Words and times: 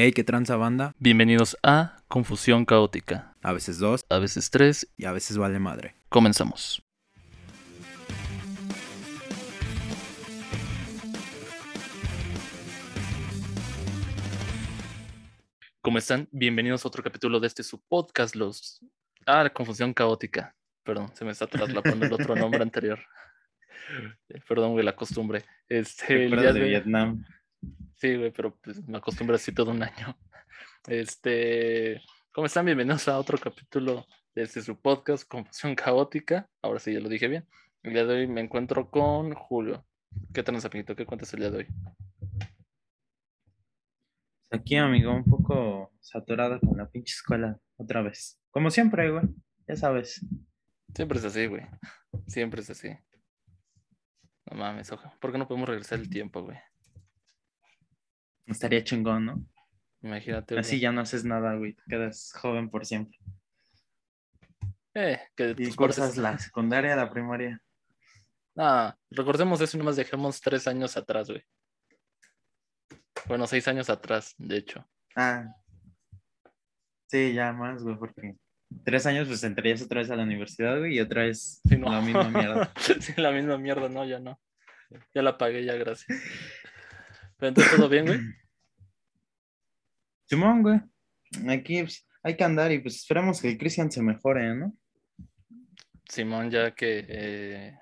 Hey, 0.00 0.12
qué 0.12 0.22
tranza 0.22 0.54
banda. 0.54 0.94
Bienvenidos 1.00 1.56
a 1.64 1.96
Confusión 2.06 2.64
Caótica. 2.64 3.34
A 3.42 3.52
veces 3.52 3.80
dos 3.80 4.06
A 4.08 4.20
veces 4.20 4.48
tres. 4.48 4.86
y 4.96 5.06
a 5.06 5.10
veces 5.10 5.38
vale 5.38 5.58
madre. 5.58 5.96
Comenzamos. 6.08 6.84
¿Cómo 15.80 15.98
están? 15.98 16.28
Bienvenidos 16.32 16.84
a 16.84 16.88
otro 16.88 17.02
capítulo 17.02 17.40
de 17.40 17.46
este 17.46 17.62
su 17.62 17.80
podcast, 17.86 18.34
los... 18.34 18.80
Ah, 19.26 19.48
Confusión 19.50 19.94
Caótica. 19.94 20.54
Perdón, 20.84 21.14
se 21.14 21.24
me 21.24 21.30
está 21.32 21.46
traslapando 21.46 22.06
el 22.06 22.12
otro 22.12 22.34
nombre 22.34 22.60
anterior. 22.62 22.98
Eh, 24.28 24.40
Perdón, 24.48 24.72
güey, 24.72 24.84
la 24.84 24.96
costumbre. 24.96 25.44
Este, 25.68 26.24
el 26.26 26.30
día 26.32 26.52
de 26.52 26.60
de- 26.60 26.68
Vietnam. 26.68 27.24
Sí, 27.98 28.14
güey, 28.14 28.30
pero 28.30 28.56
pues 28.62 28.86
me 28.86 28.98
acostumbro 28.98 29.34
así 29.34 29.52
todo 29.52 29.72
un 29.72 29.82
año. 29.82 30.16
Este, 30.86 32.00
¿cómo 32.32 32.46
están? 32.46 32.64
Bienvenidos 32.64 33.08
a 33.08 33.18
otro 33.18 33.36
capítulo 33.36 34.06
de 34.34 34.44
este 34.44 34.62
su 34.62 34.80
podcast, 34.80 35.28
Confusión 35.28 35.74
Caótica. 35.74 36.48
Ahora 36.62 36.78
sí, 36.78 36.94
ya 36.94 37.00
lo 37.00 37.08
dije 37.08 37.26
bien. 37.26 37.44
El 37.82 37.92
día 37.94 38.04
de 38.06 38.14
hoy 38.14 38.26
me 38.28 38.40
encuentro 38.40 38.88
con 38.88 39.34
Julio. 39.34 39.84
¿Qué 40.32 40.44
tal, 40.44 40.54
amiguito? 40.54 40.94
¿Qué 40.94 41.04
cuentas 41.04 41.34
el 41.34 41.40
día 41.40 41.50
de 41.50 41.58
hoy? 41.58 41.66
Aquí, 44.52 44.76
amigo, 44.76 45.12
un 45.12 45.24
poco 45.24 45.92
saturado 46.00 46.60
con 46.60 46.78
la 46.78 46.88
pinche 46.88 47.14
escuela 47.14 47.58
otra 47.76 48.00
vez. 48.02 48.40
Como 48.50 48.70
siempre, 48.70 49.10
güey. 49.10 49.24
Ya 49.66 49.74
sabes. 49.74 50.24
Siempre 50.94 51.18
es 51.18 51.24
así, 51.24 51.46
güey. 51.46 51.66
Siempre 52.28 52.60
es 52.60 52.70
así. 52.70 52.90
No 54.46 54.56
mames, 54.56 54.90
ojo. 54.92 55.12
¿Por 55.20 55.32
qué 55.32 55.38
no 55.38 55.48
podemos 55.48 55.68
regresar 55.68 55.98
el 55.98 56.08
tiempo, 56.08 56.42
güey? 56.42 56.58
Estaría 58.48 58.82
chingón, 58.82 59.26
¿no? 59.26 59.44
Imagínate. 60.02 60.54
güey. 60.54 60.60
Así 60.60 60.80
ya 60.80 60.90
no 60.92 61.00
haces 61.00 61.24
nada, 61.24 61.54
güey. 61.54 61.74
Te 61.74 61.82
quedas 61.88 62.32
joven 62.32 62.70
por 62.70 62.86
siempre. 62.86 63.18
Eh, 64.94 65.20
que 65.36 65.54
Y 65.58 65.72
cursas 65.74 66.16
la 66.16 66.38
secundaria, 66.38 66.96
la 66.96 67.10
primaria. 67.10 67.60
Ah, 68.56 68.96
recordemos 69.10 69.60
eso 69.60 69.76
y 69.76 69.78
nomás 69.78 69.96
dejemos 69.96 70.40
tres 70.40 70.66
años 70.66 70.96
atrás, 70.96 71.28
güey. 71.28 71.42
Bueno, 73.26 73.46
seis 73.46 73.68
años 73.68 73.90
atrás, 73.90 74.34
de 74.38 74.56
hecho. 74.56 74.88
Ah. 75.14 75.44
Sí, 77.06 77.32
ya 77.34 77.52
más, 77.52 77.82
güey, 77.82 77.96
porque 77.96 78.34
tres 78.84 79.06
años 79.06 79.28
pues 79.28 79.42
entrarías 79.44 79.82
otra 79.82 80.00
vez 80.00 80.10
a 80.10 80.16
la 80.16 80.24
universidad, 80.24 80.78
güey, 80.78 80.96
y 80.96 81.00
otra 81.00 81.22
vez 81.24 81.60
Sí, 81.68 81.76
no. 81.76 81.90
la 81.90 82.00
misma 82.00 82.28
mierda. 82.30 82.72
sí, 83.00 83.12
la 83.16 83.30
misma 83.30 83.58
mierda, 83.58 83.88
no, 83.88 84.04
ya 84.04 84.18
no. 84.18 84.40
Ya 85.14 85.22
la 85.22 85.36
pagué, 85.38 85.64
ya, 85.64 85.74
gracias. 85.74 86.18
Pero 87.38 87.48
entonces, 87.48 87.76
¿todo 87.76 87.88
bien, 87.88 88.06
güey? 88.06 88.18
Simón, 90.26 90.62
güey. 90.62 90.80
Aquí 91.48 91.82
pues, 91.82 92.06
hay 92.22 92.36
que 92.36 92.44
andar 92.44 92.72
y 92.72 92.80
pues 92.80 92.96
esperamos 92.96 93.40
que 93.40 93.56
Cristian 93.56 93.90
se 93.90 94.02
mejore, 94.02 94.54
¿no? 94.54 94.76
Simón, 96.08 96.50
ya 96.50 96.74
que, 96.74 97.04
eh, 97.08 97.78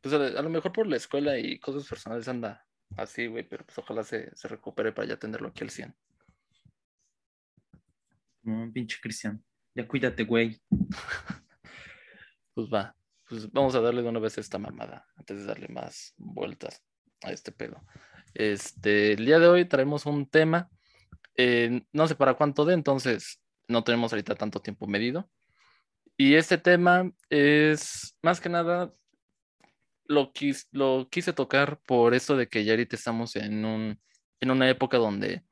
pues 0.00 0.14
a, 0.14 0.42
lo 0.42 0.50
mejor 0.50 0.72
por 0.72 0.86
la 0.86 0.96
escuela 0.96 1.38
y 1.38 1.58
cosas 1.58 1.88
personales 1.88 2.28
anda 2.28 2.64
así, 2.96 3.26
güey, 3.26 3.48
pero 3.48 3.64
pues 3.64 3.78
ojalá 3.78 4.02
se, 4.02 4.34
se 4.36 4.48
recupere 4.48 4.92
para 4.92 5.08
ya 5.08 5.16
tenerlo 5.16 5.48
aquí 5.48 5.64
al 5.64 5.70
100. 5.70 5.94
No, 8.42 8.72
pinche 8.72 8.98
Cristian. 9.00 9.42
Ya 9.74 9.86
cuídate, 9.86 10.24
güey. 10.24 10.60
Pues 12.54 12.68
va, 12.74 12.92
pues 13.28 13.52
vamos 13.52 13.72
a 13.76 13.80
darle 13.80 14.02
de 14.02 14.08
una 14.08 14.18
vez 14.18 14.36
esta 14.36 14.58
mamada, 14.58 15.06
antes 15.14 15.38
de 15.38 15.44
darle 15.44 15.68
más 15.68 16.12
vueltas 16.16 16.82
a 17.22 17.30
este 17.30 17.52
pedo. 17.52 17.80
Este, 18.34 19.12
el 19.12 19.24
día 19.26 19.38
de 19.38 19.48
hoy 19.48 19.64
traemos 19.64 20.06
un 20.06 20.26
tema, 20.28 20.70
eh, 21.36 21.82
no 21.92 22.06
sé 22.08 22.14
para 22.14 22.34
cuánto 22.34 22.64
de, 22.64 22.74
entonces 22.74 23.40
no 23.68 23.84
tenemos 23.84 24.12
ahorita 24.12 24.34
tanto 24.36 24.60
tiempo 24.60 24.86
medido. 24.86 25.30
Y 26.16 26.34
este 26.34 26.58
tema 26.58 27.12
es 27.30 28.16
más 28.22 28.40
que 28.40 28.48
nada 28.48 28.92
lo, 30.04 30.32
quis- 30.32 30.66
lo 30.72 31.08
quise 31.10 31.32
tocar 31.32 31.80
por 31.86 32.14
esto 32.14 32.36
de 32.36 32.48
que 32.48 32.64
ya 32.64 32.72
ahorita 32.72 32.96
estamos 32.96 33.36
en, 33.36 33.64
un, 33.64 34.00
en 34.40 34.50
una 34.50 34.68
época 34.68 34.96
donde, 34.98 35.44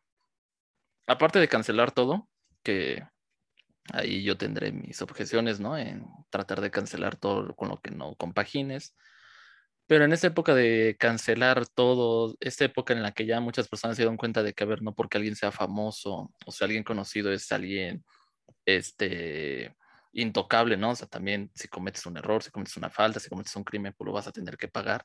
aparte 1.06 1.38
de 1.38 1.48
cancelar 1.48 1.92
todo, 1.92 2.28
que 2.62 3.02
ahí 3.92 4.22
yo 4.24 4.36
tendré 4.36 4.72
mis 4.72 5.02
objeciones, 5.02 5.60
¿no? 5.60 5.76
En 5.78 6.06
tratar 6.30 6.60
de 6.60 6.70
cancelar 6.70 7.16
todo 7.16 7.54
con 7.56 7.68
lo 7.68 7.80
que 7.80 7.90
no 7.90 8.14
compagines. 8.16 8.94
Pero 9.86 10.04
en 10.04 10.12
esta 10.12 10.26
época 10.28 10.54
de 10.54 10.96
cancelar 10.98 11.66
todo, 11.68 12.36
esta 12.40 12.64
época 12.64 12.92
en 12.92 13.02
la 13.02 13.12
que 13.12 13.26
ya 13.26 13.40
muchas 13.40 13.68
personas 13.68 13.96
se 13.96 14.02
dieron 14.02 14.16
cuenta 14.16 14.42
de 14.42 14.52
que, 14.52 14.64
a 14.64 14.66
ver, 14.66 14.82
no 14.82 14.94
porque 14.94 15.18
alguien 15.18 15.36
sea 15.36 15.52
famoso 15.52 16.32
o 16.44 16.52
sea 16.52 16.66
alguien 16.66 16.82
conocido 16.82 17.32
es 17.32 17.52
alguien, 17.52 18.04
este, 18.64 19.74
intocable, 20.12 20.76
¿no? 20.76 20.90
O 20.90 20.96
sea, 20.96 21.06
también 21.08 21.50
si 21.54 21.68
cometes 21.68 22.06
un 22.06 22.16
error, 22.16 22.42
si 22.42 22.50
cometes 22.50 22.76
una 22.76 22.90
falta, 22.90 23.20
si 23.20 23.28
cometes 23.28 23.54
un 23.56 23.64
crimen, 23.64 23.94
pues 23.96 24.06
lo 24.06 24.12
vas 24.12 24.26
a 24.26 24.32
tener 24.32 24.56
que 24.56 24.68
pagar. 24.68 25.04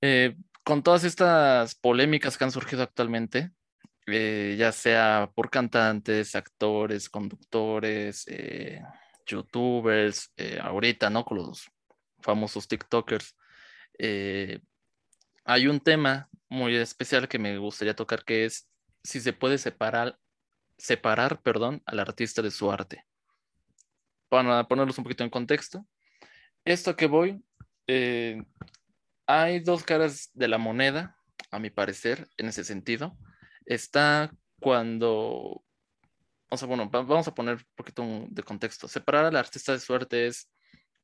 Eh, 0.00 0.36
con 0.64 0.82
todas 0.82 1.04
estas 1.04 1.74
polémicas 1.74 2.38
que 2.38 2.44
han 2.44 2.52
surgido 2.52 2.82
actualmente, 2.82 3.50
eh, 4.06 4.56
ya 4.58 4.72
sea 4.72 5.30
por 5.34 5.50
cantantes, 5.50 6.34
actores, 6.34 7.08
conductores, 7.10 8.24
eh, 8.28 8.80
youtubers, 9.26 10.32
eh, 10.36 10.58
ahorita, 10.62 11.10
¿no? 11.10 11.24
Con 11.24 11.38
los 11.38 11.68
famosos 12.20 12.68
TikTokers. 12.68 13.36
eh, 13.98 14.60
hay 15.44 15.66
un 15.66 15.80
tema 15.80 16.28
muy 16.48 16.76
especial 16.76 17.26
que 17.28 17.38
me 17.38 17.56
gustaría 17.58 17.96
tocar 17.96 18.24
que 18.24 18.44
es 18.44 18.68
si 19.02 19.20
se 19.20 19.32
puede 19.32 19.58
separar, 19.58 20.18
separar, 20.76 21.40
perdón, 21.40 21.82
al 21.86 22.00
artista 22.00 22.42
de 22.42 22.50
su 22.50 22.70
arte. 22.70 23.04
Para 24.28 24.64
ponerlos 24.68 24.98
un 24.98 25.04
poquito 25.04 25.24
en 25.24 25.30
contexto, 25.30 25.86
esto 26.64 26.94
que 26.96 27.06
voy, 27.06 27.42
eh, 27.86 28.42
hay 29.26 29.60
dos 29.60 29.84
caras 29.84 30.30
de 30.34 30.48
la 30.48 30.58
moneda, 30.58 31.16
a 31.50 31.58
mi 31.58 31.70
parecer, 31.70 32.28
en 32.36 32.48
ese 32.48 32.62
sentido 32.64 33.16
está 33.64 34.30
cuando, 34.60 35.62
o 36.50 36.56
sea, 36.56 36.68
bueno, 36.68 36.90
va- 36.90 37.02
vamos 37.02 37.28
a 37.28 37.34
poner 37.34 37.56
un 37.56 37.74
poquito 37.74 38.26
de 38.28 38.42
contexto. 38.42 38.88
Separar 38.88 39.24
al 39.26 39.36
artista 39.36 39.72
de 39.72 39.80
suerte 39.80 40.26
es 40.26 40.50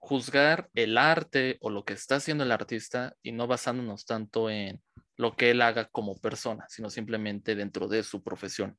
juzgar 0.04 0.68
el 0.74 0.98
arte 0.98 1.56
o 1.60 1.70
lo 1.70 1.84
que 1.86 1.94
está 1.94 2.16
haciendo 2.16 2.44
el 2.44 2.52
artista 2.52 3.16
y 3.22 3.32
no 3.32 3.46
basándonos 3.46 4.04
tanto 4.04 4.50
en 4.50 4.82
lo 5.16 5.34
que 5.34 5.50
él 5.50 5.62
haga 5.62 5.88
como 5.88 6.20
persona, 6.20 6.66
sino 6.68 6.90
simplemente 6.90 7.54
dentro 7.54 7.88
de 7.88 8.02
su 8.02 8.22
profesión. 8.22 8.78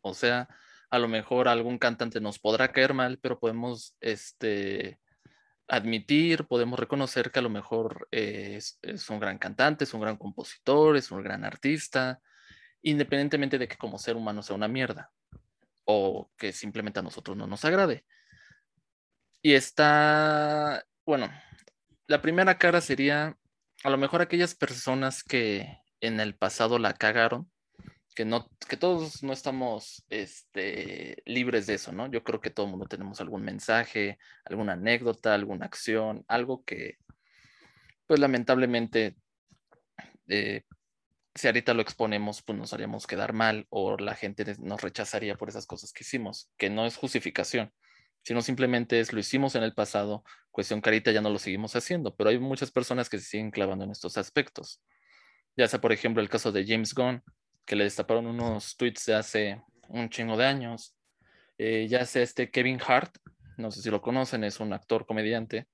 O 0.00 0.12
sea, 0.12 0.48
a 0.90 0.98
lo 0.98 1.06
mejor 1.06 1.46
algún 1.46 1.78
cantante 1.78 2.20
nos 2.20 2.40
podrá 2.40 2.72
caer 2.72 2.92
mal, 2.92 3.20
pero 3.22 3.38
podemos 3.38 3.96
este, 4.00 4.98
admitir, 5.68 6.44
podemos 6.46 6.80
reconocer 6.80 7.30
que 7.30 7.38
a 7.38 7.42
lo 7.42 7.50
mejor 7.50 8.08
es, 8.10 8.80
es 8.82 9.08
un 9.10 9.20
gran 9.20 9.38
cantante, 9.38 9.84
es 9.84 9.94
un 9.94 10.00
gran 10.00 10.16
compositor, 10.16 10.96
es 10.96 11.12
un 11.12 11.22
gran 11.22 11.44
artista, 11.44 12.20
independientemente 12.82 13.58
de 13.58 13.68
que 13.68 13.76
como 13.76 13.96
ser 13.96 14.16
humano 14.16 14.42
sea 14.42 14.56
una 14.56 14.66
mierda 14.66 15.12
o 15.84 16.32
que 16.36 16.52
simplemente 16.52 16.98
a 16.98 17.02
nosotros 17.02 17.36
no 17.36 17.46
nos 17.46 17.64
agrade. 17.64 18.04
Y 19.42 19.54
está, 19.54 20.84
bueno, 21.06 21.30
la 22.06 22.20
primera 22.20 22.58
cara 22.58 22.80
sería 22.80 23.38
a 23.82 23.90
lo 23.90 23.96
mejor 23.96 24.20
aquellas 24.20 24.54
personas 24.54 25.22
que 25.22 25.78
en 26.00 26.20
el 26.20 26.34
pasado 26.36 26.78
la 26.78 26.92
cagaron, 26.92 27.50
que 28.14 28.24
no, 28.24 28.50
que 28.68 28.76
todos 28.76 29.22
no 29.22 29.32
estamos 29.32 30.04
este, 30.10 31.22
libres 31.24 31.66
de 31.66 31.74
eso, 31.74 31.92
¿no? 31.92 32.10
Yo 32.10 32.22
creo 32.22 32.40
que 32.40 32.50
todo 32.50 32.66
el 32.66 32.72
mundo 32.72 32.86
tenemos 32.86 33.20
algún 33.20 33.42
mensaje, 33.42 34.18
alguna 34.44 34.74
anécdota, 34.74 35.34
alguna 35.34 35.66
acción, 35.66 36.24
algo 36.28 36.64
que, 36.64 36.98
pues 38.06 38.20
lamentablemente, 38.20 39.16
eh, 40.28 40.64
si 41.34 41.46
ahorita 41.46 41.72
lo 41.72 41.80
exponemos, 41.80 42.42
pues 42.42 42.58
nos 42.58 42.72
haríamos 42.74 43.06
quedar 43.06 43.32
mal 43.32 43.66
o 43.70 43.96
la 43.96 44.14
gente 44.14 44.44
nos 44.58 44.82
rechazaría 44.82 45.36
por 45.36 45.48
esas 45.48 45.66
cosas 45.66 45.92
que 45.92 46.04
hicimos, 46.04 46.50
que 46.58 46.68
no 46.68 46.84
es 46.84 46.96
justificación, 46.96 47.72
sino 48.22 48.42
simplemente 48.42 49.00
es 49.00 49.12
lo 49.12 49.20
hicimos 49.20 49.54
en 49.54 49.62
el 49.62 49.74
pasado, 49.74 50.24
cuestión 50.50 50.80
que 50.80 50.90
ahorita 50.90 51.12
ya 51.12 51.20
no 51.20 51.30
lo 51.30 51.38
seguimos 51.38 51.74
haciendo, 51.76 52.14
pero 52.14 52.30
hay 52.30 52.38
muchas 52.38 52.70
personas 52.70 53.08
que 53.08 53.18
se 53.18 53.24
siguen 53.24 53.50
clavando 53.50 53.84
en 53.84 53.90
estos 53.90 54.16
aspectos. 54.16 54.82
Ya 55.56 55.68
sea, 55.68 55.80
por 55.80 55.92
ejemplo, 55.92 56.22
el 56.22 56.28
caso 56.28 56.52
de 56.52 56.66
James 56.66 56.94
Gunn, 56.94 57.22
que 57.64 57.76
le 57.76 57.84
destaparon 57.84 58.26
unos 58.26 58.76
tweets 58.76 59.06
de 59.06 59.14
hace 59.14 59.62
un 59.88 60.08
chingo 60.08 60.36
de 60.36 60.46
años. 60.46 60.96
Eh, 61.58 61.86
ya 61.88 62.04
sea 62.06 62.22
este 62.22 62.50
Kevin 62.50 62.80
Hart, 62.86 63.16
no 63.56 63.70
sé 63.70 63.82
si 63.82 63.90
lo 63.90 64.00
conocen, 64.00 64.44
es 64.44 64.60
un 64.60 64.72
actor 64.72 65.06
comediante 65.06 65.66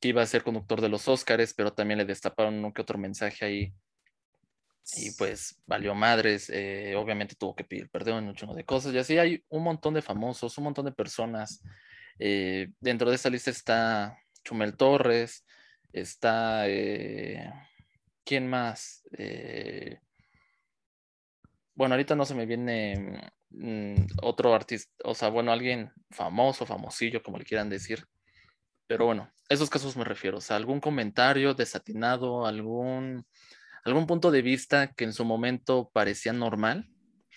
que 0.00 0.08
iba 0.08 0.22
a 0.22 0.26
ser 0.26 0.42
conductor 0.42 0.80
de 0.80 0.88
los 0.88 1.08
Oscars, 1.08 1.54
pero 1.54 1.72
también 1.72 1.98
le 1.98 2.04
destaparon 2.04 2.54
uno 2.54 2.72
que 2.72 2.82
otro 2.82 2.98
mensaje 2.98 3.44
ahí 3.44 3.74
y 4.96 5.10
pues 5.12 5.60
valió 5.66 5.94
madres, 5.94 6.50
eh, 6.50 6.94
obviamente 6.96 7.34
tuvo 7.36 7.54
que 7.54 7.64
pedir 7.64 7.90
perdón 7.90 8.26
un 8.28 8.34
chingo 8.34 8.54
de 8.54 8.64
cosas, 8.64 8.94
y 8.94 8.98
así 8.98 9.18
hay 9.18 9.44
un 9.48 9.62
montón 9.64 9.94
de 9.94 10.02
famosos, 10.02 10.56
un 10.58 10.64
montón 10.64 10.84
de 10.86 10.92
personas. 10.92 11.62
eh, 12.18 12.68
dentro 12.80 13.10
de 13.10 13.16
esta 13.16 13.30
lista 13.30 13.50
está 13.50 14.18
Chumel 14.44 14.76
Torres, 14.76 15.44
está, 15.92 16.68
eh, 16.68 17.52
¿quién 18.24 18.48
más? 18.48 19.02
Eh, 19.18 20.00
bueno, 21.74 21.94
ahorita 21.94 22.16
no 22.16 22.24
se 22.24 22.34
me 22.34 22.46
viene 22.46 23.30
mm, 23.50 24.06
otro 24.22 24.54
artista, 24.54 24.92
o 25.04 25.14
sea, 25.14 25.28
bueno, 25.28 25.52
alguien 25.52 25.92
famoso, 26.10 26.66
famosillo, 26.66 27.22
como 27.22 27.38
le 27.38 27.44
quieran 27.44 27.70
decir. 27.70 28.04
Pero 28.88 29.06
bueno, 29.06 29.30
esos 29.48 29.70
casos 29.70 29.96
me 29.96 30.04
refiero, 30.04 30.38
o 30.38 30.40
sea, 30.40 30.56
algún 30.56 30.80
comentario 30.80 31.54
desatinado, 31.54 32.46
algún, 32.46 33.26
algún 33.84 34.06
punto 34.06 34.30
de 34.30 34.42
vista 34.42 34.92
que 34.92 35.04
en 35.04 35.12
su 35.12 35.24
momento 35.24 35.90
parecía 35.92 36.32
normal, 36.32 36.88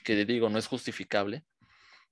que 0.04 0.26
digo, 0.26 0.50
no 0.50 0.58
es 0.58 0.68
justificable, 0.68 1.44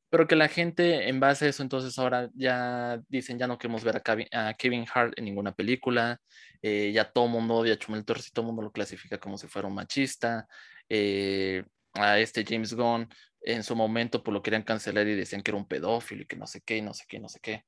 pero 0.09 0.27
que 0.27 0.35
la 0.35 0.47
gente 0.47 1.07
en 1.07 1.19
base 1.19 1.45
a 1.45 1.49
eso 1.49 1.61
entonces 1.61 1.97
ahora 1.99 2.29
ya 2.33 3.01
dicen 3.09 3.37
ya 3.37 3.47
no 3.47 3.57
queremos 3.57 3.83
ver 3.83 4.01
a 4.31 4.53
Kevin, 4.53 4.85
Hart 4.93 5.13
en 5.17 5.25
ninguna 5.25 5.53
película, 5.53 6.19
eh, 6.61 6.91
ya 6.93 7.11
todo 7.11 7.27
mundo 7.27 7.55
odia 7.55 7.73
a 7.73 7.77
Chumel 7.77 8.05
Torres 8.05 8.27
y 8.27 8.31
todo 8.31 8.45
mundo 8.45 8.61
lo 8.61 8.71
clasifica 8.71 9.19
como 9.19 9.37
si 9.37 9.47
fuera 9.47 9.67
un 9.67 9.75
machista, 9.75 10.47
eh, 10.89 11.63
a 11.93 12.19
este 12.19 12.45
James 12.47 12.73
Gunn 12.73 13.07
en 13.41 13.63
su 13.63 13.75
momento 13.75 14.23
pues 14.23 14.33
lo 14.33 14.41
querían 14.41 14.63
cancelar 14.63 15.07
y 15.07 15.15
decían 15.15 15.41
que 15.41 15.51
era 15.51 15.57
un 15.57 15.67
pedófilo 15.67 16.23
y 16.23 16.25
que 16.25 16.35
no 16.35 16.47
sé 16.47 16.61
qué, 16.61 16.77
y 16.77 16.81
no 16.81 16.93
sé 16.93 17.05
qué, 17.07 17.19
no 17.19 17.29
sé 17.29 17.39
qué. 17.41 17.63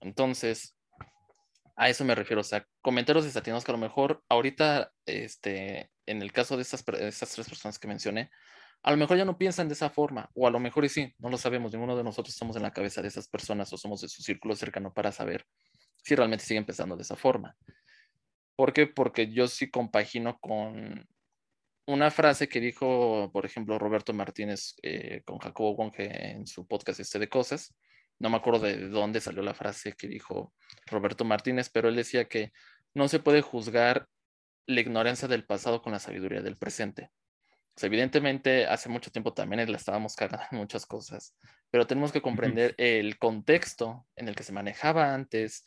Entonces, 0.00 0.76
a 1.76 1.88
eso 1.88 2.04
me 2.04 2.14
refiero, 2.14 2.40
o 2.40 2.44
sea, 2.44 2.66
comentarios 2.80 3.24
desatinados 3.24 3.64
que 3.64 3.72
a 3.72 3.74
lo 3.74 3.80
mejor 3.80 4.22
ahorita, 4.28 4.92
este, 5.04 5.90
en 6.06 6.22
el 6.22 6.32
caso 6.32 6.56
de 6.56 6.62
estas, 6.62 6.84
tres 6.84 7.48
personas 7.48 7.78
que 7.78 7.88
mencioné, 7.88 8.30
a 8.82 8.90
lo 8.90 8.96
mejor 8.96 9.16
ya 9.16 9.24
no 9.24 9.38
piensan 9.38 9.68
de 9.68 9.74
esa 9.74 9.90
forma, 9.90 10.30
o 10.34 10.46
a 10.46 10.50
lo 10.50 10.60
mejor 10.60 10.84
y 10.84 10.88
sí, 10.88 11.14
no 11.18 11.28
lo 11.28 11.38
sabemos, 11.38 11.72
ninguno 11.72 11.96
de 11.96 12.04
nosotros 12.04 12.34
estamos 12.34 12.56
en 12.56 12.62
la 12.62 12.72
cabeza 12.72 13.02
de 13.02 13.08
esas 13.08 13.28
personas 13.28 13.72
o 13.72 13.76
somos 13.76 14.00
de 14.00 14.08
su 14.08 14.22
círculo 14.22 14.54
cercano 14.54 14.92
para 14.92 15.12
saber 15.12 15.44
si 15.96 16.14
realmente 16.14 16.44
siguen 16.44 16.64
pensando 16.64 16.96
de 16.96 17.02
esa 17.02 17.16
forma. 17.16 17.56
¿Por 18.54 18.72
qué? 18.72 18.86
Porque 18.86 19.32
yo 19.32 19.48
sí 19.48 19.70
compagino 19.70 20.38
con 20.38 21.06
una 21.86 22.10
frase 22.10 22.48
que 22.48 22.60
dijo, 22.60 23.30
por 23.32 23.44
ejemplo, 23.46 23.78
Roberto 23.78 24.12
Martínez 24.12 24.74
eh, 24.82 25.22
con 25.24 25.38
Jacobo 25.38 25.74
Wonge 25.74 26.32
en 26.32 26.46
su 26.46 26.66
podcast 26.66 27.00
este 27.00 27.18
de 27.18 27.28
cosas. 27.28 27.74
No 28.18 28.30
me 28.30 28.36
acuerdo 28.36 28.60
de 28.60 28.88
dónde 28.88 29.20
salió 29.20 29.42
la 29.42 29.54
frase 29.54 29.92
que 29.92 30.08
dijo 30.08 30.54
Roberto 30.86 31.24
Martínez, 31.24 31.70
pero 31.70 31.88
él 31.88 31.96
decía 31.96 32.26
que 32.26 32.52
no 32.94 33.08
se 33.08 33.20
puede 33.20 33.42
juzgar 33.42 34.08
la 34.66 34.80
ignorancia 34.80 35.28
del 35.28 35.44
pasado 35.44 35.82
con 35.82 35.92
la 35.92 35.98
sabiduría 35.98 36.42
del 36.42 36.56
presente 36.56 37.10
evidentemente, 37.84 38.66
hace 38.66 38.88
mucho 38.88 39.10
tiempo 39.10 39.34
también 39.34 39.70
la 39.70 39.76
estábamos 39.76 40.16
cagando 40.16 40.46
en 40.50 40.58
muchas 40.58 40.86
cosas, 40.86 41.34
pero 41.70 41.86
tenemos 41.86 42.12
que 42.12 42.22
comprender 42.22 42.74
el 42.78 43.18
contexto 43.18 44.06
en 44.16 44.28
el 44.28 44.34
que 44.34 44.42
se 44.42 44.52
manejaba 44.52 45.12
antes 45.12 45.64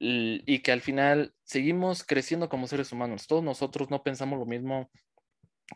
y 0.00 0.60
que 0.60 0.70
al 0.70 0.80
final 0.80 1.34
seguimos 1.42 2.04
creciendo 2.04 2.48
como 2.48 2.68
seres 2.68 2.92
humanos. 2.92 3.26
Todos 3.26 3.42
nosotros 3.42 3.90
no 3.90 4.04
pensamos 4.04 4.38
lo 4.38 4.46
mismo 4.46 4.88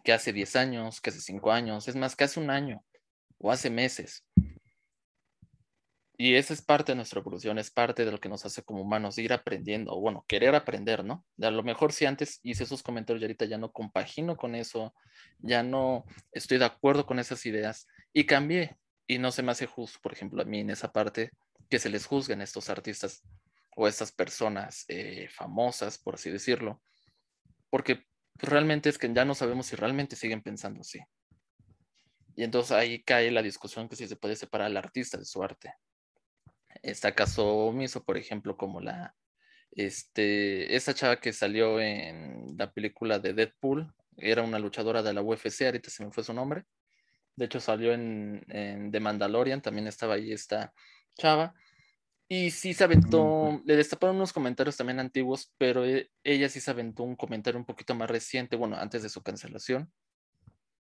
que 0.04 0.12
hace 0.12 0.32
10 0.32 0.54
años, 0.56 1.00
que 1.00 1.10
hace 1.10 1.20
5 1.20 1.50
años, 1.50 1.88
es 1.88 1.96
más, 1.96 2.14
que 2.14 2.24
hace 2.24 2.38
un 2.38 2.50
año 2.50 2.84
o 3.38 3.50
hace 3.50 3.68
meses. 3.68 4.24
Y 6.22 6.36
esa 6.36 6.54
es 6.54 6.62
parte 6.62 6.92
de 6.92 6.96
nuestra 6.96 7.18
evolución, 7.18 7.58
es 7.58 7.72
parte 7.72 8.04
de 8.04 8.12
lo 8.12 8.20
que 8.20 8.28
nos 8.28 8.46
hace 8.46 8.62
como 8.62 8.82
humanos, 8.82 9.18
ir 9.18 9.32
aprendiendo, 9.32 9.92
o 9.92 10.00
bueno, 10.00 10.24
querer 10.28 10.54
aprender, 10.54 11.04
¿no? 11.04 11.26
A 11.40 11.50
lo 11.50 11.64
mejor 11.64 11.92
si 11.92 12.06
antes 12.06 12.38
hice 12.44 12.62
esos 12.62 12.84
comentarios 12.84 13.20
y 13.20 13.24
ahorita 13.24 13.44
ya 13.46 13.58
no 13.58 13.72
compagino 13.72 14.36
con 14.36 14.54
eso, 14.54 14.94
ya 15.40 15.64
no 15.64 16.04
estoy 16.30 16.58
de 16.58 16.64
acuerdo 16.66 17.06
con 17.06 17.18
esas 17.18 17.44
ideas 17.44 17.88
y 18.12 18.24
cambié. 18.24 18.76
Y 19.08 19.18
no 19.18 19.32
se 19.32 19.42
me 19.42 19.50
hace 19.50 19.66
justo, 19.66 19.98
por 20.00 20.12
ejemplo, 20.12 20.40
a 20.40 20.44
mí 20.44 20.60
en 20.60 20.70
esa 20.70 20.92
parte, 20.92 21.32
que 21.68 21.80
se 21.80 21.90
les 21.90 22.06
juzguen 22.06 22.40
estos 22.40 22.70
artistas 22.70 23.24
o 23.74 23.88
estas 23.88 24.12
personas 24.12 24.84
eh, 24.86 25.28
famosas, 25.28 25.98
por 25.98 26.14
así 26.14 26.30
decirlo, 26.30 26.80
porque 27.68 28.06
realmente 28.34 28.90
es 28.90 28.96
que 28.96 29.12
ya 29.12 29.24
no 29.24 29.34
sabemos 29.34 29.66
si 29.66 29.74
realmente 29.74 30.14
siguen 30.14 30.40
pensando 30.40 30.82
así. 30.82 31.00
Y 32.36 32.44
entonces 32.44 32.70
ahí 32.70 33.02
cae 33.02 33.32
la 33.32 33.42
discusión 33.42 33.88
que 33.88 33.96
si 33.96 34.06
se 34.06 34.14
puede 34.14 34.36
separar 34.36 34.68
al 34.68 34.76
artista 34.76 35.18
de 35.18 35.24
su 35.24 35.42
arte 35.42 35.74
está 36.82 37.14
caso 37.14 37.46
omiso, 37.46 38.04
por 38.04 38.16
ejemplo, 38.16 38.56
como 38.56 38.80
la, 38.80 39.14
este, 39.72 40.74
esa 40.76 40.94
chava 40.94 41.20
que 41.20 41.32
salió 41.32 41.80
en 41.80 42.56
la 42.56 42.72
película 42.72 43.18
de 43.18 43.32
Deadpool, 43.32 43.92
era 44.18 44.42
una 44.42 44.58
luchadora 44.58 45.02
de 45.02 45.14
la 45.14 45.22
UFC, 45.22 45.62
ahorita 45.62 45.90
se 45.90 46.04
me 46.04 46.12
fue 46.12 46.24
su 46.24 46.34
nombre. 46.34 46.64
De 47.36 47.46
hecho, 47.46 47.60
salió 47.60 47.92
en, 47.94 48.44
en 48.48 48.90
The 48.90 49.00
Mandalorian, 49.00 49.62
también 49.62 49.86
estaba 49.86 50.14
ahí 50.14 50.32
esta 50.32 50.74
chava. 51.16 51.54
Y 52.28 52.50
sí 52.50 52.72
se 52.72 52.84
aventó, 52.84 53.60
le 53.64 53.76
destaparon 53.76 54.16
unos 54.16 54.32
comentarios 54.32 54.76
también 54.76 55.00
antiguos, 55.00 55.52
pero 55.58 55.84
e, 55.84 56.10
ella 56.24 56.48
sí 56.48 56.60
se 56.60 56.70
aventó 56.70 57.02
un 57.02 57.16
comentario 57.16 57.58
un 57.58 57.66
poquito 57.66 57.94
más 57.94 58.10
reciente, 58.10 58.56
bueno, 58.56 58.76
antes 58.76 59.02
de 59.02 59.08
su 59.08 59.22
cancelación. 59.22 59.92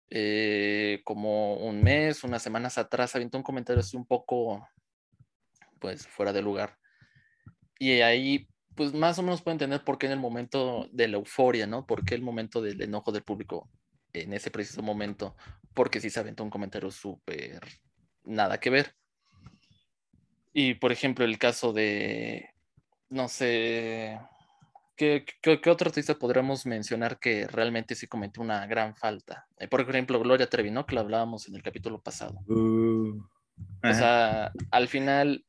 Eh, 0.09 1.01
como 1.03 1.57
un 1.57 1.83
mes, 1.83 2.23
unas 2.23 2.41
semanas 2.41 2.77
atrás, 2.77 3.15
aventó 3.15 3.37
un 3.37 3.43
comentario 3.43 3.81
así 3.81 3.97
un 3.97 4.05
poco 4.05 4.67
pues 5.79 6.07
fuera 6.07 6.33
de 6.33 6.41
lugar. 6.41 6.77
Y 7.79 8.01
ahí, 8.01 8.47
pues 8.75 8.93
más 8.93 9.19
o 9.19 9.23
menos 9.23 9.41
pueden 9.41 9.55
entender 9.55 9.83
por 9.83 9.97
qué 9.97 10.07
en 10.07 10.13
el 10.13 10.19
momento 10.19 10.87
de 10.91 11.07
la 11.07 11.17
euforia, 11.17 11.67
¿no? 11.67 11.85
¿Por 11.85 12.05
qué 12.05 12.15
el 12.15 12.21
momento 12.21 12.61
del 12.61 12.81
enojo 12.81 13.11
del 13.11 13.23
público 13.23 13.69
en 14.13 14.33
ese 14.33 14.51
preciso 14.51 14.81
momento? 14.81 15.35
Porque 15.73 15.99
sí 15.99 16.09
se 16.09 16.19
aventó 16.19 16.43
un 16.43 16.49
comentario 16.49 16.91
súper 16.91 17.61
nada 18.23 18.59
que 18.59 18.69
ver. 18.69 18.95
Y 20.53 20.73
por 20.75 20.91
ejemplo, 20.91 21.23
el 21.23 21.37
caso 21.37 21.71
de, 21.71 22.49
no 23.09 23.27
sé, 23.27 24.19
¿qué, 24.95 25.23
qué, 25.41 25.69
otro 25.69 25.89
artista 25.89 26.15
podríamos 26.15 26.65
mencionar 26.65 27.19
que 27.19 27.47
realmente 27.47 27.93
sí 27.93 28.07
cometió 28.07 28.41
una 28.41 28.65
gran 28.65 28.95
falta? 28.95 29.47
Eh, 29.59 29.67
por 29.67 29.81
ejemplo, 29.81 30.19
Gloria 30.19 30.49
Trevi, 30.49 30.71
¿no? 30.71 30.85
Que 30.85 30.95
lo 30.95 31.01
hablábamos 31.01 31.47
en 31.47 31.55
el 31.55 31.61
capítulo 31.61 32.01
pasado. 32.01 32.39
Uh. 32.47 33.21
O 33.83 33.93
sea, 33.93 34.51
al 34.71 34.87
final, 34.87 35.45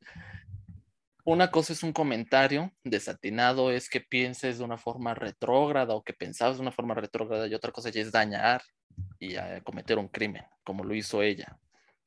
una 1.23 1.51
cosa 1.51 1.73
es 1.73 1.83
un 1.83 1.93
comentario 1.93 2.71
desatinado, 2.83 3.71
es 3.71 3.89
que 3.89 4.01
pienses 4.01 4.57
de 4.57 4.63
una 4.63 4.77
forma 4.77 5.13
retrógrada 5.13 5.93
o 5.93 6.03
que 6.03 6.13
pensabas 6.13 6.57
de 6.57 6.61
una 6.61 6.71
forma 6.71 6.93
retrógrada 6.93 7.47
y 7.47 7.53
otra 7.53 7.71
cosa 7.71 7.89
ya 7.89 8.01
es 8.01 8.11
dañar 8.11 8.61
y 9.19 9.35
cometer 9.63 9.97
un 9.97 10.07
crimen, 10.07 10.43
como 10.63 10.83
lo 10.83 10.95
hizo 10.95 11.21
ella, 11.21 11.57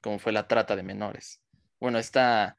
como 0.01 0.19
fue 0.19 0.33
la 0.33 0.49
trata 0.49 0.77
de 0.77 0.83
menores. 0.83 1.43
Bueno, 1.79 1.99
esta, 1.99 2.57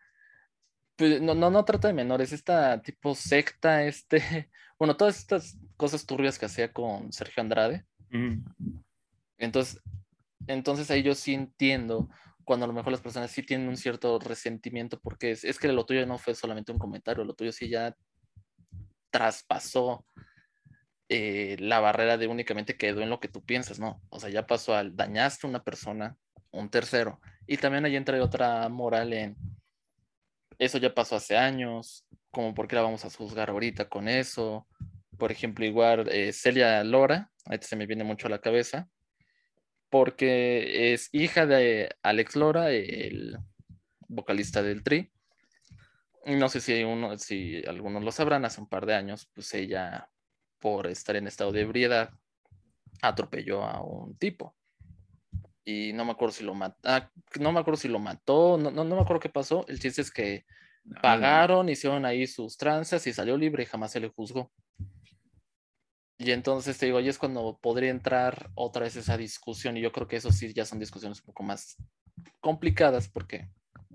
pues, 0.95 1.21
no, 1.21 1.33
no, 1.33 1.49
no 1.49 1.65
trata 1.65 1.87
de 1.87 1.93
menores, 1.93 2.31
esta 2.31 2.81
tipo 2.81 3.15
secta, 3.15 3.83
este, 3.83 4.49
bueno, 4.79 4.95
todas 4.95 5.17
estas 5.17 5.57
cosas 5.77 6.05
turbias 6.05 6.37
que 6.37 6.45
hacía 6.45 6.71
con 6.71 7.11
Sergio 7.11 7.41
Andrade. 7.41 7.85
Entonces, 9.37 9.81
entonces 10.47 10.91
ahí 10.91 11.01
yo 11.01 11.15
sí 11.15 11.33
entiendo 11.33 12.09
cuando 12.43 12.65
a 12.65 12.67
lo 12.67 12.73
mejor 12.73 12.91
las 12.91 13.01
personas 13.01 13.31
sí 13.31 13.43
tienen 13.43 13.67
un 13.67 13.77
cierto 13.77 14.19
resentimiento 14.19 14.99
porque 14.99 15.31
es, 15.31 15.59
que 15.59 15.71
lo 15.71 15.85
tuyo 15.85 16.05
no 16.05 16.17
fue 16.17 16.35
solamente 16.35 16.71
un 16.71 16.79
comentario, 16.79 17.23
lo 17.23 17.33
tuyo 17.33 17.51
sí 17.51 17.69
ya 17.69 17.95
traspasó 19.09 20.05
eh, 21.09 21.55
la 21.59 21.79
barrera 21.79 22.17
de 22.17 22.27
únicamente 22.27 22.77
quedó 22.77 23.01
en 23.01 23.09
lo 23.09 23.19
que 23.19 23.27
tú 23.27 23.43
piensas, 23.43 23.79
¿no? 23.79 24.01
O 24.09 24.19
sea, 24.19 24.29
ya 24.29 24.47
pasó 24.47 24.75
al 24.75 24.95
dañaste 24.95 25.45
a 25.45 25.49
una 25.49 25.63
persona, 25.63 26.17
un 26.51 26.69
tercero. 26.69 27.19
Y 27.45 27.57
también 27.57 27.85
ahí 27.85 27.95
entra 27.95 28.21
otra 28.23 28.67
moral 28.69 29.13
en 29.13 29.37
eso 30.59 30.77
ya 30.77 30.93
pasó 30.93 31.15
hace 31.15 31.37
años, 31.37 32.05
como 32.31 32.53
por 32.53 32.67
qué 32.67 32.75
la 32.75 32.81
vamos 32.81 33.05
a 33.05 33.09
juzgar 33.09 33.49
ahorita 33.49 33.89
con 33.89 34.07
eso. 34.07 34.67
Por 35.17 35.31
ejemplo, 35.31 35.65
igual 35.65 36.07
eh, 36.09 36.33
Celia 36.33 36.83
Lora, 36.83 37.31
ahí 37.45 37.59
se 37.61 37.75
me 37.75 37.85
viene 37.85 38.03
mucho 38.03 38.27
a 38.27 38.29
la 38.29 38.41
cabeza, 38.41 38.87
porque 39.93 40.91
es 40.91 41.09
hija 41.11 41.45
de 41.45 41.95
Alex 42.01 42.35
Lora, 42.35 42.71
el 42.71 43.37
vocalista 44.07 44.63
del 44.63 44.81
Tri. 44.81 45.11
No 46.25 46.49
sé 46.49 46.61
si, 46.61 46.83
uno, 46.83 47.15
si 47.19 47.63
algunos 47.67 48.03
lo 48.03 48.11
sabrán, 48.11 48.43
hace 48.43 48.59
un 48.59 48.67
par 48.67 48.87
de 48.87 48.95
años, 48.95 49.29
pues 49.35 49.53
ella, 49.53 50.09
por 50.57 50.87
estar 50.87 51.15
en 51.15 51.27
estado 51.27 51.51
de 51.51 51.61
ebriedad, 51.61 52.09
atropelló 53.03 53.63
a 53.63 53.83
un 53.83 54.17
tipo. 54.17 54.55
Y 55.63 55.93
no 55.93 56.05
me 56.05 56.13
acuerdo 56.13 56.33
si 56.33 56.43
lo 56.43 56.55
mató, 56.55 56.79
ah, 56.85 57.11
no 57.39 57.51
me 57.51 57.59
acuerdo 57.59 57.79
si 57.79 57.87
lo 57.87 57.99
mató, 57.99 58.57
no, 58.57 58.71
no, 58.71 58.83
me 58.83 58.99
acuerdo 58.99 59.19
qué 59.19 59.29
pasó. 59.29 59.63
El 59.67 59.79
chiste 59.79 60.01
es 60.01 60.09
que 60.09 60.47
pagaron, 61.03 61.69
hicieron 61.69 62.03
ahí 62.03 62.25
sus 62.25 62.57
tranzas 62.57 63.05
y 63.05 63.13
salió 63.13 63.37
libre 63.37 63.61
y 63.61 63.67
jamás 63.67 63.91
se 63.91 63.99
le 63.99 64.09
juzgó. 64.09 64.51
Y 66.17 66.31
entonces 66.31 66.77
te 66.77 66.85
digo, 66.85 66.99
ahí 66.99 67.09
es 67.09 67.17
cuando 67.17 67.59
podría 67.61 67.89
entrar 67.89 68.51
otra 68.55 68.83
vez 68.83 68.95
esa 68.95 69.17
discusión 69.17 69.77
y 69.77 69.81
yo 69.81 69.91
creo 69.91 70.07
que 70.07 70.17
eso 70.17 70.31
sí 70.31 70.53
ya 70.53 70.65
son 70.65 70.79
discusiones 70.79 71.19
un 71.19 71.25
poco 71.25 71.43
más 71.43 71.77
complicadas 72.39 73.07
porque 73.07 73.49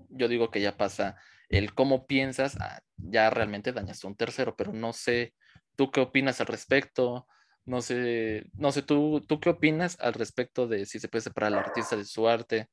yo 0.09 0.27
digo 0.27 0.51
que 0.51 0.61
ya 0.61 0.75
pasa 0.77 1.17
el 1.49 1.73
cómo 1.73 2.05
piensas, 2.05 2.57
ya 2.97 3.29
realmente 3.29 3.73
dañaste 3.73 4.05
a 4.05 4.09
un 4.09 4.15
tercero, 4.15 4.55
pero 4.55 4.73
no 4.73 4.93
sé, 4.93 5.33
¿tú 5.75 5.91
qué 5.91 6.01
opinas 6.01 6.41
al 6.41 6.47
respecto? 6.47 7.27
No 7.65 7.81
sé, 7.81 8.45
no 8.53 8.71
sé, 8.71 8.81
¿tú, 8.81 9.21
¿tú 9.27 9.39
qué 9.39 9.49
opinas 9.49 9.99
al 9.99 10.13
respecto 10.13 10.67
de 10.67 10.85
si 10.85 10.99
se 10.99 11.07
puede 11.07 11.21
separar 11.21 11.53
al 11.53 11.59
artista 11.59 11.95
de 11.95 12.05
su 12.05 12.27
arte? 12.27 12.67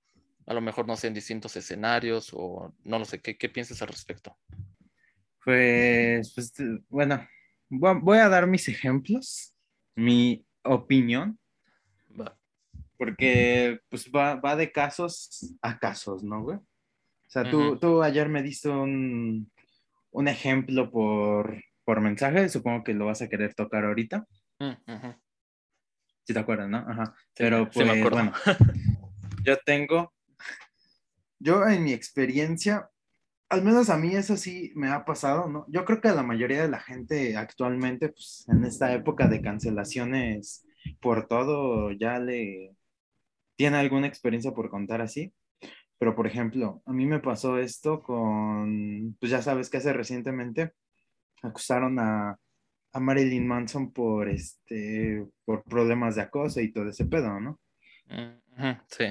A 0.46 0.54
lo 0.54 0.60
mejor, 0.60 0.86
no 0.86 0.96
sé, 0.96 1.06
en 1.06 1.14
distintos 1.14 1.56
escenarios 1.56 2.30
o 2.32 2.74
no 2.84 2.98
lo 2.98 3.04
sé, 3.04 3.20
¿qué, 3.20 3.36
qué 3.36 3.48
piensas 3.48 3.80
al 3.82 3.88
respecto? 3.88 4.36
Pues, 5.44 6.32
pues 6.34 6.52
bueno, 6.88 7.26
voy 7.68 8.18
a 8.18 8.28
dar 8.28 8.46
mis 8.46 8.68
ejemplos, 8.68 9.54
mi 9.94 10.44
opinión. 10.62 11.38
porque 12.98 13.78
pues 13.90 14.10
va, 14.10 14.36
va 14.36 14.56
de 14.56 14.72
casos 14.72 15.54
a 15.60 15.78
casos, 15.78 16.22
¿no, 16.24 16.42
güey? 16.42 16.56
O 16.58 17.28
sea, 17.28 17.50
tú, 17.50 17.76
tú 17.78 18.02
ayer 18.02 18.28
me 18.28 18.42
diste 18.42 18.68
un, 18.68 19.50
un 20.10 20.28
ejemplo 20.28 20.90
por, 20.90 21.62
por 21.84 22.00
mensaje, 22.00 22.48
supongo 22.48 22.84
que 22.84 22.94
lo 22.94 23.06
vas 23.06 23.20
a 23.22 23.28
querer 23.28 23.54
tocar 23.54 23.84
ahorita, 23.84 24.26
Mm, 24.58 24.72
ujú. 24.90 25.14
si 26.24 26.32
te 26.32 26.38
acuerdas, 26.38 26.70
¿no? 26.70 26.78
Ajá. 26.78 27.14
Sí, 27.16 27.22
Pero 27.36 27.64
sí 27.64 27.70
pues 27.74 27.86
me 27.86 27.92
acuerdo. 27.92 28.16
bueno, 28.16 28.32
yo 29.44 29.58
tengo, 29.66 30.14
yo 31.38 31.66
en 31.66 31.84
mi 31.84 31.92
experiencia, 31.92 32.88
al 33.48 33.62
menos 33.62 33.90
a 33.90 33.96
mí 33.96 34.14
eso 34.14 34.36
sí 34.36 34.72
me 34.74 34.88
ha 34.88 35.04
pasado, 35.04 35.48
¿no? 35.48 35.66
Yo 35.68 35.84
creo 35.84 36.00
que 36.00 36.08
a 36.08 36.14
la 36.14 36.22
mayoría 36.22 36.62
de 36.62 36.68
la 36.68 36.80
gente 36.80 37.36
actualmente, 37.36 38.08
pues 38.08 38.44
en 38.48 38.64
esta 38.64 38.92
época 38.92 39.28
de 39.28 39.40
cancelaciones 39.40 40.66
por 41.00 41.26
todo, 41.28 41.92
ya 41.92 42.18
le 42.18 42.74
tiene 43.56 43.78
alguna 43.78 44.06
experiencia 44.06 44.52
por 44.52 44.70
contar 44.70 45.00
así. 45.00 45.32
Pero, 45.98 46.14
por 46.14 46.26
ejemplo, 46.26 46.82
a 46.84 46.92
mí 46.92 47.06
me 47.06 47.20
pasó 47.20 47.58
esto 47.58 48.02
con, 48.02 49.16
pues 49.18 49.30
ya 49.30 49.40
sabes 49.40 49.70
que 49.70 49.78
hace 49.78 49.92
recientemente 49.94 50.72
acusaron 51.42 51.98
a, 51.98 52.38
a 52.92 53.00
Marilyn 53.00 53.46
Manson 53.46 53.92
por, 53.92 54.28
este, 54.28 55.24
por 55.44 55.62
problemas 55.64 56.16
de 56.16 56.22
acoso 56.22 56.60
y 56.60 56.72
todo 56.72 56.88
ese 56.90 57.06
pedo, 57.06 57.40
¿no? 57.40 57.58
Mm, 58.08 58.72
Sí. 58.88 59.04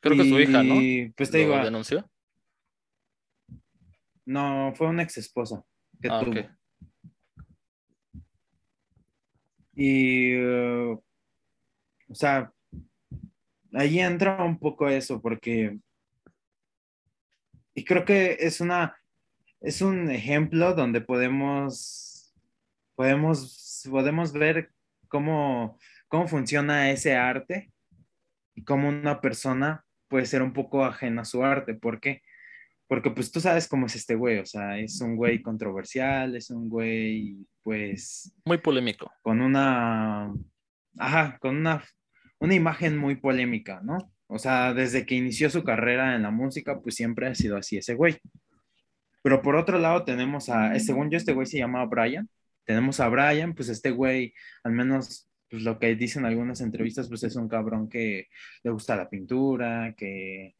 Creo 0.00 0.16
que 0.16 0.24
su 0.28 0.38
hija, 0.40 0.62
¿no? 0.62 0.74
Y 0.76 1.12
pues 1.16 1.30
te 1.30 1.38
¿Lo 1.38 1.44
digo, 1.44 1.64
denunció? 1.64 2.08
No, 4.28 4.74
fue 4.74 4.88
una 4.88 5.02
ex 5.04 5.16
esposa 5.16 5.64
que 6.02 6.08
Ah, 6.10 6.20
tuvo. 6.22 6.34
Y, 9.74 10.34
eh, 10.34 10.98
o 12.08 12.14
sea, 12.14 12.52
ahí 13.72 14.00
entra 14.00 14.44
un 14.44 14.58
poco 14.58 14.86
eso, 14.86 15.22
porque, 15.22 15.78
y 17.74 17.84
creo 17.84 18.04
que 18.04 18.36
es 18.40 18.60
una, 18.60 18.98
es 19.62 19.80
un 19.80 20.10
ejemplo 20.10 20.74
donde 20.74 21.00
podemos, 21.00 22.34
podemos, 22.96 23.88
podemos 23.90 24.32
ver 24.34 24.72
cómo, 25.08 25.78
cómo 26.08 26.28
funciona 26.28 26.90
ese 26.90 27.16
arte 27.16 27.72
y 28.54 28.62
cómo 28.62 28.90
una 28.90 29.22
persona 29.22 29.86
puede 30.06 30.26
ser 30.26 30.42
un 30.42 30.52
poco 30.52 30.84
ajena 30.84 31.22
a 31.22 31.24
su 31.24 31.42
arte. 31.42 31.72
¿Por 31.72 31.98
qué? 31.98 32.20
Porque 32.88 33.10
pues 33.10 33.30
tú 33.30 33.40
sabes 33.40 33.68
cómo 33.68 33.86
es 33.86 33.96
este 33.96 34.14
güey, 34.14 34.38
o 34.38 34.46
sea, 34.46 34.78
es 34.78 35.00
un 35.00 35.14
güey 35.14 35.42
controversial, 35.42 36.34
es 36.34 36.50
un 36.50 36.68
güey, 36.68 37.36
pues, 37.62 38.34
Muy 38.46 38.58
polémico. 38.58 39.12
con 39.22 39.42
una, 39.42 40.32
ajá, 40.96 41.38
con 41.38 41.56
una, 41.58 41.84
una 42.38 42.54
imagen 42.54 42.96
muy 42.96 43.16
polémica, 43.16 43.80
¿no? 43.84 43.98
O 44.26 44.38
sea, 44.38 44.72
desde 44.72 45.04
que 45.04 45.14
inició 45.14 45.50
su 45.50 45.64
carrera 45.64 46.14
en 46.16 46.22
la 46.22 46.30
música, 46.30 46.80
pues 46.80 46.94
siempre 46.94 47.26
ha 47.26 47.34
sido 47.34 47.56
así 47.58 47.76
ese 47.76 47.94
güey. 47.94 48.18
Pero 49.22 49.42
por 49.42 49.56
otro 49.56 49.78
lado 49.78 50.04
tenemos 50.04 50.48
a, 50.48 50.74
eh, 50.74 50.80
según 50.80 51.10
yo, 51.10 51.18
este 51.18 51.32
güey 51.34 51.46
se 51.46 51.58
llama 51.58 51.84
Brian. 51.84 52.28
Tenemos 52.64 53.00
a 53.00 53.08
Brian, 53.08 53.54
pues 53.54 53.68
este 53.68 53.90
güey, 53.90 54.32
al 54.64 54.72
menos 54.72 55.28
pues 55.50 55.62
lo 55.62 55.78
que 55.78 55.94
dicen 55.94 56.24
algunas 56.24 56.60
entrevistas, 56.60 57.08
pues 57.08 57.22
es 57.24 57.36
un 57.36 57.48
cabrón 57.48 57.88
que 57.88 58.28
le 58.62 58.70
gusta 58.70 58.96
la 58.96 59.08
pintura, 59.08 59.94
que 59.96 60.54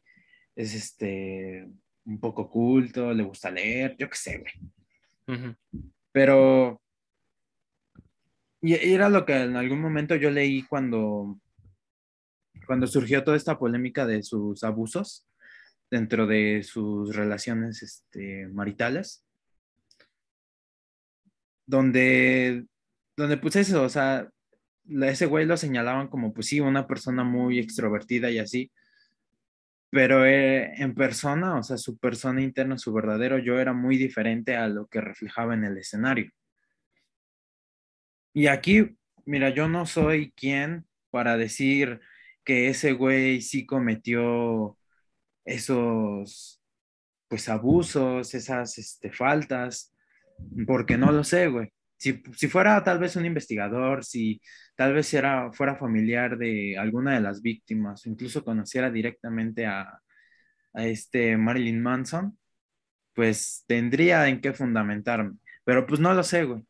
es 0.55 0.73
este 0.75 1.67
un 2.05 2.19
poco 2.19 2.49
culto, 2.49 3.13
le 3.13 3.23
gusta 3.23 3.51
leer, 3.51 3.95
yo 3.97 4.09
qué 4.09 4.15
sé, 4.15 4.37
güey. 4.39 5.55
Pero 6.11 6.81
y 8.61 8.73
era 8.73 9.09
lo 9.09 9.25
que 9.25 9.41
en 9.41 9.55
algún 9.55 9.79
momento 9.79 10.15
yo 10.15 10.31
leí 10.31 10.63
cuando, 10.63 11.39
cuando 12.65 12.87
surgió 12.87 13.23
toda 13.23 13.37
esta 13.37 13.57
polémica 13.57 14.05
de 14.05 14.21
sus 14.21 14.63
abusos 14.63 15.25
dentro 15.89 16.27
de 16.27 16.63
sus 16.63 17.15
relaciones 17.15 17.81
este, 17.81 18.47
maritales, 18.47 19.25
donde, 21.65 22.65
donde 23.15 23.37
pues 23.37 23.55
eso, 23.55 23.83
o 23.83 23.89
sea, 23.89 24.29
ese 25.03 25.25
güey 25.25 25.45
lo 25.45 25.55
señalaban 25.55 26.09
como 26.09 26.33
pues 26.33 26.47
sí, 26.47 26.59
una 26.59 26.85
persona 26.85 27.23
muy 27.23 27.59
extrovertida 27.59 28.29
y 28.29 28.39
así, 28.39 28.71
pero 29.89 30.25
eh, 30.25 30.73
en 30.77 30.93
persona, 30.95 31.57
o 31.57 31.63
sea, 31.63 31.77
su 31.77 31.97
persona 31.97 32.41
interna, 32.41 32.77
su 32.77 32.93
verdadero 32.93 33.39
yo 33.39 33.59
era 33.59 33.73
muy 33.73 33.97
diferente 33.97 34.55
a 34.55 34.67
lo 34.67 34.87
que 34.87 35.01
reflejaba 35.01 35.53
en 35.55 35.63
el 35.65 35.77
escenario. 35.77 36.31
Y 38.33 38.47
aquí, 38.47 38.95
mira, 39.25 39.49
yo 39.49 39.67
no 39.67 39.85
soy 39.85 40.31
quien 40.33 40.85
para 41.09 41.37
decir 41.37 41.99
que 42.43 42.69
ese 42.69 42.93
güey 42.93 43.41
sí 43.41 43.65
cometió 43.65 44.77
esos, 45.45 46.61
pues, 47.27 47.49
abusos, 47.49 48.33
esas, 48.35 48.77
este, 48.77 49.11
faltas, 49.11 49.93
porque 50.67 50.97
no 50.97 51.11
lo 51.11 51.23
sé, 51.23 51.47
güey. 51.47 51.71
Si, 51.99 52.23
si 52.35 52.47
fuera 52.47 52.83
tal 52.83 52.99
vez 52.99 53.15
un 53.15 53.25
investigador, 53.25 54.03
si 54.05 54.41
tal 54.75 54.93
vez 54.93 55.13
era, 55.13 55.51
fuera 55.53 55.75
familiar 55.75 56.37
de 56.37 56.77
alguna 56.77 57.13
de 57.15 57.21
las 57.21 57.41
víctimas, 57.41 58.05
o 58.05 58.09
incluso 58.09 58.43
conociera 58.43 58.89
directamente 58.89 59.65
a, 59.65 59.99
a 60.73 60.85
este 60.85 61.37
Marilyn 61.37 61.81
Manson, 61.81 62.37
pues 63.13 63.65
tendría 63.67 64.27
en 64.29 64.41
qué 64.41 64.53
fundamentarme. 64.53 65.37
Pero 65.65 65.85
pues 65.85 65.99
no 65.99 66.13
lo 66.13 66.23
sé, 66.23 66.45
güey. 66.45 66.65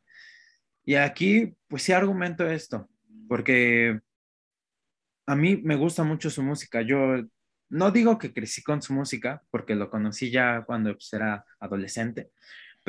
Y 0.83 0.95
aquí, 0.95 1.55
pues 1.67 1.83
sí 1.83 1.93
argumento 1.93 2.49
esto, 2.49 2.89
porque 3.27 3.99
a 5.27 5.35
mí 5.35 5.57
me 5.63 5.75
gusta 5.75 6.03
mucho 6.03 6.31
su 6.31 6.41
música. 6.41 6.81
Yo 6.81 7.23
no 7.69 7.91
digo 7.91 8.17
que 8.17 8.33
crecí 8.33 8.63
con 8.63 8.81
su 8.81 8.93
música, 8.93 9.43
porque 9.51 9.75
lo 9.75 9.91
conocí 9.91 10.31
ya 10.31 10.63
cuando 10.65 10.93
pues, 10.93 11.13
era 11.13 11.45
adolescente, 11.59 12.31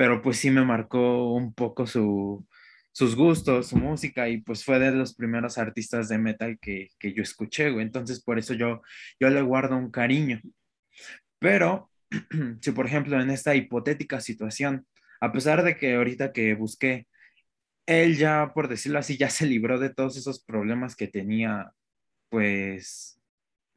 pero 0.01 0.23
pues 0.23 0.39
sí 0.39 0.51
me 0.51 0.65
marcó 0.65 1.35
un 1.35 1.53
poco 1.53 1.87
su, 1.87 2.49
sus 2.91 3.15
gustos, 3.15 3.69
su 3.69 3.77
música, 3.77 4.31
y 4.31 4.41
pues 4.41 4.65
fue 4.65 4.79
de 4.79 4.93
los 4.93 5.15
primeros 5.15 5.59
artistas 5.59 6.09
de 6.09 6.17
metal 6.17 6.59
que, 6.59 6.89
que 6.99 7.13
yo 7.13 7.23
escuché, 7.23 7.71
güey. 7.71 7.85
Entonces, 7.85 8.23
por 8.25 8.39
eso 8.39 8.55
yo, 8.55 8.81
yo 9.21 9.29
le 9.29 9.43
guardo 9.43 9.77
un 9.77 9.91
cariño. 9.91 10.41
Pero, 11.39 11.91
si 12.63 12.73
por 12.73 12.87
ejemplo 12.87 13.21
en 13.21 13.29
esta 13.29 13.55
hipotética 13.55 14.23
situación, 14.23 14.87
a 15.21 15.33
pesar 15.33 15.63
de 15.65 15.77
que 15.77 15.95
ahorita 15.97 16.33
que 16.33 16.55
busqué, 16.55 17.07
él 17.87 18.17
ya, 18.17 18.53
por 18.55 18.69
decirlo 18.69 19.01
así, 19.01 19.19
ya 19.19 19.29
se 19.29 19.45
libró 19.47 19.79
de 19.79 19.91
todos 19.93 20.17
esos 20.17 20.43
problemas 20.43 20.97
que 20.97 21.09
tenía, 21.09 21.73
pues, 22.31 23.21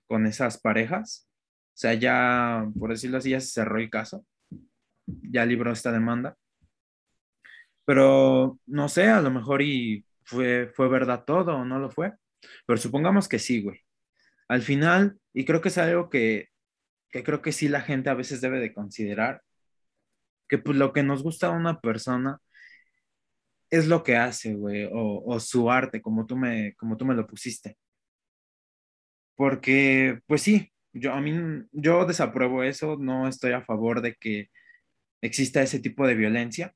con 0.08 0.26
esas 0.26 0.58
parejas. 0.58 1.28
O 1.76 1.78
sea, 1.78 1.96
ya, 1.96 2.66
por 2.80 2.92
decirlo 2.92 3.18
así, 3.18 3.32
ya 3.32 3.42
se 3.42 3.48
cerró 3.52 3.78
el 3.78 3.90
caso. 3.90 4.26
Ya 5.06 5.46
libró 5.46 5.72
esta 5.72 5.92
demanda. 5.92 6.38
Pero, 7.86 8.60
no 8.66 8.90
sé, 8.90 9.08
a 9.08 9.22
lo 9.22 9.32
mejor 9.32 9.62
y 9.62 10.06
fue, 10.24 10.72
fue 10.74 10.88
verdad 10.90 11.26
todo 11.26 11.56
o 11.58 11.66
no 11.66 11.80
lo 11.80 11.92
fue. 11.92 12.14
Pero 12.66 12.78
supongamos 12.78 13.28
que 13.28 13.40
sí, 13.40 13.62
güey. 13.62 13.80
Al 14.48 14.62
final, 14.62 15.20
y 15.34 15.46
creo 15.46 15.62
que 15.62 15.70
es 15.70 15.78
algo 15.78 16.10
que, 16.10 16.50
que 17.12 17.24
creo 17.24 17.42
que 17.42 17.52
sí 17.54 17.70
la 17.70 17.82
gente 17.82 18.10
a 18.10 18.16
veces 18.16 18.42
debe 18.42 18.60
de 18.60 18.74
considerar, 18.74 19.44
que 20.48 20.58
pues 20.60 20.78
lo 20.78 20.94
que 20.94 21.04
nos 21.04 21.24
gusta 21.24 21.48
a 21.48 21.52
una 21.52 21.80
persona 21.82 22.40
es 23.70 23.88
lo 23.88 24.04
que 24.04 24.16
hace, 24.16 24.54
güey, 24.56 24.88
o, 24.92 25.40
su 25.40 25.72
arte, 25.72 26.02
como 26.02 26.26
tú, 26.26 26.38
me, 26.38 26.76
como 26.76 26.96
tú 26.98 27.06
me 27.06 27.16
lo 27.16 27.26
pusiste. 27.28 27.78
Porque, 29.36 30.20
pues 30.28 30.42
sí, 30.42 30.72
yo 30.94 31.14
a 31.14 31.22
mí, 31.22 31.34
yo 31.72 32.06
desapruebo 32.06 32.64
eso, 32.64 32.98
no 33.00 33.28
estoy 33.28 33.54
a 33.54 33.64
favor 33.64 34.02
de 34.02 34.16
que 34.16 34.50
exista 35.24 35.62
ese 35.64 35.80
tipo 35.80 36.06
de 36.06 36.16
violencia. 36.16 36.76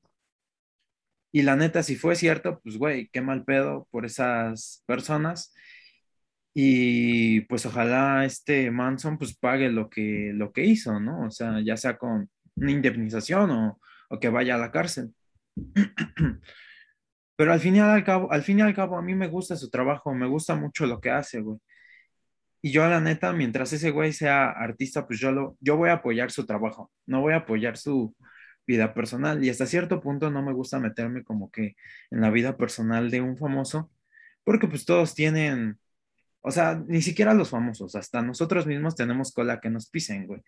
Y 1.32 1.42
la 1.42 1.56
neta, 1.56 1.82
si 1.82 1.96
fue 1.96 2.16
cierto, 2.16 2.60
pues 2.62 2.78
güey, 2.78 3.08
qué 3.12 3.20
mal 3.20 3.44
pedo 3.44 3.86
por 3.90 4.06
esas 4.06 4.82
personas. 4.86 5.54
Y 6.54 7.42
pues 7.42 7.66
ojalá 7.66 8.24
este 8.24 8.70
Manson 8.70 9.18
pues 9.18 9.36
pague 9.36 9.70
lo 9.70 9.88
que, 9.90 10.32
lo 10.34 10.52
que 10.52 10.64
hizo, 10.64 10.98
¿no? 10.98 11.26
O 11.26 11.30
sea, 11.30 11.60
ya 11.64 11.76
sea 11.76 11.98
con 11.98 12.30
una 12.56 12.72
indemnización 12.72 13.50
o, 13.50 13.80
o 14.10 14.18
que 14.18 14.30
vaya 14.30 14.54
a 14.56 14.58
la 14.58 14.72
cárcel. 14.72 15.14
Pero 17.36 17.52
al 17.52 17.60
fin 17.60 17.76
y 17.76 17.80
al 17.80 18.04
cabo, 18.04 18.32
al 18.32 18.42
fin 18.42 18.58
y 18.58 18.62
al 18.62 18.74
cabo, 18.74 18.96
a 18.98 19.02
mí 19.02 19.14
me 19.14 19.28
gusta 19.28 19.56
su 19.56 19.70
trabajo, 19.70 20.12
me 20.14 20.26
gusta 20.26 20.56
mucho 20.56 20.86
lo 20.86 21.00
que 21.00 21.10
hace, 21.10 21.40
güey. 21.40 21.58
Y 22.62 22.72
yo, 22.72 22.88
la 22.88 23.00
neta, 23.00 23.32
mientras 23.32 23.72
ese 23.72 23.90
güey 23.92 24.12
sea 24.12 24.50
artista, 24.50 25.06
pues 25.06 25.20
yo, 25.20 25.30
lo, 25.30 25.56
yo 25.60 25.76
voy 25.76 25.90
a 25.90 25.94
apoyar 25.94 26.30
su 26.32 26.44
trabajo, 26.46 26.90
no 27.06 27.20
voy 27.20 27.34
a 27.34 27.38
apoyar 27.38 27.76
su 27.76 28.16
vida 28.68 28.94
personal. 28.94 29.42
Y 29.42 29.48
hasta 29.50 29.66
cierto 29.66 30.00
punto 30.00 30.30
no 30.30 30.42
me 30.42 30.52
gusta 30.52 30.78
meterme 30.78 31.24
como 31.24 31.50
que 31.50 31.74
en 32.10 32.20
la 32.20 32.30
vida 32.30 32.56
personal 32.56 33.10
de 33.10 33.22
un 33.22 33.36
famoso, 33.36 33.90
porque 34.44 34.68
pues 34.68 34.84
todos 34.84 35.14
tienen, 35.14 35.80
o 36.42 36.50
sea, 36.52 36.76
ni 36.86 37.02
siquiera 37.02 37.34
los 37.34 37.50
famosos, 37.50 37.96
hasta 37.96 38.22
nosotros 38.22 38.66
mismos 38.66 38.94
tenemos 38.94 39.32
cola 39.32 39.60
que 39.60 39.70
nos 39.70 39.88
pisen, 39.88 40.26
güey. 40.26 40.42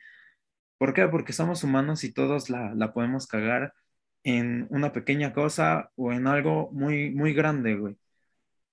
¿Por 0.78 0.94
qué? 0.94 1.08
Porque 1.08 1.32
somos 1.32 1.64
humanos 1.64 2.04
y 2.04 2.12
todos 2.12 2.50
la, 2.50 2.74
la 2.74 2.92
podemos 2.92 3.26
cagar 3.26 3.74
en 4.22 4.66
una 4.70 4.92
pequeña 4.92 5.32
cosa 5.32 5.90
o 5.96 6.12
en 6.12 6.26
algo 6.26 6.70
muy, 6.72 7.10
muy 7.10 7.32
grande, 7.34 7.76
güey. 7.76 7.96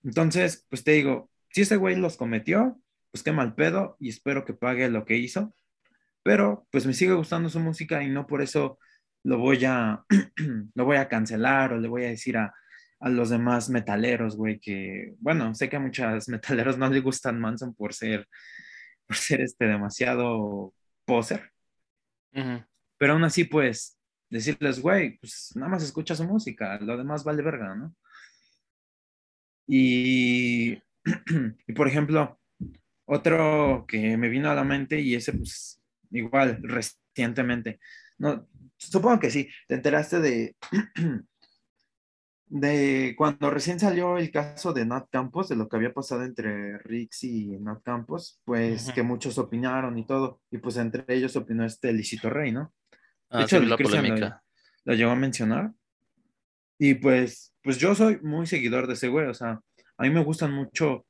Entonces, 0.04 0.66
pues 0.70 0.84
te 0.84 0.92
digo, 0.92 1.30
si 1.52 1.62
ese 1.62 1.78
güey 1.78 1.96
los 1.96 2.18
cometió, 2.18 2.80
pues 3.12 3.24
qué 3.24 3.32
mal 3.32 3.56
pedo 3.56 3.98
y 4.00 4.10
espero 4.10 4.46
que 4.46 4.54
pague 4.54 4.90
lo 4.90 5.06
que 5.06 5.18
hizo. 5.18 5.54
Pero 6.24 6.68
pues 6.72 6.86
me 6.86 6.94
sigue 6.94 7.14
gustando 7.14 7.50
su 7.50 7.60
música 7.60 8.04
y 8.04 8.10
no 8.10 8.28
por 8.28 8.42
eso 8.42 8.80
lo 9.28 9.38
voy 9.38 9.66
a, 9.66 10.06
lo 10.74 10.86
voy 10.86 10.96
a 10.96 11.10
cancelar 11.10 11.74
o 11.74 11.80
le 11.80 11.90
voy 11.90 12.06
a 12.06 12.10
decir 12.10 12.38
a, 12.38 12.56
a 13.02 13.10
los 13.10 13.30
demás 13.30 13.70
metaleros, 13.70 14.38
güey, 14.38 14.58
que, 14.58 15.16
bueno, 15.20 15.54
sé 15.54 15.68
que 15.68 15.76
a 15.76 15.82
muchos 15.82 16.30
metaleros 16.30 16.78
no 16.78 16.90
les 16.90 17.04
gustan 17.04 17.40
Manson 17.40 17.76
por 17.76 17.94
ser, 17.94 18.26
por 19.06 19.18
ser 19.18 19.42
este 19.42 19.66
demasiado 19.66 20.74
poser, 21.04 21.52
pero 22.98 23.14
aún 23.14 23.24
así, 23.26 23.44
pues, 23.44 24.00
decirles, 24.30 24.80
güey, 24.80 25.18
pues 25.18 25.52
nada 25.56 25.72
más 25.72 25.84
escucha 25.84 26.16
su 26.16 26.24
música, 26.24 26.80
lo 26.80 26.96
demás 26.96 27.24
vale 27.26 27.42
verga, 27.42 27.76
¿no? 27.76 27.94
Y, 29.68 30.82
y 31.68 31.74
por 31.74 31.88
ejemplo, 31.90 32.40
otro 33.06 33.86
que 33.88 34.16
me 34.16 34.30
vino 34.30 34.50
a 34.50 34.56
la 34.56 34.64
mente 34.64 35.02
y 35.02 35.16
ese, 35.16 35.34
pues, 35.34 35.82
igual, 36.12 36.60
recientemente, 36.64 37.80
no, 38.20 38.48
supongo 38.78 39.20
que 39.20 39.30
sí, 39.32 39.50
te 39.68 39.76
enteraste 39.76 40.20
de, 40.20 40.56
de 42.50 43.14
cuando 43.18 43.50
recién 43.50 43.80
salió 43.80 44.18
el 44.18 44.32
caso 44.32 44.72
de 44.72 44.86
Nat 44.86 45.08
Campos, 45.12 45.50
de 45.50 45.56
lo 45.58 45.68
que 45.68 45.76
había 45.76 45.94
pasado 45.94 46.24
entre 46.24 46.78
Rix 46.80 47.24
y 47.26 47.58
Nat 47.60 47.84
Campos, 47.84 48.40
pues 48.46 48.86
Ujú. 48.86 48.94
que 48.94 49.04
muchos 49.04 49.38
opinaron 49.38 49.98
y 49.98 50.06
todo, 50.06 50.42
y 50.50 50.58
pues 50.60 50.78
entre 50.78 51.04
ellos 51.14 51.36
opinó 51.36 51.66
este 51.66 51.92
Licito 51.92 52.30
Rey, 52.30 52.52
¿no? 52.54 52.74
Ah, 53.30 53.40
De 53.40 53.44
hecho, 53.44 53.60
la 53.60 53.66
lo- 53.66 53.78
polémica. 53.78 54.44
lo 54.86 54.94
llegó 54.94 55.12
a 55.12 55.16
mencionar. 55.16 55.74
Y 56.80 56.94
pues, 56.94 57.54
pues 57.64 57.78
yo 57.80 57.96
soy 57.96 58.20
muy 58.22 58.46
seguidor 58.48 58.88
de 58.88 58.94
ese 58.94 59.10
güey, 59.10 59.28
o 59.28 59.34
sea, 59.34 59.60
a 59.98 60.04
mí 60.04 60.10
me 60.10 60.24
gustan 60.24 60.54
mucho, 60.54 61.06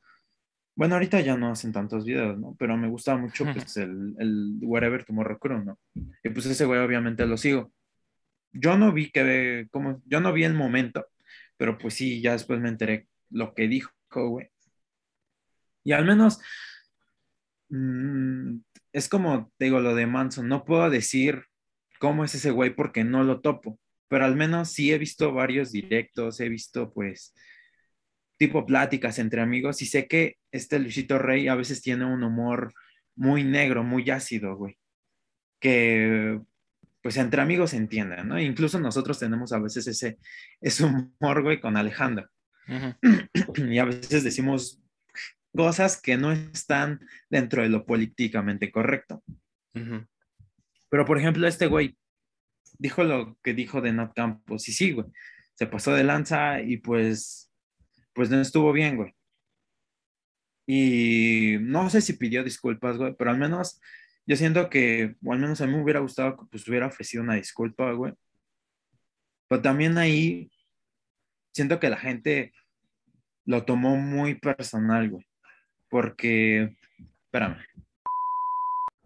bueno, 0.78 0.94
ahorita 0.94 1.22
ya 1.22 1.36
no 1.36 1.50
hacen 1.50 1.72
tantos 1.72 2.06
videos, 2.06 2.38
¿no? 2.38 2.56
Pero 2.60 2.78
me 2.78 2.88
gusta 2.88 3.18
mucho 3.18 3.46
pues 3.52 3.78
el, 3.78 4.16
el 4.20 4.60
Wherever 4.62 5.04
Tomorrow 5.04 5.40
Crew, 5.40 5.64
¿no? 5.64 5.80
Y 6.24 6.30
pues 6.30 6.46
ese 6.46 6.66
güey 6.66 6.80
obviamente 6.80 7.26
lo 7.26 7.36
sigo. 7.36 7.74
Yo 8.52 8.78
no 8.78 8.94
vi 8.94 9.10
que, 9.10 9.68
como, 9.72 10.04
yo 10.06 10.22
no 10.22 10.32
vi 10.34 10.44
el 10.44 10.54
momento, 10.54 11.08
pero 11.58 11.80
pues 11.80 11.96
sí, 11.96 12.22
ya 12.22 12.34
después 12.34 12.60
me 12.60 12.70
enteré 12.70 13.08
lo 13.32 13.56
que 13.56 13.68
dijo, 13.68 13.92
güey. 14.12 14.52
Y 15.84 15.94
al 15.94 16.06
menos, 16.06 16.40
mm, 17.70 18.58
es 18.94 19.10
como, 19.10 19.52
te 19.58 19.66
digo, 19.66 19.80
lo 19.80 19.96
de 19.96 20.06
Manson, 20.06 20.48
no 20.48 20.64
puedo 20.64 20.88
decir 20.92 21.46
cómo 22.00 22.24
es 22.24 22.36
ese 22.36 22.52
güey 22.52 22.76
porque 22.76 23.04
no 23.04 23.24
lo 23.24 23.42
topo, 23.42 23.80
pero 24.10 24.26
al 24.26 24.36
menos 24.36 24.70
sí 24.70 24.92
he 24.92 25.00
visto 25.00 25.34
varios 25.34 25.72
directos, 25.72 26.40
he 26.40 26.50
visto 26.50 26.94
pues 26.94 27.34
tipo 28.38 28.66
pláticas 28.66 29.20
entre 29.20 29.42
amigos 29.42 29.82
y 29.82 29.86
sé 29.86 30.08
que 30.08 30.38
este 30.52 30.80
Luisito 30.80 31.18
Rey 31.18 31.48
a 31.48 31.56
veces 31.56 31.82
tiene 31.82 32.06
un 32.06 32.24
humor 32.24 32.74
muy 33.16 33.44
negro, 33.44 33.84
muy 33.84 34.10
ácido, 34.10 34.56
güey, 34.56 34.78
que 35.60 36.40
pues 37.02 37.18
entre 37.18 37.42
amigos 37.42 37.72
se 37.72 37.78
entienden, 37.78 38.28
¿no? 38.28 38.40
Incluso 38.40 38.80
nosotros 38.80 39.20
tenemos 39.20 39.54
a 39.54 39.60
veces 39.60 39.88
ese, 39.88 40.18
ese 40.62 40.84
humor, 40.84 41.42
güey, 41.42 41.60
con 41.60 41.78
Alejandro 41.78 42.28
y 43.56 43.78
a 43.80 43.86
veces 43.86 44.24
decimos 44.24 44.82
cosas 45.56 46.02
que 46.02 46.18
no 46.18 46.32
están 46.32 47.00
dentro 47.30 47.64
de 47.64 47.70
lo 47.70 47.86
políticamente 47.86 48.72
correcto. 48.72 49.24
Pero, 50.90 51.06
por 51.06 51.18
ejemplo, 51.18 51.48
este 51.48 51.68
güey 51.68 51.98
dijo 52.78 53.04
lo 53.04 53.38
que 53.44 53.54
dijo 53.54 53.82
de 53.82 53.94
Nat 53.94 54.14
Campos 54.16 54.68
y 54.70 54.74
sí, 54.74 54.92
güey, 54.92 55.08
se 55.54 55.68
pasó 55.68 55.94
de 55.94 56.04
lanza 56.04 56.62
y 56.62 56.78
pues, 56.78 57.47
pues 58.18 58.32
no 58.32 58.42
estuvo 58.42 58.74
bien, 58.74 58.96
güey. 58.96 59.14
Y 60.66 61.58
no 61.62 61.88
sé 61.92 62.02
si 62.02 62.14
pidió 62.14 62.44
disculpas, 62.44 62.98
güey, 62.98 63.14
pero 63.16 63.30
al 63.30 63.38
menos 63.38 63.80
yo 64.26 64.36
siento 64.36 64.72
que, 64.72 65.16
o 65.24 65.34
al 65.34 65.40
menos 65.40 65.62
a 65.62 65.68
mí 65.68 65.74
me 65.74 65.84
hubiera 65.84 66.00
gustado 66.00 66.36
que 66.36 66.46
pues 66.50 66.68
hubiera 66.68 66.88
ofrecido 66.88 67.24
una 67.24 67.36
disculpa, 67.36 67.92
güey. 67.92 68.14
Pero 69.48 69.62
también 69.62 70.00
ahí 70.00 70.52
siento 71.54 71.80
que 71.80 71.92
la 71.92 71.98
gente 71.98 72.54
lo 73.46 73.66
tomó 73.66 73.96
muy 73.98 74.34
personal, 74.34 75.12
güey. 75.12 75.26
Porque, 75.88 76.76
espérame. 77.26 77.64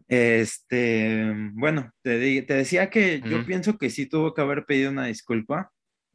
Este, 0.08 1.34
bueno, 1.54 1.92
te, 2.02 2.42
te 2.44 2.54
decía 2.54 2.90
que 2.90 3.20
yo 3.20 3.46
pienso 3.46 3.78
que 3.78 3.90
sí 3.90 4.06
tuvo 4.06 4.34
que 4.34 4.42
haber 4.42 4.66
pedido 4.66 4.90
una 4.90 5.08
disculpa 5.08 5.70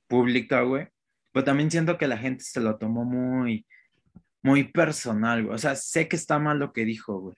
pública, 0.09 0.63
güey. 0.63 0.89
Pero 1.37 1.44
también 1.44 1.70
siento 1.70 1.99
que 1.99 2.09
la 2.09 2.16
gente 2.16 2.44
se 2.44 2.61
lo 2.61 2.79
tomó 2.79 3.05
muy, 3.05 3.66
muy 4.42 4.64
personal, 4.64 5.44
güey. 5.44 5.55
O 5.55 5.59
sea, 5.59 5.77
sé 5.77 6.09
que 6.09 6.16
está 6.16 6.38
mal 6.38 6.59
lo 6.59 6.72
que 6.72 6.87
dijo, 6.87 7.20
güey. 7.20 7.37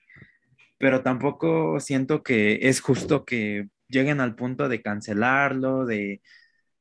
Pero 0.77 1.03
tampoco 1.03 1.81
siento 1.81 2.23
que 2.23 2.59
es 2.69 2.79
justo 2.81 3.25
que 3.25 3.67
lleguen 3.89 4.21
al 4.21 4.35
punto 4.35 4.69
de 4.69 4.81
cancelarlo, 4.81 5.85
de, 5.85 6.21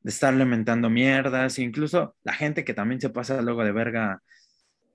de 0.02 0.10
estar 0.10 0.32
lamentando 0.34 0.90
mierdas, 0.90 1.58
incluso 1.58 2.16
la 2.22 2.34
gente 2.34 2.64
que 2.64 2.74
también 2.74 3.00
se 3.00 3.10
pasa 3.10 3.42
luego 3.42 3.64
de 3.64 3.72
verga, 3.72 4.22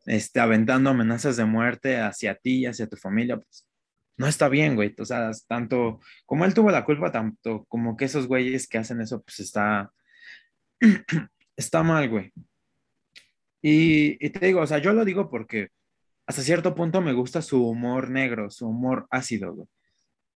este, 0.05 0.39
aventando 0.39 0.91
amenazas 0.91 1.37
de 1.37 1.45
muerte 1.45 1.99
hacia 1.99 2.35
ti 2.35 2.65
hacia 2.65 2.87
tu 2.87 2.95
familia, 2.97 3.37
pues 3.37 3.67
no 4.17 4.27
está 4.27 4.49
bien, 4.49 4.75
güey. 4.75 4.95
O 4.99 5.05
sea, 5.05 5.31
tanto 5.47 5.99
como 6.25 6.45
él 6.45 6.53
tuvo 6.53 6.71
la 6.71 6.85
culpa, 6.85 7.11
tanto 7.11 7.65
como 7.65 7.97
que 7.97 8.05
esos 8.05 8.27
güeyes 8.27 8.67
que 8.69 8.77
hacen 8.77 9.01
eso, 9.01 9.21
pues 9.23 9.41
está, 9.41 9.91
está 11.55 11.83
mal, 11.83 12.09
güey. 12.09 12.31
Y, 13.61 14.25
y 14.25 14.29
te 14.29 14.45
digo, 14.47 14.61
o 14.61 14.67
sea, 14.67 14.79
yo 14.79 14.93
lo 14.93 15.05
digo 15.05 15.29
porque 15.29 15.69
hasta 16.27 16.41
cierto 16.41 16.75
punto 16.75 17.01
me 17.01 17.13
gusta 17.13 17.41
su 17.41 17.67
humor 17.67 18.09
negro, 18.09 18.49
su 18.49 18.67
humor 18.67 19.07
ácido, 19.09 19.53
güey. 19.53 19.67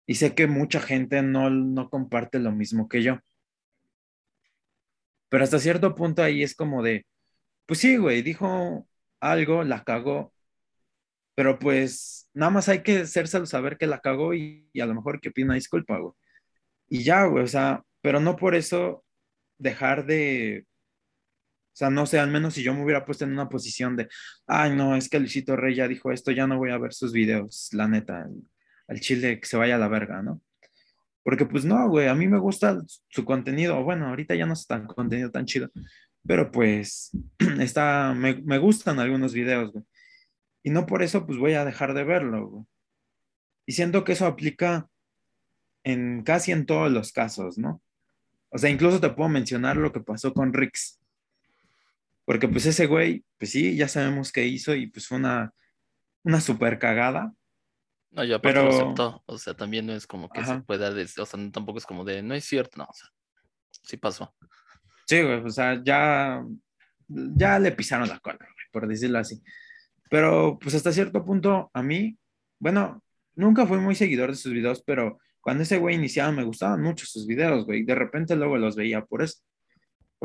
Y 0.07 0.15
sé 0.15 0.35
que 0.35 0.47
mucha 0.47 0.79
gente 0.81 1.21
no, 1.23 1.49
no 1.49 1.89
comparte 1.89 2.39
lo 2.39 2.51
mismo 2.51 2.87
que 2.89 3.03
yo. 3.03 3.19
Pero 5.29 5.43
hasta 5.43 5.59
cierto 5.59 5.95
punto 5.95 6.23
ahí 6.23 6.43
es 6.43 6.55
como 6.55 6.83
de, 6.83 7.05
pues 7.65 7.79
sí, 7.79 7.97
güey, 7.97 8.21
dijo 8.21 8.87
algo, 9.19 9.63
la 9.63 9.83
cagó, 9.83 10.33
pero 11.35 11.59
pues 11.59 12.29
nada 12.33 12.51
más 12.51 12.69
hay 12.69 12.83
que 12.83 12.99
hacérselo 13.01 13.45
saber 13.45 13.77
que 13.77 13.87
la 13.87 13.99
cagó 14.01 14.33
y, 14.33 14.69
a 14.81 14.85
lo 14.85 14.95
mejor 14.95 15.19
que 15.21 15.31
pida 15.31 15.45
una 15.47 15.55
disculpa, 15.55 15.97
güey. 15.99 16.13
Y 16.89 17.03
ya, 17.03 17.25
güey, 17.25 17.43
o 17.43 17.47
sea, 17.47 17.83
pero 18.01 18.19
no 18.19 18.35
por 18.37 18.55
eso 18.55 19.03
dejar 19.57 20.05
de, 20.05 20.65
o 21.75 21.77
sea, 21.77 21.89
no 21.89 22.05
sé, 22.05 22.19
al 22.19 22.31
menos 22.31 22.53
si 22.53 22.63
yo 22.63 22.73
me 22.73 22.81
hubiera 22.85 23.03
puesto 23.03 23.25
en 23.25 23.33
una 23.33 23.49
posición 23.49 23.97
de, 23.97 24.07
ay, 24.47 24.73
no, 24.73 24.95
es 24.95 25.09
que 25.09 25.19
Luisito 25.19 25.57
Rey 25.57 25.75
ya 25.75 25.89
dijo 25.89 26.09
esto, 26.09 26.31
ya 26.31 26.47
no 26.47 26.57
voy 26.57 26.71
a 26.71 26.77
ver 26.77 26.93
sus 26.93 27.11
videos, 27.11 27.67
la 27.73 27.85
neta, 27.85 28.29
al, 28.87 28.99
chile 29.01 29.41
que 29.41 29.45
se 29.45 29.57
vaya 29.57 29.75
a 29.75 29.77
la 29.77 29.89
verga, 29.89 30.21
¿no? 30.21 30.41
Porque 31.21 31.45
pues 31.45 31.65
no, 31.65 31.89
güey, 31.89 32.07
a 32.07 32.15
mí 32.15 32.29
me 32.29 32.37
gusta 32.37 32.81
su 33.09 33.25
contenido, 33.25 33.83
bueno, 33.83 34.07
ahorita 34.07 34.35
ya 34.35 34.45
no 34.45 34.53
es 34.53 34.65
tan 34.65 34.87
contenido 34.87 35.31
tan 35.31 35.45
chido, 35.45 35.69
pero 36.25 36.49
pues 36.49 37.11
está, 37.59 38.13
me, 38.15 38.35
me 38.35 38.57
gustan 38.57 38.99
algunos 38.99 39.33
videos, 39.33 39.73
güey. 39.73 39.83
Y 40.63 40.69
no 40.69 40.85
por 40.85 41.03
eso 41.03 41.25
pues 41.25 41.37
voy 41.37 41.55
a 41.55 41.65
dejar 41.65 41.93
de 41.93 42.05
verlo, 42.05 42.47
güey. 42.47 42.65
Y 43.65 43.73
siento 43.73 44.05
que 44.05 44.13
eso 44.13 44.25
aplica 44.27 44.87
en 45.83 46.23
casi 46.23 46.53
en 46.53 46.65
todos 46.65 46.89
los 46.89 47.11
casos, 47.11 47.57
¿no? 47.57 47.81
O 48.49 48.57
sea, 48.57 48.69
incluso 48.69 49.01
te 49.01 49.09
puedo 49.09 49.27
mencionar 49.27 49.75
lo 49.75 49.91
que 49.91 49.99
pasó 49.99 50.33
con 50.33 50.53
Rix. 50.53 51.01
Porque 52.25 52.47
pues 52.47 52.65
ese 52.65 52.87
güey, 52.87 53.23
pues 53.37 53.51
sí, 53.51 53.75
ya 53.75 53.87
sabemos 53.87 54.31
qué 54.31 54.45
hizo 54.45 54.73
y 54.75 54.87
pues 54.87 55.07
fue 55.07 55.17
una, 55.17 55.53
una 56.23 56.41
super 56.41 56.79
cagada. 56.79 57.31
No, 58.11 58.23
yo 58.23 58.37
aparte 58.37 58.59
Pero- 58.59 58.69
lo 58.71 58.75
aceptó. 58.75 59.23
O 59.27 59.37
sea, 59.37 59.53
también 59.53 59.85
no 59.85 59.93
es 59.93 60.07
como 60.07 60.29
que 60.29 60.43
se 60.43 60.51
Ajá. 60.51 60.63
pueda 60.63 60.91
decir, 60.91 61.21
o 61.21 61.25
sea, 61.25 61.39
no- 61.39 61.51
tampoco 61.51 61.77
es 61.77 61.85
como 61.85 62.03
de, 62.03 62.23
no 62.23 62.33
es 62.33 62.45
cierto, 62.45 62.77
no, 62.79 62.85
o 62.85 62.93
sea, 62.93 63.09
sí 63.83 63.97
pasó. 63.97 64.33
Sí, 65.07 65.21
güey, 65.21 65.35
o 65.43 65.49
sea, 65.49 65.81
ya, 65.83 66.43
ya 67.07 67.59
le 67.59 67.71
pisaron 67.71 68.07
la 68.09 68.19
cola, 68.19 68.37
güey, 68.39 68.65
por 68.71 68.87
decirlo 68.87 69.19
así. 69.19 69.41
Pero 70.09 70.57
pues 70.59 70.73
hasta 70.75 70.91
cierto 70.91 71.23
punto 71.25 71.69
a 71.73 71.83
mí, 71.83 72.17
bueno, 72.59 73.03
nunca 73.35 73.67
fui 73.67 73.77
muy 73.79 73.95
seguidor 73.95 74.31
de 74.31 74.35
sus 74.37 74.51
videos, 74.53 74.81
pero 74.83 75.19
cuando 75.41 75.61
ese 75.63 75.77
güey 75.77 75.95
iniciaba 75.95 76.31
me 76.31 76.43
gustaban 76.43 76.81
mucho 76.81 77.05
sus 77.05 77.27
videos, 77.27 77.65
güey. 77.65 77.83
De 77.83 77.93
repente 77.93 78.35
luego 78.35 78.57
los 78.57 78.75
veía 78.75 79.05
por 79.05 79.21
eso. 79.21 79.41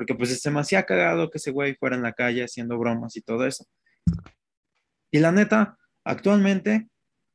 Porque 0.00 0.14
pues 0.14 0.40
se 0.40 0.50
me 0.50 0.62
cagado 0.86 1.30
que 1.30 1.36
ese 1.36 1.50
güey 1.50 1.74
fuera 1.74 1.94
en 1.94 2.02
la 2.02 2.14
calle 2.14 2.42
haciendo 2.42 2.78
bromas 2.78 3.18
y 3.18 3.20
todo 3.20 3.46
eso. 3.46 3.66
Y 5.10 5.18
la 5.18 5.30
neta, 5.30 5.76
actualmente 6.04 6.88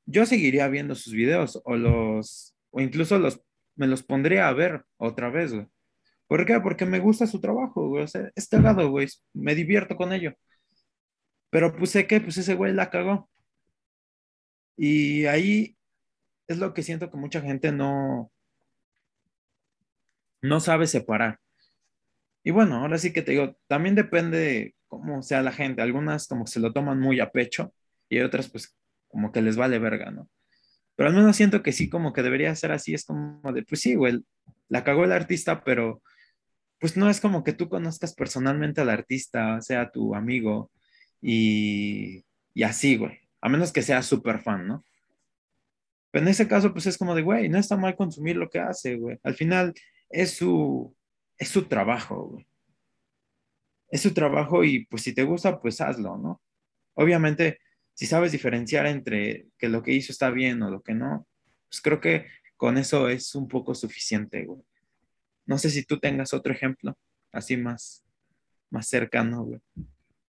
yo 0.08 0.26
seguiría 0.26 0.68
viendo 0.68 0.96
sus 0.96 1.14
videos 1.14 1.62
o 1.64 1.76
los, 1.76 2.56
o 2.72 2.82
incluso 2.82 3.20
los, 3.20 3.40
me 3.76 3.86
los 3.86 4.02
pondría 4.02 4.48
a 4.48 4.54
ver 4.54 4.84
otra 4.98 5.30
vez, 5.30 5.54
güey. 5.54 5.68
¿Por 6.26 6.44
qué? 6.48 6.60
Porque 6.60 6.88
me 6.88 6.98
gusta 6.98 7.28
su 7.28 7.40
trabajo, 7.40 7.88
güey. 7.88 8.04
O 8.06 8.08
sea, 8.08 8.32
es 8.34 8.48
cagado, 8.48 8.90
güey. 8.90 9.08
Me 9.32 9.54
divierto 9.54 9.96
con 9.96 10.12
ello. 10.12 10.34
Pero 11.52 11.76
pues 11.78 11.92
sé 11.92 12.08
que 12.08 12.20
pues 12.20 12.36
ese 12.38 12.56
güey 12.56 12.74
la 12.74 12.90
cagó. 12.90 13.30
Y 14.76 15.26
ahí 15.26 15.78
es 16.48 16.58
lo 16.58 16.74
que 16.74 16.82
siento 16.82 17.12
que 17.12 17.18
mucha 17.18 17.42
gente 17.42 17.72
no, 17.72 18.32
no 20.42 20.60
sabe 20.60 20.88
separar. 20.88 21.40
Y 22.46 22.52
bueno, 22.52 22.76
ahora 22.76 23.00
sí 23.00 23.12
que 23.12 23.24
te 23.24 23.32
digo, 23.32 23.58
también 23.68 23.96
depende 23.96 24.38
de 24.38 24.76
cómo 24.88 25.24
sea 25.24 25.42
la 25.42 25.52
gente. 25.52 25.82
Algunas 25.82 26.28
como 26.28 26.46
que 26.46 26.52
se 26.52 26.60
lo 26.60 26.72
toman 26.72 27.00
muy 27.00 27.20
a 27.20 27.32
pecho 27.32 27.74
y 28.08 28.20
otras 28.20 28.50
pues 28.50 28.78
como 29.08 29.32
que 29.32 29.42
les 29.42 29.58
vale 29.58 29.80
verga, 29.80 30.12
¿no? 30.12 30.30
Pero 30.96 31.10
al 31.10 31.16
menos 31.16 31.36
siento 31.36 31.64
que 31.64 31.72
sí, 31.72 31.90
como 31.90 32.14
que 32.14 32.22
debería 32.22 32.54
ser 32.56 32.72
así, 32.72 32.94
es 32.94 33.04
como 33.04 33.52
de, 33.52 33.64
pues 33.64 33.82
sí, 33.82 33.96
güey, 33.96 34.24
la 34.70 34.84
cagó 34.84 35.06
el 35.06 35.12
artista, 35.12 35.64
pero 35.64 36.04
pues 36.80 36.96
no 36.96 37.10
es 37.10 37.20
como 37.20 37.44
que 37.44 37.54
tú 37.54 37.68
conozcas 37.68 38.14
personalmente 38.14 38.82
al 38.82 38.92
artista, 38.92 39.60
sea 39.62 39.90
tu 39.90 40.14
amigo, 40.14 40.72
y, 41.22 42.26
y 42.54 42.64
así, 42.64 42.96
güey, 42.96 43.22
a 43.42 43.50
menos 43.50 43.74
que 43.74 43.82
sea 43.82 44.04
súper 44.04 44.40
fan, 44.40 44.68
¿no? 44.68 44.86
Pero 46.12 46.26
en 46.26 46.30
ese 46.30 46.48
caso, 46.48 46.72
pues 46.74 46.86
es 46.86 46.98
como 46.98 47.16
de, 47.16 47.24
güey, 47.24 47.50
no 47.50 47.58
está 47.58 47.76
mal 47.76 47.96
consumir 47.96 48.36
lo 48.36 48.50
que 48.52 48.60
hace, 48.60 48.98
güey. 48.98 49.18
Al 49.24 49.34
final 49.34 49.74
es 50.10 50.38
su, 50.38 50.96
es 51.38 51.50
su 51.50 51.66
trabajo, 51.66 52.30
güey. 52.30 52.48
Es 53.90 54.02
su 54.02 54.14
trabajo 54.14 54.64
y 54.64 54.86
pues 54.86 55.04
si 55.04 55.14
te 55.14 55.24
gusta, 55.24 55.62
pues 55.62 55.80
hazlo, 55.82 56.18
¿no? 56.18 56.42
Obviamente, 56.96 57.60
si 57.94 58.06
sabes 58.06 58.32
diferenciar 58.32 58.86
entre 58.88 59.48
que 59.58 59.70
lo 59.70 59.84
que 59.84 59.94
hizo 59.94 60.12
está 60.12 60.30
bien 60.32 60.62
o 60.64 60.70
lo 60.70 60.82
que 60.82 60.94
no, 60.94 61.28
pues 61.70 61.82
creo 61.82 62.02
que 62.02 62.28
con 62.58 62.78
eso 62.78 63.10
es 63.10 63.36
un 63.36 63.48
poco 63.48 63.76
suficiente, 63.76 64.46
güey. 64.46 64.62
No 65.46 65.58
sé 65.58 65.70
si 65.70 65.84
tú 65.84 66.00
tengas 66.00 66.34
otro 66.34 66.52
ejemplo, 66.52 66.98
así 67.32 67.58
más, 67.58 68.04
más 68.70 68.88
cercano, 68.88 69.44
güey. 69.44 69.62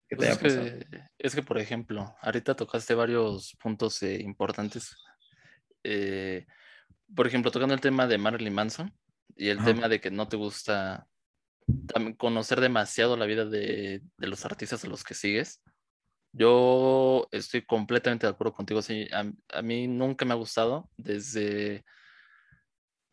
Que 0.07 0.15
te 0.15 0.35
pues 0.35 0.57
haya 0.57 0.67
es, 0.67 0.85
que, 0.85 1.01
es, 1.19 1.35
que, 1.35 1.43
por 1.43 1.57
ejemplo, 1.57 2.15
ahorita 2.21 2.55
tocaste 2.55 2.95
varios 2.95 3.55
puntos 3.61 4.01
eh, 4.03 4.21
importantes. 4.21 4.95
Eh, 5.83 6.45
por 7.15 7.27
ejemplo, 7.27 7.51
tocando 7.51 7.75
el 7.75 7.81
tema 7.81 8.07
de 8.07 8.17
Marilyn 8.17 8.53
Manson 8.53 8.93
y 9.35 9.49
el 9.49 9.63
tema 9.63 9.87
de 9.87 9.99
que 9.99 10.11
no 10.11 10.27
te 10.27 10.37
gusta 10.37 11.07
conocer 12.17 12.61
demasiado 12.61 13.17
la 13.17 13.25
vida 13.25 13.45
de, 13.45 14.01
de, 14.17 14.27
los 14.27 14.45
artistas 14.45 14.83
a 14.83 14.87
los 14.87 15.03
que 15.03 15.13
sigues. 15.13 15.61
Yo 16.33 17.27
estoy 17.31 17.63
completamente 17.63 18.25
de 18.25 18.31
acuerdo 18.31 18.53
contigo. 18.53 18.81
Sí, 18.81 19.07
a, 19.13 19.31
a, 19.57 19.61
mí 19.61 19.87
nunca 19.87 20.25
me 20.25 20.33
ha 20.33 20.37
gustado 20.37 20.89
desde, 20.97 21.85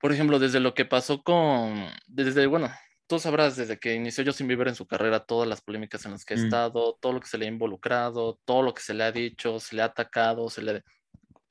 por 0.00 0.12
ejemplo, 0.12 0.38
desde 0.38 0.60
lo 0.60 0.74
que 0.74 0.84
pasó 0.84 1.22
con, 1.22 1.86
desde, 2.06 2.46
bueno, 2.46 2.70
tú 3.06 3.18
sabrás, 3.18 3.56
desde 3.56 3.78
que 3.78 3.94
inició 3.94 4.24
Justin 4.24 4.48
Bieber 4.48 4.68
en 4.68 4.74
su 4.74 4.86
carrera, 4.86 5.20
todas 5.20 5.48
las 5.48 5.60
polémicas 5.60 6.04
en 6.06 6.12
las 6.12 6.24
que 6.24 6.34
ha 6.34 6.36
mm. 6.36 6.44
estado, 6.44 6.98
todo 7.00 7.12
lo 7.12 7.20
que 7.20 7.26
se 7.26 7.38
le 7.38 7.46
ha 7.46 7.48
involucrado, 7.48 8.40
todo 8.44 8.62
lo 8.62 8.72
que 8.72 8.82
se 8.82 8.94
le 8.94 9.04
ha 9.04 9.12
dicho, 9.12 9.60
se 9.60 9.76
le 9.76 9.82
ha 9.82 9.86
atacado, 9.86 10.48
se 10.48 10.62
le... 10.62 10.84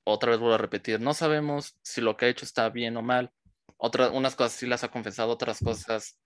Otra 0.06 0.32
vez 0.32 0.39
vuelvo 0.39 0.56
a 0.56 0.58
repetir, 0.58 1.00
no 1.00 1.13
sabemos 1.13 1.78
si 1.84 2.02
lo 2.02 2.17
que 2.17 2.26
ha 2.26 2.30
hecho 2.30 2.45
está 2.45 2.69
bien 2.69 2.98
o 2.98 3.02
mal. 3.02 3.32
Otras, 3.81 4.11
unas 4.13 4.35
cosas 4.35 4.53
sí 4.53 4.67
las 4.67 4.83
ha 4.83 4.91
confesado, 4.91 5.31
otras 5.31 5.59
cosas 5.59 6.19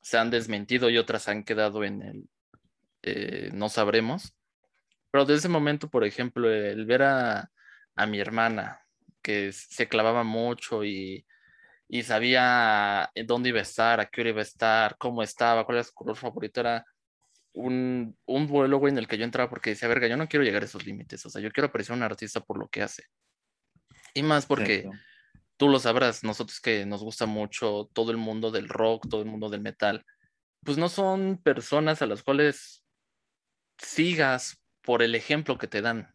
se 0.00 0.16
han 0.16 0.30
desmentido 0.30 0.88
y 0.88 0.96
otras 0.98 1.28
han 1.28 1.44
quedado 1.44 1.84
en 1.84 2.02
el 2.02 2.28
eh, 3.02 3.50
no 3.52 3.68
sabremos. 3.68 4.34
Pero 5.10 5.24
desde 5.24 5.38
ese 5.38 5.48
momento, 5.48 5.88
por 5.88 6.04
ejemplo, 6.04 6.50
el 6.50 6.84
ver 6.86 7.02
a, 7.02 7.50
mi 8.08 8.18
hermana, 8.18 8.80
que 9.22 9.52
se 9.52 9.88
clavaba 9.88 10.24
mucho 10.24 10.84
y, 10.84 11.24
sabía 12.02 13.10
dónde 13.26 13.50
iba 13.50 13.60
a 13.60 13.62
estar, 13.62 14.00
a 14.00 14.06
qué 14.06 14.22
hora 14.22 14.30
iba 14.30 14.40
a 14.40 14.42
estar, 14.42 14.96
cómo 14.98 15.22
estaba, 15.22 15.64
cuál 15.64 15.78
era 15.78 15.84
su 15.84 15.94
color 15.94 16.16
favorito, 16.16 16.60
era 16.60 16.84
un, 17.52 18.18
un 18.26 18.46
vuelo, 18.46 18.78
güey, 18.78 18.92
en 18.92 18.98
el 18.98 19.06
que 19.06 19.16
yo 19.16 19.24
entraba 19.24 19.48
porque 19.48 19.70
decía, 19.70 19.88
verga, 19.88 20.08
yo 20.08 20.16
no 20.16 20.28
quiero 20.28 20.44
llegar 20.44 20.62
a 20.62 20.66
esos 20.66 20.84
límites, 20.84 21.24
o 21.24 21.30
sea, 21.30 21.40
yo 21.40 21.50
quiero 21.52 21.68
apreciar 21.68 21.94
a 21.94 21.98
un 21.98 22.02
artista 22.02 22.40
por 22.40 22.58
lo 22.58 22.68
que 22.68 22.82
hace. 22.82 23.04
Y 24.14 24.22
más 24.22 24.46
porque 24.46 24.90
tú 25.56 25.68
lo 25.68 25.78
sabrás, 25.78 26.24
nosotros 26.24 26.60
que 26.60 26.86
nos 26.86 27.02
gusta 27.02 27.26
mucho 27.26 27.90
todo 27.92 28.10
el 28.10 28.16
mundo 28.16 28.50
del 28.50 28.68
rock, 28.68 29.08
todo 29.08 29.22
el 29.22 29.28
mundo 29.28 29.48
del 29.48 29.60
metal, 29.60 30.04
pues 30.64 30.78
no 30.78 30.88
son 30.88 31.40
personas 31.42 32.02
a 32.02 32.06
las 32.06 32.22
cuales 32.22 32.84
sigas 33.78 34.62
por 34.82 35.02
el 35.02 35.14
ejemplo 35.14 35.58
que 35.58 35.68
te 35.68 35.82
dan. 35.82 36.12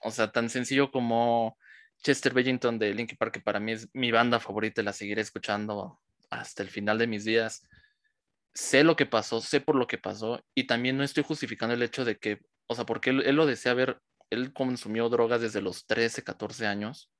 O 0.00 0.10
sea, 0.10 0.32
tan 0.32 0.50
sencillo 0.50 0.90
como 0.90 1.56
Chester 2.02 2.34
Bennington 2.34 2.78
de 2.78 2.94
Linkin 2.94 3.16
Park, 3.16 3.34
que 3.34 3.40
para 3.40 3.60
mí 3.60 3.72
es 3.72 3.88
mi 3.92 4.10
banda 4.10 4.40
favorita 4.40 4.82
la 4.82 4.92
seguiré 4.92 5.22
escuchando 5.22 6.00
hasta 6.30 6.62
el 6.62 6.68
final 6.68 6.98
de 6.98 7.06
mis 7.06 7.24
días. 7.24 7.66
Sé 8.54 8.84
lo 8.84 8.96
que 8.96 9.06
pasó, 9.06 9.40
sé 9.40 9.60
por 9.60 9.76
lo 9.76 9.86
que 9.86 9.98
pasó 9.98 10.44
y 10.54 10.66
también 10.66 10.96
no 10.96 11.04
estoy 11.04 11.22
justificando 11.22 11.74
el 11.74 11.82
hecho 11.82 12.04
de 12.04 12.18
que, 12.18 12.40
o 12.66 12.74
sea, 12.74 12.84
porque 12.84 13.10
él, 13.10 13.36
lo 13.36 13.46
desea 13.46 13.74
ver, 13.74 14.00
él 14.30 14.52
consumió 14.52 15.08
drogas 15.08 15.40
desde 15.40 15.62
los 15.62 15.86
13, 15.86 16.22
14 16.22 16.66
años 16.66 17.10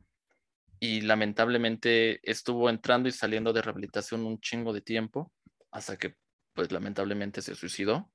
y 0.83 1.01
lamentablemente 1.03 2.19
estuvo 2.29 2.69
entrando 2.69 3.09
y 3.09 3.13
saliendo 3.13 3.53
de 3.53 3.63
rehabilitación 3.63 4.27
un 4.27 4.41
chingo 4.41 4.73
de 4.73 4.81
tiempo 4.81 5.33
hasta 5.71 5.97
que 5.97 6.17
pues 6.55 6.73
lamentablemente 6.73 7.41
se 7.41 7.55
suicidó. 7.55 8.11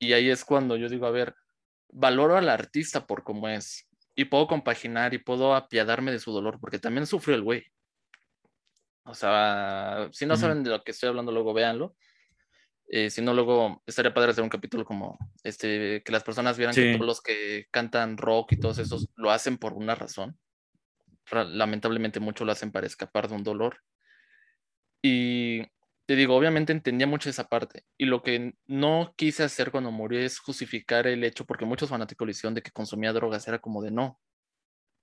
Y 0.00 0.14
ahí 0.14 0.30
es 0.30 0.44
cuando 0.44 0.76
yo 0.76 0.88
digo, 0.88 1.06
a 1.06 1.12
ver, 1.12 1.36
valoro 1.92 2.36
al 2.36 2.48
artista 2.48 3.06
por 3.06 3.22
cómo 3.22 3.48
es 3.48 3.88
y 4.16 4.24
puedo 4.24 4.48
compaginar 4.48 5.14
y 5.14 5.18
puedo 5.18 5.54
apiadarme 5.54 6.10
de 6.10 6.18
su 6.18 6.32
dolor 6.32 6.58
porque 6.58 6.80
también 6.80 7.06
sufrió 7.06 7.36
el 7.36 7.42
güey. 7.42 7.62
O 9.04 9.14
sea, 9.14 10.08
si 10.10 10.26
no 10.26 10.36
saben 10.36 10.64
de 10.64 10.70
lo 10.70 10.82
que 10.82 10.90
estoy 10.90 11.10
hablando, 11.10 11.30
luego 11.30 11.54
véanlo. 11.54 11.94
Eh, 12.88 13.10
si 13.10 13.22
no, 13.22 13.32
luego 13.32 13.80
estaría 13.86 14.12
padre 14.12 14.32
hacer 14.32 14.42
un 14.42 14.50
capítulo 14.50 14.84
como 14.84 15.16
este, 15.44 16.02
que 16.04 16.10
las 16.10 16.24
personas 16.24 16.58
vieran 16.58 16.74
que 16.74 16.94
todos 16.94 17.06
los 17.06 17.22
que 17.22 17.68
cantan 17.70 18.16
rock 18.16 18.54
y 18.54 18.56
todos 18.58 18.78
esos 18.78 19.08
lo 19.14 19.30
hacen 19.30 19.56
por 19.56 19.74
una 19.74 19.94
razón. 19.94 20.36
Lamentablemente 21.30 22.20
muchos 22.20 22.46
lo 22.46 22.52
hacen 22.52 22.70
para 22.72 22.86
escapar 22.86 23.28
de 23.28 23.34
un 23.34 23.44
dolor. 23.44 23.78
Y 25.02 25.62
te 26.06 26.16
digo, 26.16 26.36
obviamente 26.36 26.72
entendía 26.72 27.06
mucho 27.06 27.30
esa 27.30 27.48
parte. 27.48 27.84
Y 27.96 28.06
lo 28.06 28.22
que 28.22 28.54
no 28.66 29.14
quise 29.16 29.42
hacer 29.42 29.70
cuando 29.70 29.90
murió 29.90 30.20
es 30.20 30.38
justificar 30.38 31.06
el 31.06 31.24
hecho, 31.24 31.44
porque 31.46 31.64
muchos 31.64 31.88
fanáticos 31.88 32.26
le 32.26 32.32
hicieron 32.32 32.54
de 32.54 32.62
que 32.62 32.70
consumía 32.70 33.12
drogas, 33.12 33.48
era 33.48 33.58
como 33.58 33.82
de 33.82 33.90
no. 33.90 34.20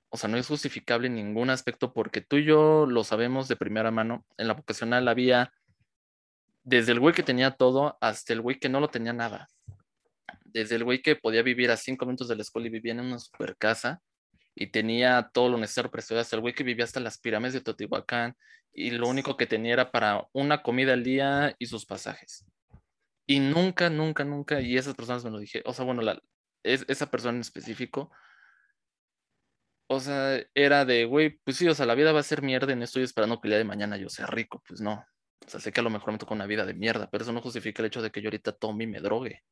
O 0.09 0.17
sea, 0.17 0.29
no 0.29 0.37
es 0.37 0.47
justificable 0.47 1.07
en 1.07 1.15
ningún 1.15 1.49
aspecto 1.49 1.93
porque 1.93 2.21
tú 2.21 2.37
y 2.37 2.45
yo 2.45 2.85
lo 2.85 3.03
sabemos 3.03 3.47
de 3.47 3.55
primera 3.55 3.91
mano. 3.91 4.25
En 4.37 4.47
la 4.47 4.53
vocacional 4.53 5.07
había 5.07 5.53
desde 6.63 6.91
el 6.91 6.99
güey 6.99 7.15
que 7.15 7.23
tenía 7.23 7.51
todo 7.51 7.97
hasta 8.01 8.33
el 8.33 8.41
güey 8.41 8.59
que 8.59 8.69
no 8.69 8.79
lo 8.79 8.89
tenía 8.89 9.13
nada. 9.13 9.47
Desde 10.43 10.75
el 10.75 10.83
güey 10.83 11.01
que 11.01 11.15
podía 11.15 11.43
vivir 11.43 11.71
a 11.71 11.77
cinco 11.77 12.05
minutos 12.05 12.27
de 12.27 12.35
la 12.35 12.41
escuela 12.41 12.67
y 12.67 12.71
vivía 12.71 12.91
en 12.91 12.99
una 12.99 13.19
super 13.19 13.55
casa 13.57 14.01
y 14.55 14.67
tenía 14.67 15.29
todo 15.33 15.49
lo 15.49 15.57
necesario 15.57 15.91
para 15.91 16.01
estudiar, 16.01 16.21
hasta 16.21 16.35
el 16.35 16.41
güey 16.41 16.53
que 16.53 16.63
vivía 16.63 16.85
hasta 16.85 16.99
las 16.99 17.19
pirámides 17.19 17.53
de 17.53 17.61
Teotihuacán 17.61 18.35
y 18.73 18.91
lo 18.91 19.07
único 19.07 19.37
que 19.37 19.47
tenía 19.47 19.73
era 19.73 19.91
para 19.91 20.27
una 20.33 20.61
comida 20.63 20.93
al 20.93 21.03
día 21.03 21.55
y 21.59 21.65
sus 21.67 21.85
pasajes. 21.85 22.45
Y 23.27 23.39
nunca, 23.39 23.89
nunca, 23.89 24.23
nunca, 24.23 24.61
y 24.61 24.77
esas 24.77 24.95
personas 24.95 25.23
me 25.23 25.31
lo 25.31 25.39
dije, 25.39 25.61
o 25.65 25.73
sea, 25.73 25.85
bueno, 25.85 26.01
la, 26.01 26.21
es, 26.63 26.85
esa 26.87 27.09
persona 27.09 27.35
en 27.35 27.41
específico, 27.41 28.11
o 29.87 29.99
sea, 29.99 30.41
era 30.53 30.85
de, 30.85 31.05
güey, 31.05 31.39
pues 31.43 31.57
sí, 31.57 31.67
o 31.67 31.75
sea, 31.75 31.85
la 31.85 31.95
vida 31.95 32.13
va 32.13 32.21
a 32.21 32.23
ser 32.23 32.41
mierda 32.41 32.71
y 32.71 32.75
no 32.75 32.83
estoy 32.83 33.03
esperando 33.03 33.41
que 33.41 33.47
el 33.47 33.51
día 33.51 33.57
de 33.57 33.65
mañana 33.65 33.97
yo 33.97 34.09
sea 34.09 34.25
rico, 34.25 34.63
pues 34.67 34.79
no. 34.81 35.05
O 35.45 35.49
sea, 35.49 35.59
sé 35.59 35.73
que 35.73 35.81
a 35.81 35.83
lo 35.83 35.89
mejor 35.89 36.13
me 36.13 36.17
toca 36.17 36.33
una 36.33 36.45
vida 36.45 36.65
de 36.65 36.73
mierda, 36.73 37.09
pero 37.09 37.23
eso 37.23 37.33
no 37.33 37.41
justifica 37.41 37.81
el 37.81 37.87
hecho 37.87 38.01
de 38.01 38.11
que 38.11 38.21
yo 38.21 38.27
ahorita 38.27 38.53
tome 38.53 38.85
y 38.85 38.87
me 38.87 39.01
drogue. 39.01 39.43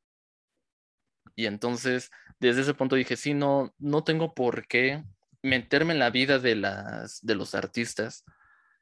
Y 1.36 1.46
entonces, 1.46 2.12
desde 2.39 2.62
ese 2.62 2.74
punto 2.74 2.96
dije, 2.96 3.15
sí, 3.15 3.34
no, 3.34 3.74
no 3.78 4.04
tengo 4.04 4.34
por 4.34 4.68
qué 4.68 5.04
meterme 5.42 5.94
en 5.94 6.00
la 6.00 6.10
vida 6.10 6.39
de, 6.39 6.56
las, 6.56 7.20
de 7.22 7.36
los 7.36 7.56
artistas 7.56 8.26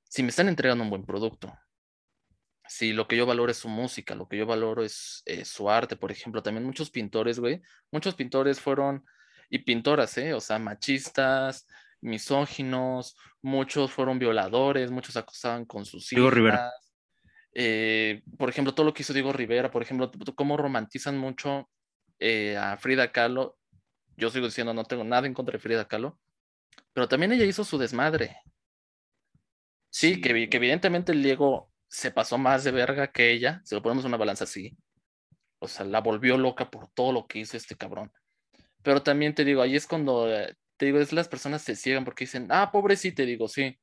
si 0.04 0.24
me 0.24 0.30
están 0.30 0.48
entregando 0.48 0.84
un 0.84 0.90
buen 0.90 1.06
producto. 1.06 1.54
Si 2.68 2.94
lo 2.94 3.08
que 3.08 3.16
yo 3.16 3.26
valoro 3.26 3.52
es 3.52 3.58
su 3.58 3.70
música, 3.70 4.16
lo 4.16 4.28
que 4.28 4.38
yo 4.38 4.46
valoro 4.46 4.84
es 4.84 5.24
su 5.46 5.70
arte, 5.70 5.96
por 5.96 6.12
ejemplo, 6.12 6.44
también 6.44 6.66
muchos 6.66 6.90
pintores, 6.90 7.40
güey, 7.40 7.62
muchos 7.92 8.16
pintores 8.16 8.60
fueron, 8.60 9.06
y 9.50 9.60
pintoras, 9.60 10.18
¿eh? 10.18 10.34
O 10.34 10.42
sea, 10.42 10.60
machistas, 10.60 11.68
misóginos, 12.02 13.16
muchos 13.42 13.92
fueron 13.92 14.20
violadores, 14.20 14.92
muchos 14.92 15.16
acosaban 15.18 15.66
con 15.66 15.86
sus 15.86 16.12
hijas. 16.12 16.34
Rivera. 16.34 16.72
Eh, 17.54 18.22
por 18.38 18.50
ejemplo, 18.50 18.74
todo 18.74 18.86
lo 18.86 18.94
que 18.94 19.02
hizo 19.02 19.14
Diego 19.14 19.34
Rivera, 19.34 19.72
por 19.72 19.82
ejemplo, 19.82 20.12
cómo 20.36 20.58
romantizan 20.58 21.18
mucho 21.18 21.70
eh, 22.20 22.58
a 22.58 22.78
Frida 22.78 23.12
Kahlo. 23.12 23.58
Yo 24.16 24.30
sigo 24.30 24.46
diciendo, 24.46 24.74
no 24.74 24.84
tengo 24.84 25.04
nada 25.04 25.28
en 25.28 25.34
contra 25.34 25.54
de 25.54 25.60
Frida 25.60 25.88
Kahlo, 25.88 26.20
pero 26.94 27.08
también 27.08 27.32
ella 27.32 27.46
hizo 27.46 27.64
su 27.64 27.78
desmadre. 27.78 28.38
Sí, 29.90 30.22
Que, 30.22 30.50
que, 30.50 30.58
evidentemente 30.58 31.12
el 31.12 31.24
Diego 31.24 31.72
se 31.88 32.12
pasó 32.12 32.38
más 32.38 32.64
de 32.64 32.72
verga 32.72 33.12
que 33.12 33.32
ella, 33.32 33.62
si 33.64 33.76
lo 33.76 33.82
ponemos 33.82 34.04
en 34.04 34.10
una 34.10 34.18
balanza 34.18 34.44
así. 34.44 34.78
O 35.60 35.68
sea, 35.68 35.86
la 35.86 36.02
volvió 36.02 36.38
loca 36.38 36.70
por 36.70 36.90
todo 36.94 37.12
lo 37.12 37.28
que 37.28 37.40
hizo 37.40 37.58
este 37.58 37.76
cabrón. 37.76 38.12
Pero 38.84 39.02
también 39.04 39.34
te 39.34 39.44
digo, 39.44 39.62
ahí 39.62 39.76
es 39.76 39.88
cuando, 39.88 40.32
eh, 40.32 40.56
te 40.78 40.86
digo, 40.88 41.00
es 41.00 41.14
las 41.14 41.28
personas 41.28 41.62
se 41.62 41.76
ciegan 41.76 42.06
porque 42.06 42.26
dicen, 42.26 42.48
ah, 42.52 42.72
pobre 42.72 42.96
sí, 42.96 43.12
te 43.12 43.26
digo, 43.26 43.48
sí, 43.48 43.80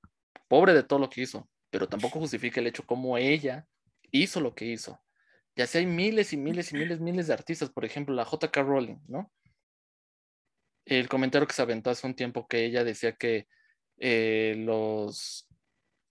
pobre 0.48 0.72
de 0.72 0.82
todo 0.82 0.98
lo 0.98 1.10
que 1.10 1.22
hizo, 1.22 1.48
pero 1.70 1.88
tampoco 1.88 2.20
justifica 2.20 2.60
el 2.60 2.68
hecho 2.68 2.86
como 2.86 3.18
ella 3.18 3.66
hizo 4.10 4.40
lo 4.40 4.54
que 4.54 4.66
hizo. 4.66 5.00
Y 5.56 5.62
así 5.62 5.78
hay 5.78 5.86
miles 5.86 6.32
y 6.32 6.36
miles 6.36 6.72
y 6.72 6.76
miles, 6.76 7.00
miles 7.00 7.26
de 7.28 7.34
artistas, 7.34 7.70
por 7.70 7.84
ejemplo, 7.84 8.14
la 8.14 8.24
JK 8.24 8.56
Rowling, 8.56 8.98
¿no? 9.06 9.30
El 10.84 11.08
comentario 11.08 11.46
que 11.46 11.54
se 11.54 11.62
aventó 11.62 11.90
hace 11.90 12.06
un 12.06 12.14
tiempo 12.14 12.46
que 12.46 12.64
ella 12.64 12.84
decía 12.84 13.12
que 13.16 13.46
eh, 13.98 14.56
los, 14.58 15.48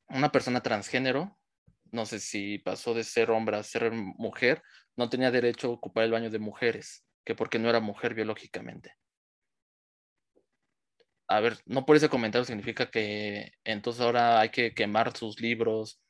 una 0.08 0.32
persona 0.32 0.62
transgénero, 0.62 1.38
no 1.92 2.06
sé 2.06 2.20
si 2.20 2.58
pasó 2.60 2.94
de 2.94 3.04
ser 3.04 3.32
hombre 3.32 3.58
a 3.58 3.64
ser 3.64 3.92
mujer, 3.92 4.64
no 4.96 5.10
tenía 5.10 5.30
derecho 5.30 5.68
a 5.68 5.72
ocupar 5.72 6.06
el 6.06 6.12
baño 6.12 6.30
de 6.30 6.40
mujeres, 6.40 7.06
que 7.26 7.36
porque 7.36 7.60
no 7.60 7.70
era 7.70 7.82
mujer 7.82 8.14
biológicamente. 8.14 8.96
a 11.28 11.40
ver, 11.40 11.58
no 11.66 11.86
por 11.86 11.96
ese 11.96 12.10
comentario 12.10 12.46
significa 12.46 12.90
que 12.90 13.54
entonces 13.64 14.02
ahora 14.02 14.40
hay 14.40 14.50
que 14.50 14.74
quemar 14.74 15.16
sus 15.18 15.40
libros, 15.42 16.02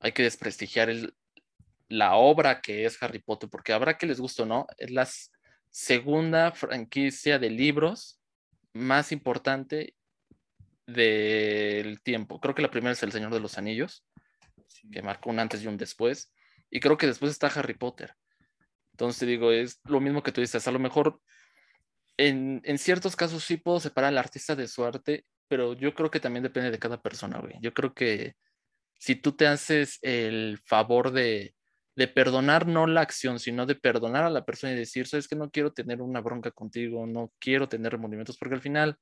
hay 0.00 0.12
que 0.12 0.22
desprestigiar 0.22 0.88
el, 0.90 1.14
la 1.88 2.16
obra 2.16 2.60
que 2.60 2.84
es 2.84 3.02
Harry 3.02 3.18
Potter, 3.18 3.48
porque 3.48 3.72
habrá 3.72 3.96
que 3.96 4.06
les 4.06 4.20
guste 4.20 4.42
o 4.42 4.46
no, 4.46 4.66
es 4.76 4.90
la 4.90 5.08
segunda 5.70 6.52
franquicia 6.52 7.38
de 7.38 7.50
libros 7.50 8.20
más 8.72 9.12
importante 9.12 9.94
del 10.86 12.00
tiempo. 12.02 12.40
Creo 12.40 12.54
que 12.54 12.62
la 12.62 12.70
primera 12.70 12.92
es 12.92 13.02
El 13.02 13.12
Señor 13.12 13.32
de 13.32 13.40
los 13.40 13.58
Anillos, 13.58 14.04
que 14.90 15.02
marcó 15.02 15.30
un 15.30 15.38
antes 15.38 15.62
y 15.62 15.66
un 15.66 15.76
después, 15.76 16.32
y 16.70 16.80
creo 16.80 16.96
que 16.96 17.06
después 17.06 17.32
está 17.32 17.46
Harry 17.48 17.74
Potter. 17.74 18.14
Entonces 18.92 19.28
digo, 19.28 19.52
es 19.52 19.80
lo 19.84 20.00
mismo 20.00 20.22
que 20.22 20.32
tú 20.32 20.40
dices, 20.40 20.66
a 20.66 20.72
lo 20.72 20.78
mejor 20.78 21.20
en, 22.16 22.60
en 22.64 22.78
ciertos 22.78 23.16
casos 23.16 23.44
sí 23.44 23.56
puedo 23.56 23.80
separar 23.80 24.08
al 24.08 24.18
artista 24.18 24.56
de 24.56 24.66
su 24.66 24.84
arte, 24.84 25.24
pero 25.46 25.74
yo 25.74 25.94
creo 25.94 26.10
que 26.10 26.20
también 26.20 26.42
depende 26.42 26.70
de 26.70 26.78
cada 26.78 27.00
persona, 27.00 27.38
güey. 27.38 27.54
Yo 27.60 27.72
creo 27.72 27.94
que 27.94 28.34
si 28.98 29.14
tú 29.14 29.32
te 29.32 29.46
haces 29.46 29.98
el 30.02 30.58
favor 30.64 31.12
de, 31.12 31.54
de 31.98 32.06
perdonar 32.06 32.68
no 32.68 32.86
la 32.86 33.00
acción, 33.00 33.40
sino 33.40 33.66
de 33.66 33.74
perdonar 33.74 34.22
a 34.22 34.30
la 34.30 34.44
persona 34.44 34.72
y 34.72 34.76
decir, 34.76 35.08
sabes 35.08 35.26
que 35.26 35.34
no 35.34 35.50
quiero 35.50 35.72
tener 35.72 36.00
una 36.00 36.20
bronca 36.20 36.52
contigo, 36.52 37.08
no 37.08 37.32
quiero 37.40 37.68
tener 37.68 37.90
remordimientos, 37.90 38.38
porque 38.38 38.54
al 38.54 38.60
final, 38.60 38.96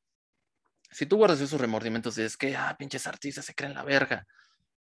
si 0.90 1.04
tú 1.04 1.18
guardas 1.18 1.42
esos 1.42 1.60
remordimientos 1.60 2.16
y 2.16 2.22
es 2.22 2.38
que, 2.38 2.56
ah, 2.56 2.74
pinches 2.78 3.06
artistas 3.06 3.44
se 3.44 3.54
creen 3.54 3.74
la 3.74 3.84
verga, 3.84 4.26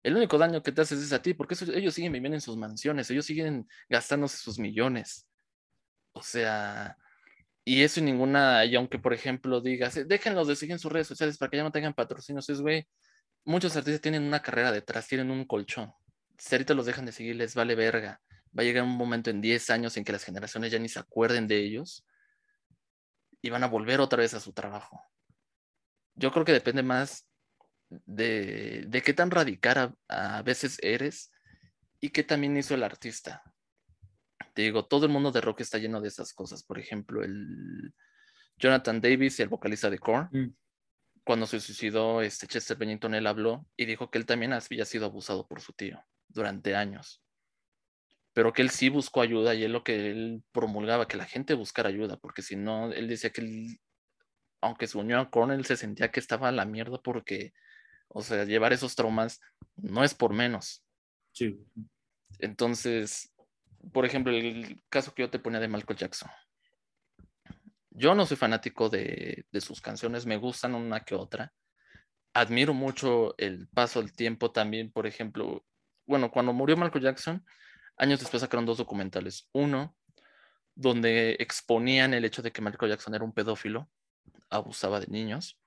el 0.04 0.16
único 0.16 0.38
daño 0.38 0.62
que 0.62 0.72
te 0.72 0.82
haces 0.82 1.02
es 1.02 1.12
a 1.12 1.24
ti, 1.24 1.34
porque 1.34 1.56
ellos 1.74 1.96
siguen 1.96 2.12
viviendo 2.12 2.36
en 2.36 2.42
sus 2.42 2.56
mansiones, 2.56 3.10
ellos 3.10 3.26
siguen 3.26 3.68
gastándose 3.90 4.38
sus 4.38 4.60
millones. 4.60 5.28
O 6.12 6.22
sea, 6.22 6.96
y 7.66 7.82
eso 7.82 8.00
y 8.00 8.04
ninguna, 8.04 8.64
y 8.66 8.76
aunque 8.76 9.00
por 9.00 9.14
ejemplo 9.16 9.60
digas, 9.60 9.98
eh, 9.98 10.06
déjenlos 10.06 10.48
de 10.48 10.56
seguir 10.56 10.74
en 10.74 10.80
sus 10.80 10.92
redes 10.92 11.08
sociales 11.08 11.40
para 11.40 11.50
que 11.50 11.58
ya 11.58 11.64
no 11.64 11.72
tengan 11.72 11.96
patrocinios, 11.96 12.48
es 12.50 12.62
güey, 12.62 12.88
muchos 13.44 13.76
artistas 13.76 14.02
tienen 14.02 14.22
una 14.24 14.44
carrera 14.44 14.72
detrás, 14.72 15.08
tienen 15.08 15.32
un 15.32 15.46
colchón. 15.46 15.92
Si 16.38 16.56
ahorita 16.56 16.74
los 16.74 16.86
dejan 16.86 17.06
de 17.06 17.12
seguir, 17.12 17.36
les 17.36 17.56
vale 17.56 17.76
verga. 17.76 18.22
Va 18.58 18.62
a 18.62 18.66
llegar 18.66 18.84
un 18.84 18.98
momento 18.98 19.30
en 19.30 19.42
10 19.42 19.70
años 19.70 19.98
en 19.98 20.04
que 20.04 20.12
las 20.12 20.24
generaciones 20.24 20.72
ya 20.72 20.80
ni 20.80 20.90
se 20.90 21.00
acuerden 21.00 21.48
de 21.48 21.58
ellos 21.60 22.06
y 23.42 23.50
van 23.50 23.64
a 23.64 23.68
volver 23.68 24.00
otra 24.00 24.20
vez 24.20 24.34
a 24.34 24.40
su 24.40 24.54
trabajo. 24.54 25.02
Yo 26.16 26.32
creo 26.32 26.46
que 26.46 26.52
depende 26.54 26.84
más 26.84 27.28
de, 27.90 28.86
de 28.88 29.02
qué 29.02 29.14
tan 29.14 29.32
radical 29.32 29.96
a, 30.08 30.38
a 30.38 30.42
veces 30.44 30.78
eres 30.82 31.32
y 32.00 32.10
qué 32.10 32.24
también 32.24 32.56
hizo 32.58 32.74
el 32.76 32.84
artista. 32.84 33.42
Te 34.54 34.62
digo, 34.62 34.86
todo 34.86 35.06
el 35.08 35.12
mundo 35.12 35.32
de 35.32 35.42
rock 35.42 35.62
está 35.62 35.78
lleno 35.80 36.00
de 36.00 36.10
esas 36.10 36.34
cosas. 36.34 36.64
Por 36.64 36.78
ejemplo, 36.78 37.24
el 37.24 37.94
Jonathan 38.58 39.02
Davis, 39.02 39.40
el 39.40 39.50
vocalista 39.50 39.90
de 39.90 40.00
Korn, 40.00 40.30
Mm. 40.32 40.56
cuando 41.24 41.48
se 41.48 41.60
suicidó, 41.60 42.22
este 42.22 42.48
Chester 42.48 42.78
Bennington, 42.78 43.16
él 43.16 43.26
habló 43.26 43.66
y 43.76 43.86
dijo 43.86 44.12
que 44.12 44.20
él 44.20 44.26
también 44.26 44.54
había 44.54 44.86
sido 44.86 45.06
abusado 45.06 45.48
por 45.48 45.60
su 45.62 45.74
tío 45.74 46.04
durante 46.34 46.76
años. 46.76 47.22
Pero 48.34 48.52
que 48.52 48.64
él 48.64 48.72
sí 48.72 48.90
buscó 48.90 49.22
ayuda 49.22 49.54
y 49.54 49.64
es 49.64 49.70
lo 49.70 49.84
que 49.84 50.12
él 50.12 50.44
promulgaba, 50.52 51.08
que 51.08 51.18
la 51.18 51.26
gente 51.26 51.54
buscara 51.54 51.90
ayuda, 51.90 52.18
porque 52.18 52.42
si 52.42 52.56
no, 52.56 52.92
él 52.92 53.08
decía 53.08 53.30
que 53.30 53.42
él, 53.42 53.80
aunque 54.62 54.88
se 54.88 54.98
unió 54.98 55.20
a 55.20 55.30
Korn, 55.30 55.52
él 55.52 55.66
se 55.66 55.78
sentía 55.78 56.12
que 56.12 56.20
estaba 56.20 56.50
a 56.50 56.52
la 56.52 56.66
mierda 56.66 57.00
porque, 57.04 57.54
o 58.08 58.22
sea, 58.24 58.46
llevar 58.46 58.74
esos 58.74 58.96
traumas 58.96 59.40
no 59.76 60.04
es 60.04 60.16
por 60.16 60.34
menos. 60.34 60.84
Sí. 61.32 61.60
Entonces, 62.40 63.34
por 63.92 64.06
ejemplo, 64.06 64.32
el 64.32 64.82
caso 64.90 65.14
que 65.14 65.24
yo 65.24 65.30
te 65.30 65.40
ponía 65.40 65.60
de 65.60 65.68
Michael 65.68 66.00
Jackson. 66.00 66.30
Yo 67.92 68.16
no 68.16 68.26
soy 68.26 68.38
fanático 68.38 68.90
de, 68.90 69.46
de, 69.52 69.62
sus 69.62 69.82
canciones, 69.82 70.26
me 70.26 70.38
gustan 70.38 70.74
una 70.74 71.02
que 71.02 71.14
otra. 71.14 71.54
Admiro 72.34 72.74
mucho 72.74 73.36
el 73.38 73.68
paso 73.68 74.02
del 74.02 74.14
tiempo 74.14 74.52
también, 74.52 74.92
por 74.92 75.06
ejemplo, 75.06 75.64
bueno, 76.14 76.30
cuando 76.30 76.54
murió 76.54 76.78
Michael 76.78 77.04
Jackson, 77.04 77.44
años 77.98 78.20
después 78.20 78.42
sacaron 78.42 78.68
dos 78.68 78.78
documentales. 78.78 79.50
Uno, 79.52 79.96
donde 80.76 81.38
exponían 81.40 82.14
el 82.14 82.24
hecho 82.24 82.44
de 82.44 82.52
que 82.52 82.62
Michael 82.62 82.92
Jackson 82.92 83.16
era 83.16 83.24
un 83.24 83.34
pedófilo, 83.34 83.90
abusaba 84.52 85.00
de 85.00 85.08
niños. 85.08 85.60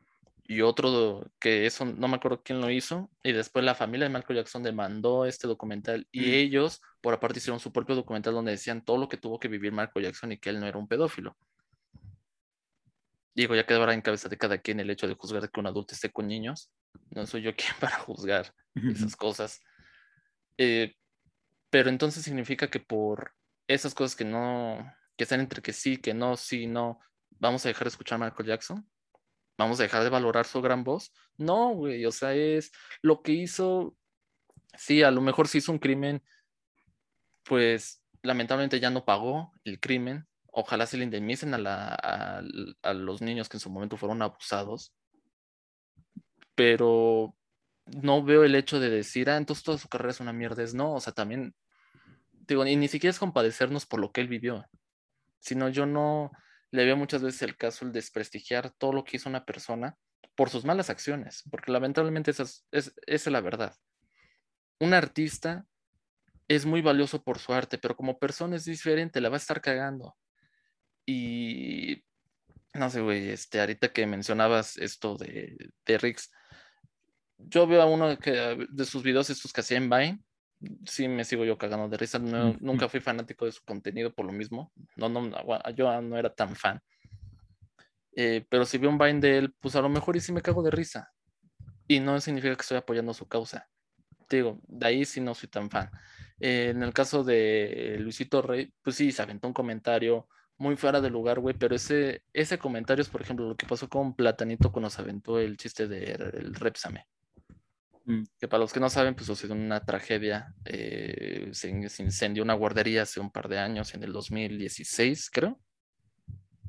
Y 0.45 0.61
otro 0.61 1.29
que 1.41 1.67
eso 1.67 1.85
no 1.85 2.07
me 2.07 2.15
acuerdo 2.15 2.45
quién 2.45 2.61
lo 2.61 2.71
hizo. 2.71 3.11
Y 3.25 3.33
después 3.33 3.65
la 3.65 3.75
familia 3.75 4.07
de 4.09 4.15
Michael 4.15 4.37
Jackson 4.39 4.63
demandó 4.63 5.27
este 5.27 5.49
documental. 5.49 6.07
Y 6.13 6.21
Mm. 6.21 6.35
ellos, 6.35 6.81
por 7.01 7.13
aparte, 7.13 7.41
hicieron 7.41 7.59
su 7.59 7.73
propio 7.73 7.97
documental 7.97 8.35
donde 8.35 8.53
decían 8.53 8.85
todo 8.85 8.99
lo 8.99 9.09
que 9.09 9.17
tuvo 9.17 9.41
que 9.41 9.49
vivir 9.49 9.73
Michael 9.73 10.05
Jackson 10.05 10.31
y 10.31 10.39
que 10.39 10.51
él 10.51 10.61
no 10.61 10.69
era 10.69 10.79
un 10.79 10.87
pedófilo. 10.87 11.37
Digo, 13.35 13.57
ya 13.57 13.67
quedará 13.67 13.93
en 13.93 14.01
cabeza 14.03 14.29
de 14.29 14.39
cada 14.39 14.59
quien 14.59 14.79
el 14.79 14.89
hecho 14.89 15.09
de 15.09 15.15
juzgar 15.15 15.51
que 15.51 15.59
un 15.61 15.67
adulto 15.67 15.95
esté 15.95 16.11
con 16.13 16.29
niños. 16.29 16.71
No 17.11 17.27
soy 17.27 17.43
yo 17.43 17.51
quien 17.57 17.75
para 17.81 17.99
juzgar 17.99 18.55
esas 18.75 19.17
cosas. 19.17 19.61
Eh, 20.59 20.95
pero 21.71 21.91
entonces 21.91 22.25
significa 22.25 22.69
que 22.69 22.81
por 22.81 23.35
esas 23.69 23.95
cosas 23.95 24.17
que 24.17 24.25
no, 24.25 24.93
que 25.17 25.25
están 25.25 25.41
entre 25.41 25.63
que 25.63 25.73
sí, 25.73 25.99
que 25.99 26.15
no, 26.15 26.37
sí, 26.37 26.67
no, 26.67 27.01
vamos 27.31 27.65
a 27.65 27.69
dejar 27.69 27.85
de 27.85 27.91
escuchar 27.91 28.21
a 28.21 28.25
Michael 28.25 28.49
Jackson. 28.49 28.89
Vamos 29.59 29.81
a 29.81 29.85
dejar 29.85 30.03
de 30.05 30.11
valorar 30.11 30.45
su 30.47 30.61
gran 30.61 30.85
voz. 30.85 31.13
No, 31.39 31.71
güey, 31.75 32.05
o 32.05 32.13
sea, 32.13 32.35
es 32.35 32.73
lo 33.03 33.23
que 33.23 33.33
hizo. 33.33 33.97
Sí, 34.77 35.03
a 35.03 35.11
lo 35.11 35.23
mejor 35.23 35.49
sí 35.49 35.59
hizo 35.59 35.73
un 35.73 35.79
crimen, 35.79 36.23
pues 37.43 38.03
lamentablemente 38.23 38.81
ya 38.81 38.91
no 38.91 39.05
pagó 39.05 39.53
el 39.65 39.81
crimen. 39.81 40.27
Ojalá 40.53 40.87
se 40.87 40.99
le 40.99 41.05
indemnicen 41.05 41.55
a, 41.55 41.59
la, 41.59 41.95
a, 41.95 42.43
a 42.83 42.95
los 42.95 43.23
niños 43.23 43.49
que 43.49 43.57
en 43.57 43.61
su 43.61 43.71
momento 43.71 43.97
fueron 43.97 44.23
abusados. 44.23 44.95
Pero 46.55 47.35
no 47.87 48.23
veo 48.23 48.45
el 48.45 48.55
hecho 48.55 48.81
de 48.81 48.91
decir, 48.91 49.31
ah, 49.31 49.37
entonces 49.37 49.65
toda 49.65 49.79
su 49.79 49.89
carrera 49.89 50.11
es 50.11 50.21
una 50.21 50.33
mierda. 50.33 50.63
Es 50.63 50.75
no, 50.75 50.95
o 50.95 51.01
sea, 51.01 51.13
también, 51.13 51.55
digo, 52.33 52.67
y 52.67 52.77
ni 52.77 52.89
siquiera 52.89 53.11
es 53.11 53.19
compadecernos 53.19 53.87
por 53.87 54.01
lo 54.01 54.13
que 54.13 54.21
él 54.21 54.29
vivió, 54.29 54.67
sino 55.39 55.69
yo 55.69 55.87
no 55.87 56.33
le 56.71 56.85
veo 56.85 56.97
muchas 56.97 57.23
veces 57.23 57.43
el 57.43 57.57
caso 57.57 57.85
el 57.85 57.93
desprestigiar 57.93 58.71
todo 58.71 58.93
lo 58.93 59.05
que 59.05 59.17
hizo 59.17 59.29
una 59.29 59.45
persona 59.45 59.97
por 60.35 60.51
sus 60.51 60.65
malas 60.65 60.91
acciones, 60.91 61.45
porque 61.51 61.73
lamentablemente 61.73 62.31
esa 62.31 62.43
es, 62.43 62.67
es, 62.71 62.95
esa 63.07 63.31
es 63.31 63.33
la 63.33 63.41
verdad. 63.41 63.75
Un 64.79 64.93
artista 64.93 65.65
es 66.49 66.67
muy 66.67 66.83
valioso 66.83 67.23
por 67.23 67.39
su 67.39 67.53
arte, 67.53 67.79
pero 67.79 67.97
como 67.97 68.19
persona 68.19 68.57
es 68.57 68.65
diferente, 68.65 69.21
la 69.21 69.31
va 69.31 69.37
a 69.37 69.39
estar 69.39 69.61
cagando. 69.61 70.17
Y 71.07 72.05
no 72.75 72.91
sé, 72.91 73.01
güey, 73.01 73.31
este, 73.31 73.61
ahorita 73.61 73.93
que 73.93 74.07
mencionabas 74.07 74.77
esto 74.77 75.17
de, 75.17 75.57
de 75.87 75.99
Rix, 75.99 76.31
yo 77.39 77.67
veo 77.67 77.83
a 77.83 77.87
uno 77.87 78.09
de, 78.09 78.19
que, 78.19 78.67
de 78.69 78.85
sus 78.85 79.03
videos, 79.03 79.31
estos 79.31 79.53
que 79.53 79.61
hacía 79.61 79.79
en 79.79 79.91
Vine, 79.91 80.21
sí 80.85 81.09
me 81.09 81.25
sigo 81.25 81.45
yo 81.45 81.59
cagando 81.59 81.89
de 81.89 81.97
risa. 81.97 82.19
No, 82.19 82.53
mm. 82.53 82.57
Nunca 82.61 82.89
fui 82.89 83.01
fanático 83.01 83.45
de 83.45 83.53
su 83.53 83.63
contenido 83.65 84.15
por 84.15 84.27
lo 84.27 84.33
mismo. 84.33 84.73
No, 84.97 85.09
no, 85.09 85.31
yo 85.75 86.01
no 86.03 86.17
era 86.17 86.35
tan 86.35 86.57
fan. 86.57 86.81
Eh, 88.13 88.47
pero 88.49 88.65
si 88.65 88.79
veo 88.79 88.91
un 88.91 88.99
Vine 88.99 89.21
de 89.21 89.39
él, 89.39 89.55
pues 89.61 89.77
a 89.77 89.83
lo 89.83 89.89
mejor 89.89 90.17
y 90.17 90.21
sí 90.21 90.33
me 90.33 90.43
cago 90.43 90.63
de 90.63 90.71
risa. 90.71 91.13
Y 91.87 92.01
no 92.01 92.21
significa 92.21 92.57
que 92.57 92.63
estoy 92.63 92.79
apoyando 92.79 93.13
su 93.15 93.27
causa. 93.27 93.69
Te 94.29 94.37
digo, 94.37 94.59
de 94.67 94.87
ahí 94.87 95.05
sí 95.05 95.21
no 95.21 95.35
soy 95.35 95.49
tan 95.49 95.71
fan. 95.71 95.91
Eh, 96.41 96.71
en 96.71 96.83
el 96.83 96.93
caso 96.93 97.23
de 97.23 97.97
Luisito 98.01 98.43
Rey, 98.43 98.73
pues 98.83 98.97
sí, 98.97 99.13
se 99.13 99.23
aventó 99.23 99.47
un 99.47 99.55
comentario 99.55 100.29
muy 100.59 100.77
fuera 100.77 101.01
de 101.01 101.11
lugar, 101.11 101.39
güey, 101.41 101.55
pero 101.55 101.77
ese, 101.77 102.23
ese 102.33 102.59
comentario 102.59 103.03
es, 103.03 103.09
por 103.09 103.23
ejemplo, 103.23 103.49
lo 103.49 103.57
que 103.57 103.67
pasó 103.67 103.89
con 103.89 104.15
Platanito 104.15 104.73
cuando 104.73 104.91
se 104.91 105.03
aventó 105.03 105.39
el 105.39 105.57
chiste 105.57 105.87
del 105.87 106.19
de, 106.19 106.59
Repsame. 106.59 107.07
Que 108.39 108.47
para 108.47 108.61
los 108.61 108.73
que 108.73 108.79
no 108.79 108.89
saben, 108.89 109.17
pues 109.17 109.27
sucedió 109.27 109.55
una 109.55 109.85
tragedia. 109.85 110.55
Eh, 110.65 111.49
se, 111.53 111.89
se, 111.89 112.03
incendió 112.05 112.45
una 112.45 112.55
guardería 112.55 113.03
hace 113.03 113.19
un 113.19 113.33
par 113.33 113.49
de 113.49 113.59
años, 113.59 113.95
en 113.95 114.05
el 114.05 114.13
2016, 114.13 115.29
creo. 115.31 115.59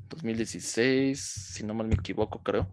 2016, 0.08 1.20
si 1.20 1.64
no 1.64 1.74
mal 1.74 1.86
me 1.86 1.94
equivoco, 1.94 2.42
creo. 2.42 2.72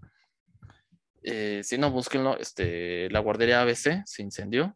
Eh, 1.22 1.62
si 1.64 1.78
no, 1.78 1.92
búsquenlo. 1.92 2.38
Este, 2.40 3.10
la 3.12 3.20
guardería 3.20 3.62
ABC 3.62 4.04
se 4.06 4.22
incendió. 4.24 4.76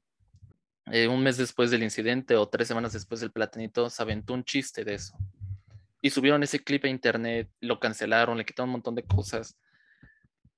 Eh, 0.91 1.07
un 1.07 1.21
mes 1.21 1.37
después 1.37 1.69
del 1.69 1.83
incidente 1.83 2.35
o 2.35 2.47
tres 2.47 2.67
semanas 2.67 2.93
después 2.93 3.21
del 3.21 3.31
platanito, 3.31 3.89
se 3.89 4.01
aventó 4.01 4.33
un 4.33 4.43
chiste 4.43 4.83
de 4.83 4.95
eso. 4.95 5.17
Y 6.01 6.09
subieron 6.09 6.41
ese 6.41 6.63
clip 6.63 6.85
a 6.85 6.87
internet, 6.87 7.49
lo 7.59 7.79
cancelaron, 7.79 8.37
le 8.37 8.45
quitaron 8.45 8.69
un 8.69 8.73
montón 8.73 8.95
de 8.95 9.03
cosas. 9.03 9.57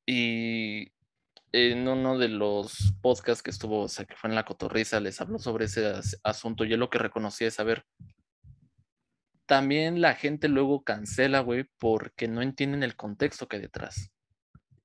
Y 0.05 0.91
en 1.53 1.87
uno 1.87 2.17
de 2.17 2.29
los 2.29 2.93
podcasts 3.01 3.43
que 3.43 3.51
estuvo, 3.51 3.81
o 3.81 3.87
sea, 3.89 4.05
que 4.05 4.15
fue 4.15 4.29
en 4.29 4.35
la 4.35 4.45
cotorriza, 4.45 4.99
les 4.99 5.19
habló 5.19 5.39
sobre 5.39 5.65
ese 5.65 5.93
asunto 6.23 6.63
y 6.63 6.73
él 6.73 6.79
lo 6.79 6.89
que 6.89 6.99
reconocía 6.99 7.47
es, 7.47 7.59
a 7.59 7.63
ver, 7.63 7.85
también 9.45 9.99
la 9.99 10.15
gente 10.15 10.47
luego 10.47 10.83
cancela, 10.83 11.41
güey, 11.41 11.65
porque 11.77 12.27
no 12.27 12.41
entienden 12.41 12.83
el 12.83 12.95
contexto 12.95 13.47
que 13.47 13.57
hay 13.57 13.63
detrás. 13.63 14.11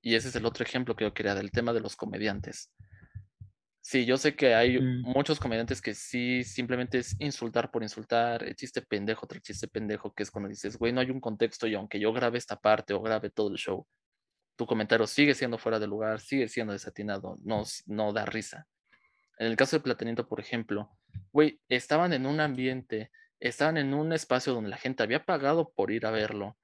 Y 0.01 0.15
ese 0.15 0.27
es 0.27 0.35
el 0.35 0.45
otro 0.45 0.65
ejemplo 0.65 0.95
que 0.95 1.05
yo 1.05 1.13
quería 1.13 1.35
del 1.35 1.51
tema 1.51 1.71
de 1.71 1.79
los 1.79 1.95
comediantes. 1.95 2.71
Sí, 3.81 4.05
yo 4.05 4.17
sé 4.17 4.35
que 4.35 4.53
hay 4.53 4.81
mm. 4.81 5.03
muchos 5.03 5.39
comediantes 5.39 5.81
que 5.81 5.93
sí 5.93 6.43
simplemente 6.43 6.97
es 6.97 7.15
insultar 7.21 7.71
por 7.71 7.83
insultar, 7.83 8.43
el 8.43 8.55
chiste 8.55 8.81
pendejo, 8.81 9.25
otro 9.25 9.39
chiste 9.39 9.69
pendejo, 9.69 10.13
que 10.13 10.23
es 10.23 10.31
cuando 10.31 10.49
dices, 10.49 10.77
güey, 10.77 10.91
no 10.91 10.99
hay 10.99 11.09
un 11.09 11.21
contexto 11.21 11.67
y 11.67 11.75
aunque 11.75 11.97
yo 11.97 12.11
grabe 12.11 12.37
esta 12.37 12.59
parte 12.59 12.93
o 12.93 13.01
grabe 13.01 13.29
todo 13.29 13.49
el 13.49 13.55
show, 13.55 13.87
tu 14.57 14.65
comentario 14.65 15.07
sigue 15.07 15.35
siendo 15.35 15.57
fuera 15.57 15.79
de 15.79 15.87
lugar, 15.87 16.19
sigue 16.19 16.49
siendo 16.49 16.73
desatinado, 16.73 17.37
no, 17.43 17.63
no 17.85 18.11
da 18.11 18.25
risa. 18.25 18.67
En 19.37 19.47
el 19.47 19.55
caso 19.55 19.77
de 19.77 19.83
Platanito, 19.83 20.27
por 20.27 20.39
ejemplo, 20.39 20.89
güey, 21.31 21.61
estaban 21.69 22.11
en 22.11 22.25
un 22.25 22.39
ambiente, 22.39 23.11
estaban 23.39 23.77
en 23.77 23.93
un 23.93 24.11
espacio 24.11 24.53
donde 24.53 24.71
la 24.71 24.77
gente 24.77 25.03
había 25.03 25.23
pagado 25.25 25.71
por 25.75 25.91
ir 25.91 26.07
a 26.07 26.11
verlo. 26.11 26.57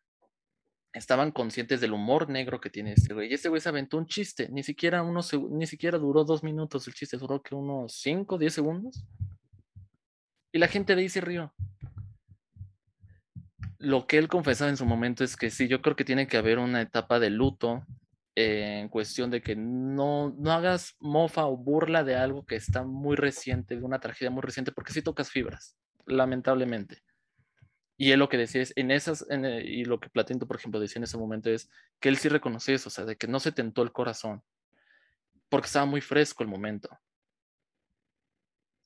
Estaban 0.91 1.31
conscientes 1.31 1.81
del 1.81 1.93
humor 1.93 2.29
negro 2.29 2.59
que 2.59 2.69
tiene 2.69 2.93
este 2.93 3.13
güey. 3.13 3.29
Y 3.29 3.33
este 3.33 3.49
güey 3.49 3.61
se 3.61 3.69
aventó 3.69 3.97
un 3.97 4.05
chiste. 4.05 4.49
Ni 4.49 4.61
siquiera, 4.61 5.01
unos, 5.01 5.33
ni 5.33 5.65
siquiera 5.65 5.97
duró 5.97 6.23
dos 6.23 6.43
minutos 6.43 6.87
el 6.87 6.93
chiste. 6.93 7.17
Duró 7.17 7.41
que 7.41 7.55
unos 7.55 7.93
cinco, 7.93 8.37
diez 8.37 8.53
segundos. 8.53 9.03
Y 10.51 10.59
la 10.59 10.67
gente 10.67 10.95
de 10.95 11.01
ahí 11.01 11.09
se 11.09 11.21
rió. 11.21 11.51
Lo 13.83 14.07
que 14.07 14.17
él 14.17 14.29
confesaba 14.29 14.69
en 14.69 14.77
su 14.77 14.85
momento 14.85 15.25
es 15.25 15.35
que 15.35 15.49
sí, 15.49 15.67
yo 15.67 15.81
creo 15.81 15.97
que 15.97 16.05
tiene 16.05 16.25
que 16.25 16.37
haber 16.37 16.57
una 16.57 16.81
etapa 16.81 17.19
de 17.19 17.29
luto 17.29 17.85
eh, 18.33 18.79
en 18.79 18.87
cuestión 18.87 19.29
de 19.29 19.41
que 19.41 19.57
no, 19.57 20.33
no 20.39 20.53
hagas 20.53 20.95
mofa 21.01 21.47
o 21.47 21.57
burla 21.57 22.05
de 22.05 22.15
algo 22.15 22.45
que 22.45 22.55
está 22.55 22.85
muy 22.85 23.17
reciente, 23.17 23.75
de 23.75 23.83
una 23.83 23.99
tragedia 23.99 24.31
muy 24.31 24.41
reciente, 24.41 24.71
porque 24.71 24.93
sí 24.93 25.01
tocas 25.01 25.29
fibras, 25.29 25.77
lamentablemente. 26.05 27.03
Y 27.97 28.11
él 28.11 28.19
lo 28.19 28.29
que 28.29 28.37
decía 28.37 28.61
es, 28.61 28.71
en 28.77 28.89
esas, 28.89 29.25
eh, 29.29 29.63
y 29.65 29.83
lo 29.83 29.99
que 29.99 30.09
Platinto, 30.09 30.47
por 30.47 30.55
ejemplo, 30.55 30.79
decía 30.79 31.01
en 31.01 31.03
ese 31.03 31.17
momento 31.17 31.49
es 31.49 31.69
que 31.99 32.07
él 32.07 32.15
sí 32.15 32.29
reconoce 32.29 32.73
eso, 32.73 32.87
o 32.87 32.91
sea, 32.91 33.03
de 33.03 33.17
que 33.17 33.27
no 33.27 33.41
se 33.41 33.51
tentó 33.51 33.81
el 33.81 33.91
corazón, 33.91 34.41
porque 35.49 35.65
estaba 35.65 35.85
muy 35.85 35.99
fresco 35.99 36.41
el 36.41 36.49
momento 36.49 36.89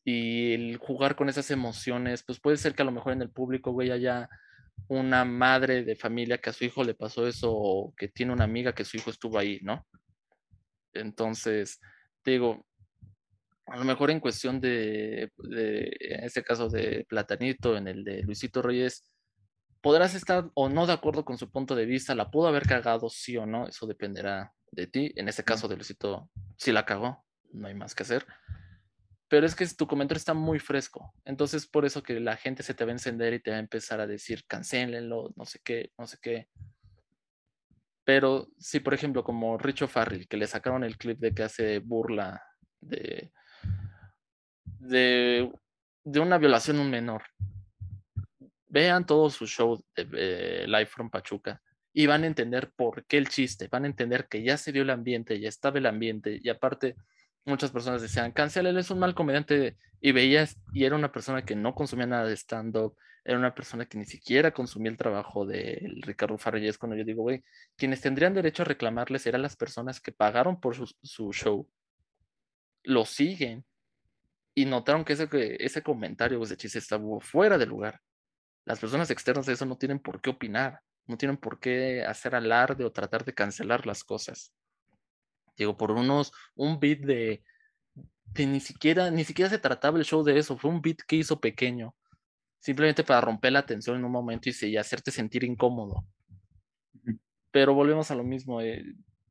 y 0.07 0.53
el 0.53 0.77
jugar 0.77 1.17
con 1.17 1.27
esas 1.27 1.51
emociones, 1.51 2.23
pues 2.23 2.39
puede 2.39 2.55
ser 2.55 2.73
que 2.73 2.81
a 2.81 2.85
lo 2.85 2.93
mejor 2.93 3.11
en 3.11 3.21
el 3.21 3.29
público, 3.29 3.73
güey, 3.73 3.91
haya 3.91 4.29
una 4.87 5.25
madre 5.25 5.83
de 5.83 5.95
familia 5.95 6.37
que 6.37 6.49
a 6.49 6.53
su 6.53 6.65
hijo 6.65 6.83
le 6.83 6.93
pasó 6.93 7.27
eso 7.27 7.51
o 7.51 7.93
que 7.95 8.07
tiene 8.07 8.33
una 8.33 8.45
amiga 8.45 8.73
que 8.73 8.85
su 8.85 8.97
hijo 8.97 9.09
estuvo 9.09 9.37
ahí, 9.37 9.59
¿no? 9.61 9.85
Entonces, 10.93 11.79
te 12.23 12.31
digo, 12.31 12.65
a 13.65 13.77
lo 13.77 13.83
mejor 13.83 14.11
en 14.11 14.19
cuestión 14.19 14.61
de, 14.61 15.31
en 15.51 16.23
este 16.23 16.43
caso 16.43 16.69
de 16.69 17.05
Platanito, 17.07 17.75
en 17.75 17.87
el 17.87 18.03
de 18.03 18.23
Luisito 18.23 18.61
Reyes, 18.61 19.03
podrás 19.81 20.15
estar 20.15 20.49
o 20.53 20.69
no 20.69 20.87
de 20.87 20.93
acuerdo 20.93 21.25
con 21.25 21.37
su 21.37 21.51
punto 21.51 21.75
de 21.75 21.85
vista, 21.85 22.15
la 22.15 22.31
pudo 22.31 22.47
haber 22.47 22.63
cagado 22.63 23.09
sí 23.09 23.37
o 23.37 23.45
no, 23.45 23.67
eso 23.67 23.85
dependerá 23.85 24.53
de 24.71 24.87
ti. 24.87 25.11
En 25.15 25.27
este 25.27 25.43
caso 25.43 25.67
de 25.67 25.75
Luisito, 25.75 26.29
sí 26.57 26.71
la 26.71 26.85
cagó, 26.85 27.25
no 27.51 27.67
hay 27.67 27.73
más 27.73 27.93
que 27.93 28.03
hacer 28.03 28.25
pero 29.29 29.45
es 29.45 29.55
que 29.55 29.67
tu 29.67 29.87
comentario 29.87 30.17
está 30.17 30.33
muy 30.33 30.59
fresco. 30.59 31.13
Entonces, 31.25 31.67
por 31.67 31.85
eso 31.85 32.01
que 32.01 32.19
la 32.19 32.37
gente 32.37 32.63
se 32.63 32.73
te 32.73 32.85
va 32.85 32.91
a 32.91 32.93
encender 32.93 33.33
y 33.33 33.39
te 33.39 33.51
va 33.51 33.57
a 33.57 33.61
empezar 33.61 33.99
a 33.99 34.07
decir, 34.07 34.45
cancelenlo, 34.47 35.33
no 35.35 35.45
sé 35.45 35.59
qué, 35.63 35.91
no 35.97 36.07
sé 36.07 36.17
qué. 36.21 36.47
Pero 38.05 38.47
si, 38.57 38.79
por 38.79 38.93
ejemplo, 38.93 39.23
como 39.23 39.57
Richo 39.57 39.87
Farrell, 39.87 40.27
que 40.29 40.37
le 40.37 40.47
sacaron 40.47 40.85
el 40.85 40.97
clip 40.97 41.19
de 41.19 41.33
que 41.33 41.43
hace 41.43 41.79
burla 41.79 42.41
de, 42.79 43.33
de, 44.79 45.51
una 46.05 46.37
violación 46.37 46.77
a 46.77 46.81
un 46.81 46.89
menor, 46.89 47.23
vean 48.69 49.05
todo 49.05 49.29
su 49.29 49.45
show 49.45 49.83
de 49.93 50.65
Live 50.67 50.85
from 50.85 51.09
Pachuca 51.09 51.61
y 51.91 52.05
van 52.05 52.23
a 52.23 52.27
entender 52.27 52.71
por 52.77 53.05
qué 53.07 53.17
el 53.17 53.27
chiste, 53.27 53.67
van 53.67 53.83
a 53.83 53.87
entender 53.87 54.29
que 54.29 54.41
ya 54.41 54.55
se 54.55 54.71
dio 54.71 54.83
el 54.83 54.89
ambiente, 54.89 55.39
ya 55.41 55.49
estaba 55.49 55.79
el 55.79 55.85
ambiente 55.85 56.39
y 56.41 56.47
aparte 56.47 56.95
muchas 57.47 57.71
personas 57.71 58.01
decían, 58.01 58.31
Cancel, 58.31 58.67
él 58.67 58.77
es 58.77 58.91
un 58.91 58.99
mal 58.99 59.15
comediante, 59.15 59.77
y 60.01 60.11
veías, 60.11 60.57
y 60.73 60.83
era 60.83 60.95
una 60.95 61.11
persona 61.11 61.43
que 61.43 61.55
no 61.55 61.73
consumía 61.73 62.05
nada 62.05 62.25
de 62.25 62.35
stand-up, 62.35 62.95
era 63.23 63.37
una 63.37 63.55
persona 63.55 63.85
que 63.85 63.97
ni 63.97 64.05
siquiera 64.05 64.51
consumía 64.51 64.91
el 64.91 64.97
trabajo 64.97 65.45
de 65.45 65.81
Ricardo 66.01 66.37
Farrell, 66.37 66.77
cuando 66.77 66.95
yo 66.95 67.03
digo, 67.03 67.23
güey, 67.23 67.43
quienes 67.75 68.01
tendrían 68.01 68.33
derecho 68.33 68.63
a 68.63 68.65
reclamarles 68.65 69.25
eran 69.25 69.41
las 69.41 69.55
personas 69.55 69.99
que 69.99 70.11
pagaron 70.11 70.59
por 70.59 70.75
su, 70.75 71.33
show, 71.33 71.67
lo 72.83 73.05
siguen, 73.05 73.65
y 74.53 74.65
notaron 74.65 75.05
que 75.05 75.13
ese, 75.13 75.27
ese 75.59 75.83
comentario, 75.83 76.41
ese 76.41 76.57
chiste 76.57 76.79
estaba 76.79 77.03
fuera 77.19 77.57
de 77.57 77.65
lugar. 77.65 78.01
Las 78.65 78.79
personas 78.79 79.09
externas 79.11 79.45
de 79.45 79.53
eso 79.53 79.65
no 79.65 79.77
tienen 79.77 79.99
por 79.99 80.19
qué 80.19 80.31
opinar, 80.31 80.81
no 81.05 81.17
tienen 81.17 81.37
por 81.37 81.59
qué 81.59 82.03
hacer 82.03 82.35
alarde 82.35 82.83
o 82.83 82.91
tratar 82.91 83.23
de 83.23 83.33
cancelar 83.33 83.85
las 83.85 84.03
cosas. 84.03 84.53
Digo, 85.57 85.75
por 85.75 85.91
unos, 85.91 86.31
un 86.55 86.79
beat 86.79 86.99
de, 86.99 87.43
de 88.33 88.45
ni 88.45 88.59
siquiera, 88.59 89.09
ni 89.11 89.23
siquiera 89.23 89.49
se 89.49 89.59
trataba 89.59 89.97
el 89.97 90.05
show 90.05 90.23
de 90.23 90.37
eso, 90.37 90.57
fue 90.57 90.69
un 90.69 90.81
beat 90.81 90.99
que 91.07 91.15
hizo 91.15 91.39
pequeño, 91.39 91.95
simplemente 92.59 93.03
para 93.03 93.21
romper 93.21 93.53
la 93.53 93.65
tensión 93.65 93.97
en 93.97 94.05
un 94.05 94.11
momento 94.11 94.49
y, 94.49 94.77
hacerte 94.77 95.11
sentir 95.11 95.43
incómodo. 95.43 96.05
Pero 97.51 97.73
volvemos 97.73 98.11
a 98.11 98.15
lo 98.15 98.23
mismo, 98.23 98.61
eh, 98.61 98.83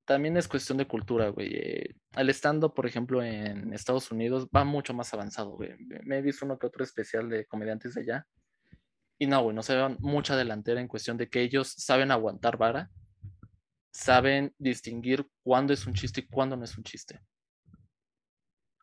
también 0.05 0.37
es 0.37 0.49
cuestión 0.49 0.79
de 0.79 0.87
cultura, 0.87 1.29
güey. 1.29 1.55
Eh, 1.55 1.97
el 2.17 2.31
estando, 2.31 2.75
por 2.75 2.87
ejemplo, 2.87 3.23
en 3.23 3.73
Estados 3.73 4.11
Unidos 4.11 4.49
va 4.55 4.65
mucho 4.65 4.95
más 4.95 5.13
avanzado, 5.15 5.51
güey. 5.51 5.75
Me 6.05 6.19
he 6.19 6.23
visto 6.23 6.45
uno 6.45 6.59
que 6.59 6.67
otro 6.67 6.83
especial 6.85 7.29
de 7.29 7.45
comediantes 7.47 7.95
de 7.95 8.03
allá. 8.03 8.27
Y 9.19 9.27
no, 9.27 9.43
güey, 9.43 9.55
no 9.55 9.63
se 9.63 9.77
ve 9.77 9.97
mucha 10.01 10.37
delantera 10.37 10.81
en 10.81 10.89
cuestión 10.89 11.17
de 11.17 11.29
que 11.29 11.43
ellos 11.43 11.69
saben 11.77 12.11
aguantar 12.11 12.57
vara 12.57 12.91
saben 13.97 14.55
distinguir 14.59 15.27
cuándo 15.43 15.73
es 15.73 15.87
un 15.87 15.95
chiste 15.95 16.21
y 16.21 16.27
cuándo 16.27 16.55
no 16.57 16.65
es 16.65 16.77
un 16.77 16.85
chiste. 16.85 17.21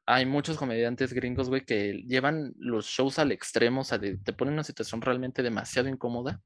Hay 0.08 0.26
muchos 0.26 0.58
comediantes 0.58 1.14
gringos, 1.14 1.50
güey, 1.50 1.64
que 1.64 2.04
llevan 2.08 2.54
los 2.58 2.88
shows 2.88 3.20
al 3.20 3.32
extremo, 3.32 3.82
o 3.82 3.84
sea, 3.84 4.00
te 4.00 4.34
ponen 4.34 4.54
en 4.54 4.56
una 4.56 4.64
situación 4.64 5.02
realmente 5.02 5.44
demasiado 5.44 5.88
incómoda. 5.88 6.42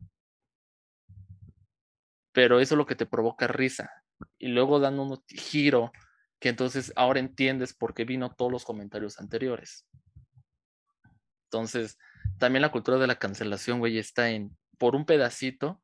Pero 2.33 2.59
eso 2.59 2.75
es 2.75 2.77
lo 2.77 2.85
que 2.85 2.95
te 2.95 3.05
provoca 3.05 3.47
risa. 3.47 3.89
Y 4.37 4.49
luego 4.49 4.79
dan 4.79 4.99
un 4.99 5.23
giro 5.27 5.91
que 6.39 6.49
entonces 6.49 6.91
ahora 6.95 7.19
entiendes 7.19 7.73
por 7.73 7.93
qué 7.93 8.03
vino 8.03 8.35
todos 8.35 8.51
los 8.51 8.65
comentarios 8.65 9.19
anteriores. 9.19 9.87
Entonces, 11.45 11.97
también 12.37 12.61
la 12.61 12.71
cultura 12.71 12.97
de 12.97 13.07
la 13.07 13.17
cancelación, 13.17 13.79
güey, 13.79 13.97
está 13.97 14.29
en 14.29 14.55
por 14.77 14.95
un 14.95 15.05
pedacito 15.05 15.81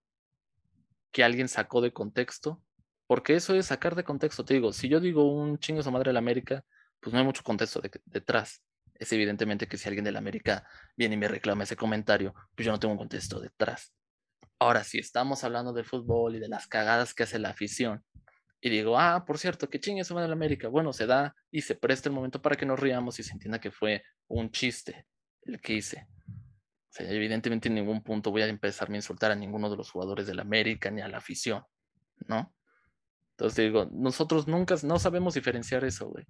que 1.12 1.24
alguien 1.24 1.48
sacó 1.48 1.82
de 1.82 1.94
contexto 1.94 2.62
porque 3.08 3.36
eso 3.36 3.56
es 3.56 3.68
sacar 3.68 3.96
de 3.96 4.04
contexto. 4.04 4.46
Te 4.46 4.54
digo, 4.54 4.74
si 4.74 4.90
yo 4.90 5.00
digo 5.00 5.32
un 5.32 5.60
chingo 5.60 5.84
su 5.84 5.92
madre 5.92 6.10
de 6.10 6.14
la 6.14 6.20
América, 6.20 6.64
pues 7.00 7.14
no 7.14 7.20
hay 7.20 7.26
mucho 7.26 7.44
contexto 7.44 7.82
detrás. 8.06 8.64
Es 8.96 9.12
evidentemente 9.12 9.68
que 9.68 9.78
si 9.78 9.88
alguien 9.88 10.06
de 10.06 10.12
la 10.12 10.20
América 10.20 10.66
viene 10.96 11.16
y 11.16 11.18
me 11.18 11.28
reclama 11.28 11.64
ese 11.64 11.76
comentario, 11.76 12.34
pues 12.56 12.66
yo 12.66 12.72
no 12.72 12.80
tengo 12.80 12.94
un 12.94 12.98
contexto 12.98 13.40
detrás. 13.40 13.94
Ahora, 14.60 14.84
si 14.84 15.00
estamos 15.00 15.44
hablando 15.44 15.74
del 15.74 15.86
fútbol 15.86 16.36
y 16.36 16.40
de 16.40 16.48
las 16.48 16.68
cagadas 16.68 17.14
que 17.14 17.24
hace 17.24 17.40
la 17.40 17.50
afición, 17.50 18.04
y 18.62 18.70
digo, 18.70 18.98
ah, 18.98 19.26
por 19.26 19.38
cierto, 19.38 19.70
que 19.70 19.82
chingue 19.82 20.06
su 20.06 20.14
madre 20.14 20.24
de 20.24 20.30
la 20.30 20.36
América, 20.36 20.70
bueno, 20.70 20.94
se 20.94 21.06
da 21.06 21.36
y 21.52 21.62
se 21.62 21.76
presta 21.76 22.08
el 22.08 22.16
momento 22.16 22.42
para 22.42 22.56
que 22.56 22.66
nos 22.66 22.80
riamos 22.80 23.20
y 23.20 23.24
se 23.24 23.34
entienda 23.34 23.60
que 23.60 23.72
fue 23.72 24.04
un 24.28 24.52
chiste 24.52 25.06
el 25.42 25.60
que 25.60 25.74
hice. 25.74 26.08
O 26.28 26.96
sea, 26.96 27.12
evidentemente 27.12 27.68
en 27.68 27.76
ningún 27.76 28.02
punto 28.04 28.32
voy 28.32 28.44
a 28.44 28.48
empezarme 28.48 28.96
a 28.96 29.00
insultar 29.00 29.32
a 29.32 29.36
ninguno 29.36 29.70
de 29.70 29.76
los 29.76 29.92
jugadores 29.92 30.28
de 30.28 30.36
la 30.36 30.44
América 30.44 30.90
ni 30.92 31.02
a 31.02 31.10
la 31.10 31.18
afición, 31.18 31.66
¿no? 32.28 32.56
Entonces 33.34 33.66
digo, 33.66 33.90
nosotros 33.92 34.48
nunca, 34.48 34.76
no 34.84 35.00
sabemos 35.00 35.34
diferenciar 35.34 35.84
eso, 35.84 36.08
güey. 36.08 36.26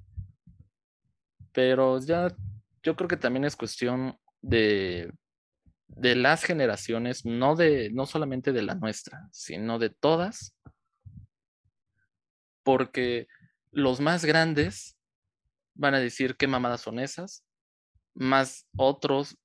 Pero 1.51 1.99
ya, 1.99 2.33
yo 2.81 2.95
creo 2.95 3.07
que 3.07 3.17
también 3.17 3.43
es 3.45 3.55
cuestión 3.55 4.17
de, 4.41 5.11
de 5.87 6.15
las 6.15 6.43
generaciones, 6.43 7.25
no 7.25 7.55
de, 7.55 7.91
no 7.91 8.05
solamente 8.05 8.53
de 8.53 8.61
la 8.61 8.75
nuestra, 8.75 9.27
sino 9.31 9.79
de 9.79 9.89
todas. 9.89 10.55
Porque 12.63 13.27
los 13.71 13.99
más 13.99 14.23
grandes 14.23 14.97
van 15.75 15.95
a 15.95 15.99
decir 15.99 16.37
qué 16.37 16.47
mamadas 16.47 16.81
son 16.81 16.99
esas, 16.99 17.43
más 18.13 18.65
otros 18.77 19.37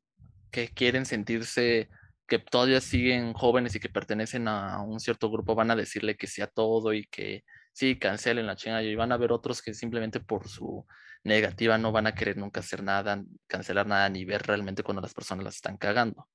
que 0.50 0.68
quieren 0.68 1.06
sentirse 1.06 1.88
que 2.28 2.38
todavía 2.38 2.80
siguen 2.80 3.32
jóvenes 3.32 3.74
y 3.74 3.80
que 3.80 3.88
pertenecen 3.88 4.48
a 4.48 4.82
un 4.82 5.00
cierto 5.00 5.30
grupo 5.30 5.54
van 5.54 5.70
a 5.70 5.76
decirle 5.76 6.16
que 6.16 6.26
sí 6.26 6.42
todo 6.54 6.92
y 6.92 7.06
que 7.06 7.42
sí, 7.72 7.98
cancelen 7.98 8.46
la 8.46 8.54
chingada 8.54 8.82
y 8.82 8.94
van 8.94 9.12
a 9.12 9.16
ver 9.16 9.32
otros 9.32 9.62
que 9.62 9.72
simplemente 9.72 10.20
por 10.20 10.46
su 10.46 10.86
negativa 11.24 11.78
no 11.78 11.90
van 11.90 12.06
a 12.06 12.14
querer 12.14 12.36
nunca 12.36 12.60
hacer 12.60 12.82
nada, 12.82 13.24
cancelar 13.46 13.86
nada 13.86 14.08
ni 14.10 14.24
ver 14.26 14.42
realmente 14.42 14.82
cuando 14.82 15.00
las 15.00 15.14
personas 15.14 15.44
las 15.44 15.56
están 15.56 15.78
cagando. 15.78 16.28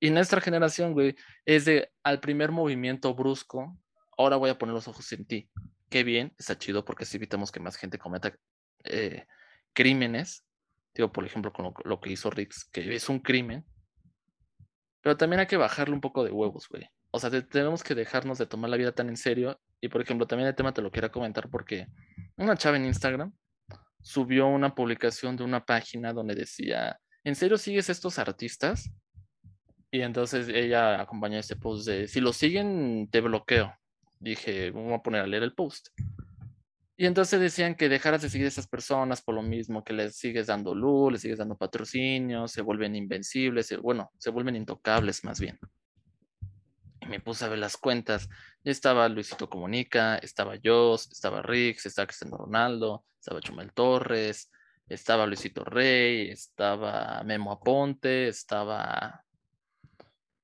Y 0.00 0.10
nuestra 0.10 0.42
generación, 0.42 0.92
güey, 0.92 1.16
es 1.46 1.64
de 1.64 1.90
al 2.02 2.20
primer 2.20 2.52
movimiento 2.52 3.14
brusco, 3.14 3.78
ahora 4.18 4.36
voy 4.36 4.50
a 4.50 4.58
poner 4.58 4.74
los 4.74 4.86
ojos 4.86 5.10
en 5.12 5.24
ti. 5.24 5.48
Qué 5.88 6.04
bien, 6.04 6.34
está 6.38 6.58
chido 6.58 6.84
porque 6.84 7.04
así 7.04 7.16
evitamos 7.16 7.50
que 7.50 7.60
más 7.60 7.76
gente 7.76 7.98
cometa 7.98 8.34
eh, 8.84 9.24
crímenes. 9.72 10.44
Digo, 10.94 11.10
por 11.10 11.24
ejemplo, 11.24 11.54
con 11.54 11.64
lo, 11.64 11.74
lo 11.84 12.00
que 12.00 12.12
hizo 12.12 12.28
Rix, 12.30 12.66
que 12.66 12.94
es 12.94 13.08
un 13.08 13.20
crimen, 13.20 13.64
pero 15.04 15.18
también 15.18 15.40
hay 15.40 15.46
que 15.46 15.58
bajarle 15.58 15.94
un 15.94 16.00
poco 16.00 16.24
de 16.24 16.30
huevos, 16.30 16.66
güey. 16.66 16.88
O 17.10 17.20
sea, 17.20 17.30
tenemos 17.30 17.84
que 17.84 17.94
dejarnos 17.94 18.38
de 18.38 18.46
tomar 18.46 18.70
la 18.70 18.78
vida 18.78 18.90
tan 18.90 19.10
en 19.10 19.18
serio. 19.18 19.60
Y 19.78 19.88
por 19.88 20.00
ejemplo, 20.00 20.26
también 20.26 20.48
el 20.48 20.54
tema 20.54 20.72
te 20.72 20.80
lo 20.80 20.90
quiero 20.90 21.12
comentar 21.12 21.50
porque 21.50 21.88
una 22.38 22.56
chava 22.56 22.78
en 22.78 22.86
Instagram 22.86 23.30
subió 24.00 24.46
una 24.46 24.74
publicación 24.74 25.36
de 25.36 25.44
una 25.44 25.62
página 25.66 26.14
donde 26.14 26.34
decía, 26.34 26.98
¿en 27.22 27.34
serio 27.34 27.58
sigues 27.58 27.90
estos 27.90 28.18
artistas? 28.18 28.90
Y 29.90 30.00
entonces 30.00 30.48
ella 30.48 30.98
acompañó 31.02 31.38
este 31.38 31.56
post 31.56 31.86
de, 31.86 32.08
si 32.08 32.22
lo 32.22 32.32
siguen, 32.32 33.06
te 33.12 33.20
bloqueo. 33.20 33.74
dije, 34.20 34.70
vamos 34.70 35.00
a 35.00 35.02
poner 35.02 35.20
a 35.20 35.26
leer 35.26 35.42
el 35.42 35.52
post. 35.52 35.88
Y 36.96 37.06
entonces 37.06 37.40
decían 37.40 37.74
que 37.74 37.88
dejaras 37.88 38.22
de 38.22 38.30
seguir 38.30 38.44
a 38.44 38.48
esas 38.48 38.68
personas 38.68 39.20
por 39.20 39.34
lo 39.34 39.42
mismo, 39.42 39.82
que 39.82 39.92
les 39.92 40.16
sigues 40.16 40.46
dando 40.46 40.74
luz, 40.76 41.12
les 41.12 41.22
sigues 41.22 41.38
dando 41.38 41.56
patrocinio, 41.56 42.46
se 42.46 42.62
vuelven 42.62 42.94
invencibles, 42.94 43.66
se- 43.66 43.78
bueno, 43.78 44.12
se 44.18 44.30
vuelven 44.30 44.54
intocables 44.54 45.24
más 45.24 45.40
bien. 45.40 45.58
Y 47.00 47.06
me 47.06 47.18
puse 47.20 47.44
a 47.44 47.48
ver 47.48 47.58
las 47.58 47.76
cuentas. 47.76 48.28
Estaba 48.62 49.08
Luisito 49.08 49.50
Comunica, 49.50 50.16
estaba 50.18 50.54
Joss, 50.62 51.10
estaba 51.10 51.42
Rix, 51.42 51.84
estaba 51.86 52.06
Cristiano 52.06 52.36
Ronaldo, 52.36 53.04
estaba 53.18 53.40
Chumel 53.40 53.72
Torres, 53.72 54.50
estaba 54.88 55.26
Luisito 55.26 55.64
Rey, 55.64 56.30
estaba 56.30 57.22
Memo 57.24 57.50
Aponte, 57.52 58.28
estaba... 58.28 59.24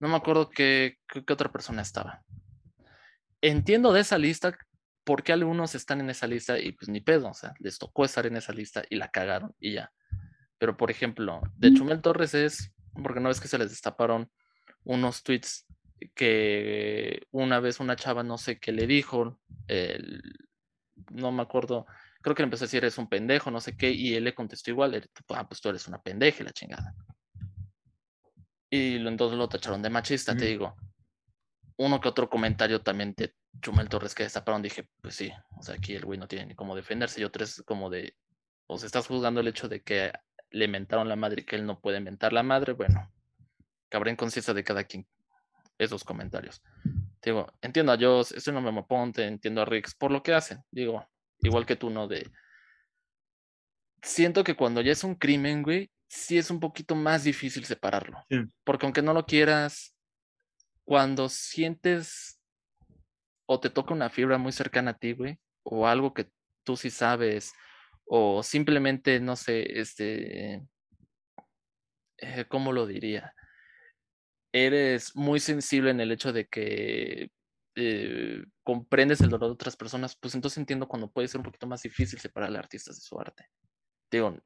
No 0.01 0.09
me 0.09 0.17
acuerdo 0.17 0.51
qué, 0.51 0.99
qué 1.07 1.33
otra 1.33 1.53
persona 1.53 1.83
estaba. 1.83 2.25
Entiendo 3.41 3.93
de 3.93 4.01
esa 4.01 4.19
lista 4.19 4.59
por 5.11 5.25
qué 5.25 5.33
algunos 5.33 5.75
están 5.75 5.99
en 6.01 6.09
esa 6.09 6.29
lista 6.29 6.57
y 6.57 6.71
pues 6.71 6.89
ni 6.89 7.01
pedo, 7.01 7.31
o 7.31 7.35
sea, 7.35 7.53
les 7.59 7.81
tocó 7.81 8.05
estar 8.05 8.27
en 8.27 8.37
esa 8.37 8.53
lista 8.53 8.85
y 8.89 8.95
la 8.95 9.11
cagaron 9.11 9.53
y 9.59 9.73
ya. 9.73 9.93
Pero 10.57 10.77
por 10.77 10.89
ejemplo, 10.89 11.43
de 11.57 11.75
Chumel 11.75 12.01
Torres 12.01 12.33
es, 12.33 12.73
porque 12.95 13.19
no 13.19 13.29
ves 13.29 13.41
que 13.41 13.49
se 13.49 13.59
les 13.59 13.71
destaparon 13.71 14.31
unos 14.85 15.25
tweets 15.25 15.67
que 16.15 17.27
una 17.33 17.59
vez 17.59 17.81
una 17.81 17.97
chava, 17.97 18.23
no 18.23 18.39
sé 18.39 18.61
qué 18.61 18.71
le 18.71 18.87
dijo, 18.87 19.41
el- 19.67 20.23
no 21.11 21.33
me 21.33 21.43
acuerdo, 21.43 21.87
creo 22.23 22.37
que 22.37 22.43
le 22.43 22.45
empezó 22.45 22.63
a 22.63 22.69
decir, 22.69 22.85
eres 22.85 22.97
un 22.97 23.09
pendejo, 23.09 23.51
no 23.51 23.61
sé 23.61 23.77
qué, 23.77 23.91
y 23.91 24.15
él 24.15 24.23
le 24.23 24.33
contestó 24.37 24.71
igual, 24.71 25.11
ah, 25.31 25.49
pues 25.49 25.61
tú 25.61 25.71
eres 25.71 25.89
una 25.89 26.01
pendeja 26.01 26.45
y 26.45 26.47
la 26.47 26.53
chingada. 26.53 26.95
Y 28.71 29.01
lo- 29.01 29.09
entonces 29.09 29.37
lo 29.37 29.49
tacharon 29.49 29.83
de 29.83 29.91
machista, 29.91 30.37
te 30.37 30.45
digo. 30.47 30.77
Uno 31.79 32.01
que 32.01 32.09
otro 32.09 32.31
comentario 32.31 32.81
también 32.81 33.13
de 33.17 33.35
Chumel 33.61 33.89
Torres 33.89 34.15
que 34.15 34.23
destaparon, 34.23 34.63
dije, 34.63 34.89
pues 35.01 35.15
sí, 35.15 35.33
o 35.59 35.63
sea, 35.63 35.75
aquí 35.75 35.95
el 35.95 36.05
güey 36.05 36.19
no 36.19 36.29
tiene 36.29 36.47
ni 36.47 36.55
cómo 36.55 36.77
defenderse, 36.77 37.21
y 37.21 37.25
otro 37.25 37.45
es 37.45 37.63
como 37.67 37.91
de, 37.91 38.17
o 38.67 38.79
sea, 38.79 38.87
estás 38.87 39.07
juzgando 39.07 39.41
el 39.41 39.49
hecho 39.49 39.69
de 39.69 39.83
que 39.83 40.13
le 40.51 40.69
mentaron 40.69 41.09
la 41.09 41.17
madre 41.17 41.43
y 41.43 41.45
que 41.45 41.57
él 41.57 41.67
no 41.67 41.81
puede 41.81 42.01
mentar 42.01 42.33
la 42.33 42.43
madre, 42.43 42.73
bueno, 42.73 43.13
cabrá 43.89 44.11
en 44.11 44.17
conciencia 44.17 44.55
de 44.55 44.65
cada 44.65 44.85
quien 44.85 45.07
esos 45.79 46.05
comentarios. 46.05 46.63
Digo, 47.23 47.53
entiendo 47.61 47.93
a 47.93 47.99
Joss, 47.99 48.33
esto 48.33 48.53
no 48.53 48.61
me 48.61 48.83
ponte, 48.85 49.27
entiendo 49.27 49.63
a 49.63 49.65
Rix 49.65 49.95
por 49.95 50.11
lo 50.11 50.23
que 50.23 50.33
hacen. 50.33 50.63
Digo, 50.71 51.07
igual 51.41 51.67
que 51.67 51.77
tú, 51.77 51.91
¿no? 51.91 52.09
De. 52.09 52.31
Siento 54.03 54.43
que 54.43 54.57
cuando 54.57 54.81
ya 54.81 54.93
es 54.93 55.05
un 55.05 55.15
crimen, 55.15 55.63
güey, 55.63 55.91
sí 56.09 56.39
es 56.39 56.51
un 56.51 56.61
poquito 56.61 56.95
más 56.95 57.25
difícil 57.25 57.65
separarlo. 57.65 58.25
Sí. 58.31 58.43
Porque 58.65 58.87
aunque 58.87 59.03
no 59.03 59.13
lo 59.13 59.27
quieras, 59.27 59.95
cuando 60.85 61.29
sientes 61.29 62.40
o 63.53 63.59
te 63.59 63.69
toca 63.69 63.95
una 63.95 64.11
fibra 64.11 64.39
muy 64.39 64.53
cercana 64.53 64.93
a 64.93 64.99
ti, 64.99 65.13
güey, 65.13 65.41
o 65.65 65.89
algo 65.89 66.15
que 66.15 66.31
tú 66.63 66.77
sí 66.77 66.89
sabes, 66.89 67.53
o 68.07 68.45
simplemente, 68.45 69.19
no 69.19 69.35
sé, 69.35 69.81
este. 69.81 70.63
eh, 72.19 72.45
¿Cómo 72.49 72.73
lo 72.73 72.87
diría? 72.87 73.35
eres 74.53 75.15
muy 75.17 75.41
sensible 75.41 75.91
en 75.91 76.01
el 76.01 76.13
hecho 76.13 76.33
de 76.33 76.47
que 76.47 77.31
eh, 77.77 78.45
comprendes 78.63 79.21
el 79.21 79.31
dolor 79.31 79.49
de 79.49 79.55
otras 79.55 79.77
personas, 79.77 80.17
pues 80.17 80.35
entonces 80.35 80.59
entiendo 80.59 80.89
cuando 80.89 81.11
puede 81.11 81.29
ser 81.29 81.39
un 81.39 81.45
poquito 81.45 81.67
más 81.67 81.83
difícil 81.83 82.19
separar 82.19 82.51
al 82.51 82.57
artista 82.57 82.93
de 82.93 83.01
su 83.01 83.19
arte. 83.19 83.47
Digo, 84.11 84.37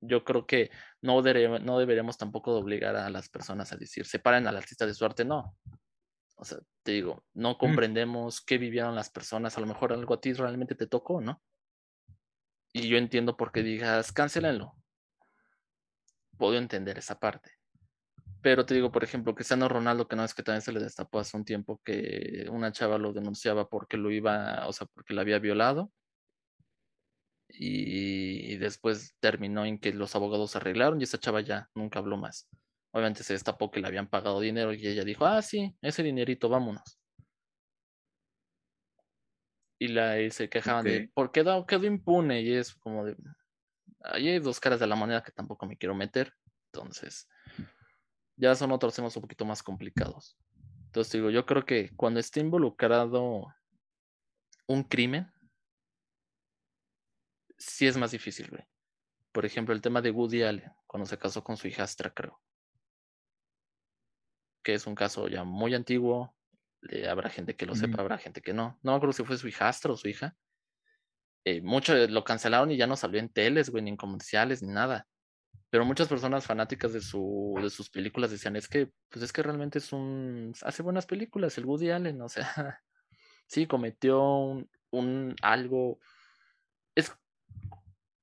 yo 0.00 0.24
creo 0.24 0.46
que 0.46 0.70
no, 1.02 1.22
no 1.22 1.78
deberíamos 1.78 2.16
tampoco 2.18 2.52
obligar 2.56 2.96
a 2.96 3.10
las 3.10 3.28
personas 3.28 3.72
a 3.72 3.76
decir, 3.76 4.06
separen 4.06 4.46
al 4.46 4.56
artista 4.56 4.86
de 4.86 4.94
su 4.94 5.04
arte, 5.04 5.24
no. 5.24 5.56
O 6.40 6.44
sea, 6.44 6.58
te 6.82 6.92
digo, 6.92 7.22
no 7.34 7.58
comprendemos 7.58 8.40
qué 8.40 8.56
vivieron 8.56 8.94
las 8.94 9.10
personas, 9.10 9.58
a 9.58 9.60
lo 9.60 9.66
mejor 9.66 9.92
algo 9.92 10.14
a 10.14 10.20
ti 10.22 10.32
realmente 10.32 10.74
te 10.74 10.86
tocó, 10.86 11.20
¿no? 11.20 11.42
Y 12.72 12.88
yo 12.88 12.96
entiendo 12.96 13.36
por 13.36 13.52
qué 13.52 13.62
digas, 13.62 14.10
cancelenlo. 14.10 14.74
Puedo 16.38 16.56
entender 16.56 16.96
esa 16.96 17.20
parte. 17.20 17.52
Pero 18.40 18.64
te 18.64 18.72
digo, 18.72 18.90
por 18.90 19.04
ejemplo, 19.04 19.34
Cristiano 19.34 19.68
Ronaldo, 19.68 20.08
que 20.08 20.16
no 20.16 20.24
es 20.24 20.32
que 20.32 20.42
también 20.42 20.62
se 20.62 20.72
le 20.72 20.80
destapó 20.80 21.18
hace 21.18 21.36
un 21.36 21.44
tiempo 21.44 21.78
que 21.84 22.46
una 22.50 22.72
chava 22.72 22.96
lo 22.96 23.12
denunciaba 23.12 23.68
porque 23.68 23.98
lo 23.98 24.10
iba, 24.10 24.66
o 24.66 24.72
sea, 24.72 24.86
porque 24.94 25.12
la 25.12 25.20
había 25.20 25.38
violado. 25.40 25.92
Y, 27.48 28.54
y 28.54 28.56
después 28.56 29.14
terminó 29.20 29.66
en 29.66 29.78
que 29.78 29.92
los 29.92 30.16
abogados 30.16 30.52
se 30.52 30.58
arreglaron 30.58 31.00
y 31.00 31.04
esa 31.04 31.18
chava 31.18 31.42
ya 31.42 31.68
nunca 31.74 31.98
habló 31.98 32.16
más. 32.16 32.48
Obviamente 32.92 33.22
se 33.22 33.34
destapó 33.34 33.70
que 33.70 33.80
le 33.80 33.86
habían 33.86 34.08
pagado 34.08 34.40
dinero 34.40 34.72
y 34.72 34.86
ella 34.86 35.04
dijo, 35.04 35.24
ah, 35.26 35.42
sí, 35.42 35.76
ese 35.80 36.02
dinerito, 36.02 36.48
vámonos. 36.48 36.98
Y, 39.78 39.88
la, 39.88 40.20
y 40.20 40.30
se 40.30 40.48
quejaban 40.48 40.84
de. 40.84 41.10
¿por 41.14 41.32
qué 41.32 41.40
quedó, 41.40 41.66
quedó 41.66 41.86
impune? 41.86 42.42
Y 42.42 42.52
es 42.52 42.74
como 42.74 43.06
de, 43.06 43.16
ahí 44.02 44.28
hay 44.28 44.38
dos 44.38 44.60
caras 44.60 44.80
de 44.80 44.86
la 44.86 44.96
moneda 44.96 45.22
que 45.22 45.32
tampoco 45.32 45.66
me 45.66 45.76
quiero 45.76 45.94
meter. 45.94 46.34
Entonces, 46.72 47.28
ya 48.36 48.54
son 48.54 48.72
otros 48.72 48.94
temas 48.94 49.16
un 49.16 49.22
poquito 49.22 49.44
más 49.44 49.62
complicados. 49.62 50.36
Entonces 50.86 51.12
digo, 51.12 51.30
yo 51.30 51.46
creo 51.46 51.64
que 51.64 51.90
cuando 51.96 52.20
esté 52.20 52.40
involucrado 52.40 53.46
un 54.66 54.82
crimen, 54.84 55.32
sí 57.58 57.86
es 57.86 57.96
más 57.96 58.10
difícil, 58.10 58.48
güey. 58.50 58.64
Por 59.32 59.46
ejemplo, 59.46 59.74
el 59.74 59.80
tema 59.80 60.02
de 60.02 60.10
Woody 60.10 60.42
Allen, 60.42 60.72
cuando 60.86 61.06
se 61.06 61.18
casó 61.18 61.44
con 61.44 61.56
su 61.56 61.68
hijastra, 61.68 62.10
creo. 62.10 62.40
Que 64.62 64.74
es 64.74 64.86
un 64.86 64.94
caso 64.94 65.28
ya 65.28 65.44
muy 65.44 65.74
antiguo. 65.74 66.34
eh, 66.90 67.08
habrá 67.08 67.28
gente 67.30 67.56
que 67.56 67.66
lo 67.66 67.74
sepa, 67.74 68.00
habrá 68.00 68.18
gente 68.18 68.40
que 68.42 68.52
no. 68.54 68.78
No 68.82 68.92
me 68.92 68.96
acuerdo 68.96 69.12
si 69.12 69.24
fue 69.24 69.36
su 69.36 69.48
hijastra 69.48 69.92
o 69.92 69.96
su 69.96 70.08
hija. 70.08 70.34
Eh, 71.44 71.60
mucho 71.62 71.94
lo 72.08 72.24
cancelaron 72.24 72.70
y 72.70 72.76
ya 72.76 72.86
no 72.86 72.96
salió 72.96 73.18
en 73.20 73.30
teles, 73.30 73.70
güey, 73.70 73.82
ni 73.82 73.90
en 73.90 73.96
comerciales, 73.96 74.62
ni 74.62 74.72
nada. 74.72 75.06
Pero 75.70 75.84
muchas 75.84 76.08
personas 76.08 76.46
fanáticas 76.46 76.92
de, 76.92 77.00
su, 77.00 77.58
de 77.62 77.70
sus 77.70 77.90
películas 77.90 78.30
decían, 78.30 78.56
es 78.56 78.68
que, 78.68 78.90
pues 79.08 79.22
es 79.22 79.32
que 79.32 79.42
realmente 79.42 79.78
es 79.78 79.92
un, 79.92 80.52
hace 80.62 80.82
buenas 80.82 81.06
películas, 81.06 81.56
el 81.58 81.64
Woody 81.64 81.90
Allen, 81.90 82.20
o 82.22 82.28
sea, 82.28 82.44
sí, 83.46 83.66
cometió 83.66 84.22
un, 84.22 84.70
un 84.90 85.36
algo, 85.42 86.00
es, 86.94 87.12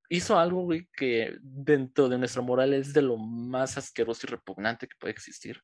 hizo 0.09 0.37
algo, 0.37 0.63
güey, 0.63 0.89
que 0.93 1.37
dentro 1.41 2.09
de 2.09 2.17
nuestra 2.17 2.41
moral 2.41 2.73
es 2.73 2.93
de 2.93 3.01
lo 3.01 3.17
más 3.17 3.77
asqueroso 3.77 4.27
y 4.27 4.31
repugnante 4.31 4.87
que 4.87 4.97
puede 4.99 5.13
existir. 5.13 5.61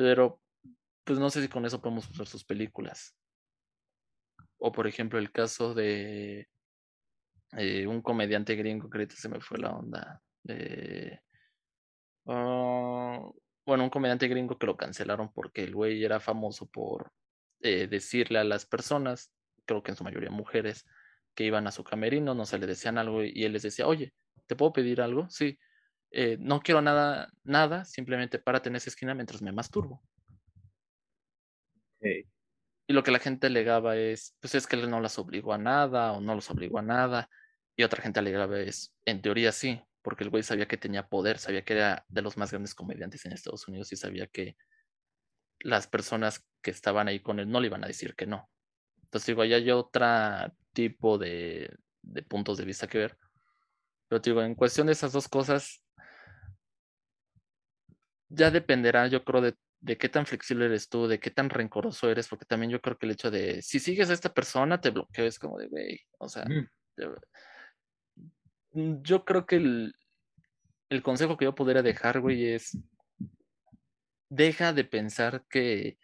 Pero, 0.00 0.40
pues 1.04 1.18
no 1.18 1.28
sé 1.28 1.42
si 1.42 1.48
con 1.48 1.66
eso 1.66 1.82
podemos 1.82 2.08
usar 2.08 2.26
sus 2.26 2.42
películas. 2.42 3.14
O 4.56 4.72
por 4.72 4.86
ejemplo, 4.86 5.18
el 5.18 5.30
caso 5.30 5.74
de 5.74 6.48
eh, 7.52 7.86
un 7.86 8.00
comediante 8.00 8.54
gringo, 8.56 8.88
que 8.88 8.96
ahorita 8.96 9.14
se 9.16 9.28
me 9.28 9.42
fue 9.42 9.58
la 9.58 9.72
onda. 9.72 10.22
De, 10.42 11.20
ah, 12.28 13.30
bueno, 13.66 13.84
un 13.84 13.90
comediante 13.90 14.26
gringo 14.26 14.58
que 14.58 14.66
lo 14.66 14.78
cancelaron 14.78 15.30
porque 15.34 15.64
el 15.64 15.74
güey 15.74 16.02
era 16.02 16.18
famoso 16.18 16.66
por 16.70 17.12
eh, 17.60 17.86
decirle 17.86 18.38
a 18.38 18.44
las 18.44 18.64
personas, 18.64 19.30
creo 19.66 19.82
que 19.82 19.90
en 19.90 19.98
su 19.98 20.04
mayoría 20.04 20.30
mujeres, 20.30 20.86
que 21.34 21.44
iban 21.44 21.66
a 21.66 21.72
su 21.72 21.84
camerino, 21.84 22.34
no 22.34 22.46
se 22.46 22.58
le 22.58 22.66
decían 22.66 22.96
algo 22.96 23.22
y 23.22 23.44
él 23.44 23.52
les 23.52 23.64
decía, 23.64 23.86
oye, 23.86 24.14
¿te 24.46 24.56
puedo 24.56 24.72
pedir 24.72 25.02
algo? 25.02 25.28
Sí. 25.28 25.58
"Eh, 26.10 26.36
no 26.40 26.60
quiero 26.60 26.82
nada, 26.82 27.32
nada, 27.44 27.84
simplemente 27.84 28.38
párate 28.38 28.68
en 28.68 28.76
esa 28.76 28.90
esquina 28.90 29.14
mientras 29.14 29.42
me 29.42 29.52
masturbo. 29.52 30.02
Y 32.86 32.92
lo 32.92 33.02
que 33.02 33.12
la 33.12 33.20
gente 33.20 33.46
alegaba 33.46 33.96
es, 33.96 34.36
pues 34.40 34.54
es 34.56 34.66
que 34.66 34.76
él 34.76 34.90
no 34.90 35.00
las 35.00 35.18
obligó 35.18 35.52
a 35.52 35.58
nada 35.58 36.12
o 36.12 36.20
no 36.20 36.34
los 36.34 36.50
obligó 36.50 36.78
a 36.78 36.82
nada. 36.82 37.30
Y 37.76 37.84
otra 37.84 38.02
gente 38.02 38.18
alegaba 38.20 38.58
es, 38.58 38.94
en 39.04 39.22
teoría 39.22 39.52
sí, 39.52 39.80
porque 40.02 40.24
el 40.24 40.30
güey 40.30 40.42
sabía 40.42 40.66
que 40.66 40.76
tenía 40.76 41.08
poder, 41.08 41.38
sabía 41.38 41.64
que 41.64 41.74
era 41.74 42.04
de 42.08 42.22
los 42.22 42.36
más 42.36 42.50
grandes 42.50 42.74
comediantes 42.74 43.24
en 43.26 43.32
Estados 43.32 43.68
Unidos 43.68 43.92
y 43.92 43.96
sabía 43.96 44.26
que 44.26 44.56
las 45.60 45.86
personas 45.86 46.46
que 46.62 46.70
estaban 46.70 47.08
ahí 47.08 47.20
con 47.20 47.38
él 47.38 47.48
no 47.50 47.60
le 47.60 47.66
iban 47.68 47.84
a 47.84 47.86
decir 47.86 48.14
que 48.14 48.26
no. 48.26 48.50
Entonces 49.04 49.26
digo, 49.28 49.42
ahí 49.42 49.54
hay 49.54 49.70
otro 49.70 50.06
tipo 50.72 51.18
de, 51.18 51.76
de 52.02 52.22
puntos 52.22 52.58
de 52.58 52.64
vista 52.64 52.86
que 52.86 52.98
ver. 52.98 53.18
Pero 54.08 54.20
te 54.20 54.30
digo, 54.30 54.42
en 54.42 54.54
cuestión 54.54 54.86
de 54.88 54.94
esas 54.94 55.12
dos 55.12 55.28
cosas, 55.28 55.82
ya 58.30 58.50
dependerá, 58.50 59.06
yo 59.08 59.24
creo, 59.24 59.42
de, 59.42 59.54
de 59.80 59.98
qué 59.98 60.08
tan 60.08 60.26
flexible 60.26 60.66
eres 60.66 60.88
tú, 60.88 61.06
de 61.06 61.20
qué 61.20 61.30
tan 61.30 61.50
rencoroso 61.50 62.10
eres, 62.10 62.28
porque 62.28 62.46
también 62.46 62.70
yo 62.70 62.80
creo 62.80 62.96
que 62.96 63.06
el 63.06 63.12
hecho 63.12 63.30
de, 63.30 63.60
si 63.62 63.78
sigues 63.78 64.08
a 64.10 64.14
esta 64.14 64.32
persona, 64.32 64.80
te 64.80 64.90
bloqueo, 64.90 65.26
es 65.26 65.38
como 65.38 65.58
de, 65.58 65.68
güey, 65.68 66.00
o 66.18 66.28
sea, 66.28 66.44
mm, 68.72 69.02
yo 69.02 69.24
creo 69.24 69.46
que 69.46 69.56
el, 69.56 69.94
el 70.88 71.02
consejo 71.02 71.36
que 71.36 71.44
yo 71.44 71.54
podría 71.54 71.82
dejar, 71.82 72.20
güey, 72.20 72.46
es, 72.46 72.78
deja 74.28 74.72
de 74.72 74.84
pensar 74.84 75.44
que, 75.50 75.98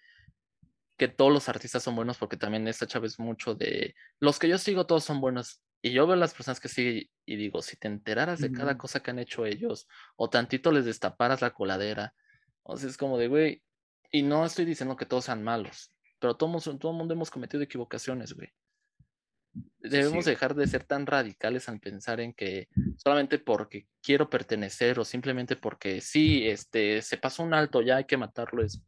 que 0.97 1.09
todos 1.09 1.33
los 1.33 1.49
artistas 1.49 1.83
son 1.83 1.97
buenos, 1.97 2.19
porque 2.19 2.37
también 2.37 2.67
esta 2.69 2.87
chava 2.87 3.07
es 3.07 3.19
mucho 3.19 3.55
de, 3.55 3.95
los 4.19 4.39
que 4.39 4.49
yo 4.49 4.59
sigo 4.59 4.87
todos 4.87 5.05
son 5.05 5.21
buenos. 5.21 5.63
Y 5.87 5.93
yo 5.93 6.05
veo 6.05 6.15
a 6.15 6.19
las 6.19 6.35
personas 6.35 6.59
que 6.59 6.69
sigue 6.69 7.13
y 7.25 7.37
digo, 7.37 7.63
si 7.63 7.77
te 7.77 7.87
enteraras 7.87 8.41
de 8.41 8.51
cada 8.51 8.73
Ujú. 8.73 8.79
cosa 8.79 8.99
que 9.05 9.13
han 9.13 9.21
hecho 9.21 9.47
ellos, 9.47 9.87
o 10.17 10.29
tantito 10.29 10.73
les 10.73 10.85
destaparas 10.85 11.43
la 11.43 11.55
coladera, 11.55 12.13
o 12.65 12.77
sea, 12.77 12.91
es 12.91 12.97
como 12.97 13.17
de, 13.19 13.29
güey, 13.29 13.63
y 14.11 14.25
no 14.25 14.45
estoy 14.45 14.65
diciendo 14.65 14.97
que 14.97 15.07
todos 15.07 15.27
sean 15.27 15.45
malos, 15.45 15.95
pero 16.19 16.37
todo, 16.37 16.59
todo 16.77 16.91
el 16.91 16.99
mundo 16.99 17.15
hemos 17.15 17.31
cometido 17.31 17.63
equivocaciones, 17.63 18.33
güey. 18.33 18.49
Debemos 19.79 20.25
Sí. 20.25 20.31
dejar 20.33 20.57
de 20.57 20.67
ser 20.67 20.83
tan 20.83 21.07
radicales 21.07 21.69
al 21.69 21.79
pensar 21.79 22.19
en 22.19 22.35
que 22.35 22.69
solamente 22.97 23.39
porque 23.39 23.87
quiero 24.03 24.29
pertenecer 24.29 24.99
o 24.99 25.05
simplemente 25.05 25.55
porque 25.55 26.01
sí, 26.01 26.49
este, 26.49 27.01
se 27.01 27.17
pasó 27.17 27.45
un 27.45 27.55
alto, 27.55 27.81
ya 27.81 27.99
hay 27.99 28.07
que 28.07 28.17
matarlo. 28.17 28.65
Es... 28.65 28.83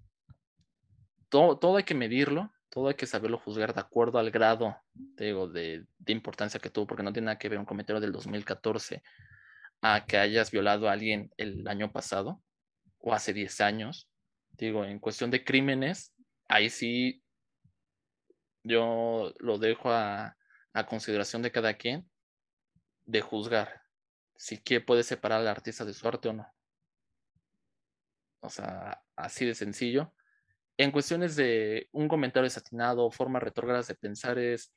Todo, 1.28 1.60
todo 1.60 1.76
hay 1.76 1.84
que 1.84 1.94
medirlo, 1.94 2.52
todo 2.70 2.88
hay 2.88 2.94
que 2.94 3.06
saberlo 3.06 3.38
juzgar 3.38 3.74
de 3.74 3.80
acuerdo 3.80 4.18
al 4.18 4.30
grado 4.30 4.76
digo, 4.94 5.48
de, 5.48 5.86
importancia 6.06 6.60
que 6.60 6.70
tuvo, 6.70 6.86
porque 6.86 7.02
no 7.02 7.12
tiene 7.12 7.26
nada 7.26 7.38
que 7.38 7.48
ver 7.48 7.58
un 7.58 7.64
comentario 7.64 8.00
del 8.00 8.12
2014 8.12 9.02
a 9.80 10.04
que 10.06 10.18
hayas 10.18 10.50
violado 10.50 10.88
a 10.88 10.92
alguien 10.92 11.32
el 11.36 11.66
año 11.68 11.92
pasado 11.92 12.42
o 12.98 13.14
hace 13.14 13.32
10 13.32 13.60
años. 13.60 14.08
Digo, 14.50 14.84
en 14.84 14.98
cuestión 14.98 15.30
de 15.30 15.44
crímenes, 15.44 16.12
ahí 16.48 16.68
sí 16.68 17.22
yo 18.64 19.32
lo 19.38 19.58
dejo 19.58 19.90
a, 19.90 20.36
a 20.72 20.86
consideración 20.86 21.42
de 21.42 21.52
cada 21.52 21.74
quien 21.74 22.08
de 23.06 23.20
juzgar 23.20 23.82
si 24.36 24.58
que 24.58 24.80
puede 24.80 25.02
separar 25.02 25.40
al 25.40 25.48
artista 25.48 25.84
de 25.84 25.94
su 25.94 26.06
arte 26.06 26.28
o 26.28 26.32
no. 26.32 26.46
O 28.40 28.48
sea, 28.48 29.02
así 29.16 29.44
de 29.44 29.54
sencillo. 29.54 30.14
En 30.78 30.92
cuestiones 30.92 31.34
de 31.34 31.88
un 31.92 32.06
comentario 32.06 32.44
desatinado 32.44 33.10
formas 33.10 33.42
retrógradas 33.42 33.88
de 33.88 33.96
pensar 33.96 34.38
es, 34.38 34.72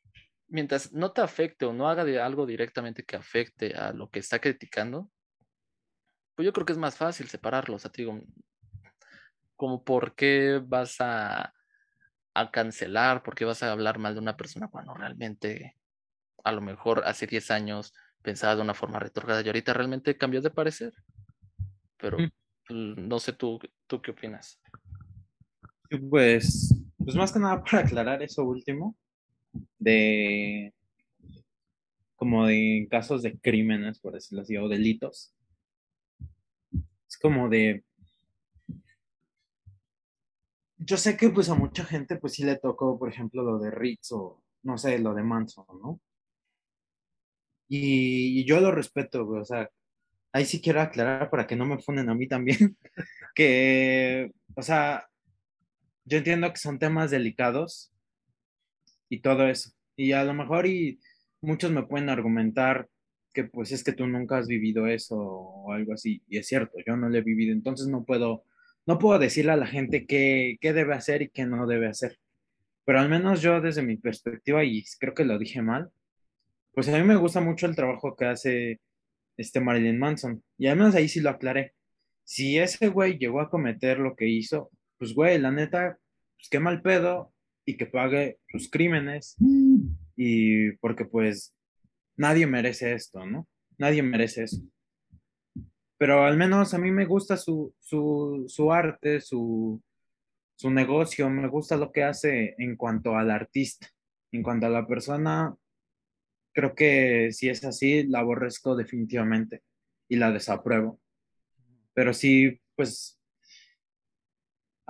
mientras 0.47 0.91
no 0.93 1.11
te 1.13 1.21
afecte 1.21 1.65
o 1.65 1.73
no 1.73 1.87
haga 1.87 2.03
de 2.03 2.19
algo 2.19 2.47
directamente 2.47 3.03
que 3.05 3.15
afecte 3.15 3.75
a 3.75 3.93
lo 3.93 4.09
que 4.09 4.19
está 4.19 4.39
criticando, 4.39 5.11
pues 6.35 6.45
yo 6.45 6.53
creo 6.53 6.65
que 6.65 6.73
es 6.73 6.79
más 6.79 6.97
fácil 6.97 7.29
separarlo. 7.29 7.75
O 7.75 7.79
sea, 7.79 7.91
te 7.91 8.01
digo, 8.01 8.19
como 9.55 9.83
por 9.83 10.15
qué 10.15 10.59
vas 10.65 10.95
a, 10.99 11.53
a 12.33 12.51
cancelar, 12.51 13.21
por 13.21 13.35
qué 13.35 13.45
vas 13.45 13.61
a 13.61 13.71
hablar 13.71 13.99
mal 13.99 14.15
de 14.15 14.21
una 14.21 14.37
persona 14.37 14.69
cuando 14.69 14.95
realmente 14.95 15.77
a 16.43 16.51
lo 16.51 16.61
mejor 16.61 17.03
hace 17.05 17.27
10 17.27 17.51
años 17.51 17.93
pensaba 18.23 18.55
de 18.55 18.61
una 18.63 18.73
forma 18.73 18.99
retrógrada 18.99 19.41
y 19.43 19.47
ahorita 19.47 19.73
realmente 19.73 20.17
cambió 20.17 20.41
de 20.41 20.49
parecer. 20.49 20.93
Pero 21.97 22.17
Mm. 22.17 22.27
pues, 22.67 22.79
no 22.97 23.19
sé 23.19 23.33
tú, 23.33 23.59
tú 23.87 24.01
qué 24.01 24.11
opinas. 24.11 24.59
Pues, 25.99 26.73
pues 26.97 27.15
más 27.15 27.33
que 27.33 27.39
nada 27.39 27.63
para 27.63 27.79
aclarar 27.79 28.23
eso 28.23 28.45
último, 28.45 28.95
de 29.77 30.73
como 32.15 32.45
de 32.45 32.87
casos 32.89 33.23
de 33.23 33.37
crímenes, 33.39 33.99
por 33.99 34.13
decirlo 34.13 34.43
así, 34.43 34.55
o 34.55 34.69
delitos. 34.69 35.33
Es 37.09 37.17
como 37.17 37.49
de. 37.49 37.83
Yo 40.77 40.97
sé 40.97 41.17
que 41.17 41.29
pues 41.29 41.49
a 41.49 41.55
mucha 41.55 41.83
gente 41.83 42.17
pues 42.17 42.33
sí 42.33 42.43
le 42.43 42.57
tocó, 42.57 42.97
por 42.97 43.09
ejemplo, 43.09 43.43
lo 43.43 43.59
de 43.59 43.71
Ritz 43.71 44.11
o 44.13 44.41
no 44.63 44.77
sé, 44.77 44.99
lo 44.99 45.13
de 45.13 45.23
Manson, 45.23 45.65
¿no? 45.81 45.99
Y, 47.67 48.45
yo 48.45 48.59
lo 48.59 48.71
respeto, 48.71 49.27
o 49.27 49.45
sea, 49.45 49.69
ahí 50.33 50.45
sí 50.45 50.61
quiero 50.61 50.81
aclarar 50.81 51.29
para 51.29 51.47
que 51.47 51.55
no 51.55 51.65
me 51.65 51.79
funen 51.79 52.09
a 52.09 52.15
mí 52.15 52.27
también, 52.27 52.77
que, 53.35 54.31
o 54.55 54.61
sea, 54.61 55.07
yo 56.05 56.17
entiendo 56.17 56.51
que 56.51 56.57
son 56.57 56.79
temas 56.79 57.11
delicados 57.11 57.93
y 59.09 59.21
todo 59.21 59.47
eso. 59.47 59.71
Y 59.95 60.13
a 60.13 60.23
lo 60.23 60.33
mejor 60.33 60.65
y 60.67 60.99
muchos 61.41 61.71
me 61.71 61.83
pueden 61.83 62.09
argumentar 62.09 62.87
que 63.33 63.45
pues 63.45 63.71
es 63.71 63.83
que 63.83 63.93
tú 63.93 64.07
nunca 64.07 64.37
has 64.37 64.47
vivido 64.47 64.87
eso 64.87 65.17
o 65.17 65.71
algo 65.71 65.93
así. 65.93 66.21
Y 66.27 66.37
es 66.37 66.47
cierto, 66.47 66.77
yo 66.85 66.97
no 66.97 67.09
lo 67.09 67.17
he 67.17 67.21
vivido, 67.21 67.53
entonces 67.53 67.87
no 67.87 68.03
puedo, 68.03 68.43
no 68.85 68.99
puedo 68.99 69.19
decirle 69.19 69.51
a 69.51 69.57
la 69.57 69.67
gente 69.67 70.05
qué, 70.05 70.57
qué 70.59 70.73
debe 70.73 70.93
hacer 70.93 71.21
y 71.21 71.29
qué 71.29 71.45
no 71.45 71.67
debe 71.67 71.87
hacer. 71.87 72.17
Pero 72.85 72.99
al 72.99 73.09
menos 73.09 73.41
yo 73.41 73.61
desde 73.61 73.83
mi 73.83 73.97
perspectiva, 73.97 74.63
y 74.63 74.83
creo 74.99 75.13
que 75.13 75.25
lo 75.25 75.37
dije 75.37 75.61
mal, 75.61 75.91
pues 76.73 76.87
a 76.89 76.97
mí 76.97 77.03
me 77.03 77.15
gusta 77.15 77.41
mucho 77.41 77.67
el 77.67 77.75
trabajo 77.75 78.15
que 78.15 78.25
hace 78.25 78.81
este 79.37 79.59
Marilyn 79.59 79.99
Manson. 79.99 80.43
Y 80.57 80.67
al 80.67 80.77
menos 80.77 80.95
ahí 80.95 81.07
sí 81.07 81.19
lo 81.21 81.29
aclaré. 81.29 81.73
Si 82.23 82.57
ese 82.57 82.87
güey 82.87 83.17
llegó 83.17 83.41
a 83.41 83.49
cometer 83.49 83.99
lo 83.99 84.15
que 84.15 84.27
hizo, 84.27 84.71
pues 85.01 85.15
güey, 85.15 85.39
la 85.39 85.49
neta, 85.49 85.97
pues 86.37 86.47
qué 86.47 86.59
mal 86.59 86.83
pedo 86.83 87.33
y 87.65 87.75
que 87.75 87.87
pague 87.87 88.37
sus 88.49 88.69
crímenes. 88.69 89.35
Y 90.15 90.73
porque 90.73 91.05
pues 91.05 91.55
nadie 92.15 92.45
merece 92.45 92.93
esto, 92.93 93.25
¿no? 93.25 93.47
Nadie 93.79 94.03
merece 94.03 94.43
eso. 94.43 94.61
Pero 95.97 96.23
al 96.23 96.37
menos 96.37 96.75
a 96.75 96.77
mí 96.77 96.91
me 96.91 97.07
gusta 97.07 97.35
su, 97.35 97.73
su, 97.79 98.45
su 98.47 98.71
arte, 98.71 99.21
su, 99.21 99.81
su 100.55 100.69
negocio, 100.69 101.31
me 101.31 101.47
gusta 101.47 101.77
lo 101.77 101.91
que 101.91 102.03
hace 102.03 102.53
en 102.59 102.75
cuanto 102.75 103.15
al 103.15 103.31
artista. 103.31 103.87
En 104.31 104.43
cuanto 104.43 104.67
a 104.67 104.69
la 104.69 104.85
persona, 104.85 105.55
creo 106.53 106.75
que 106.75 107.31
si 107.31 107.49
es 107.49 107.65
así, 107.65 108.03
la 108.03 108.19
aborrezco 108.19 108.75
definitivamente 108.75 109.63
y 110.07 110.17
la 110.17 110.31
desapruebo. 110.31 110.99
Pero 111.95 112.13
sí, 112.13 112.61
pues, 112.75 113.17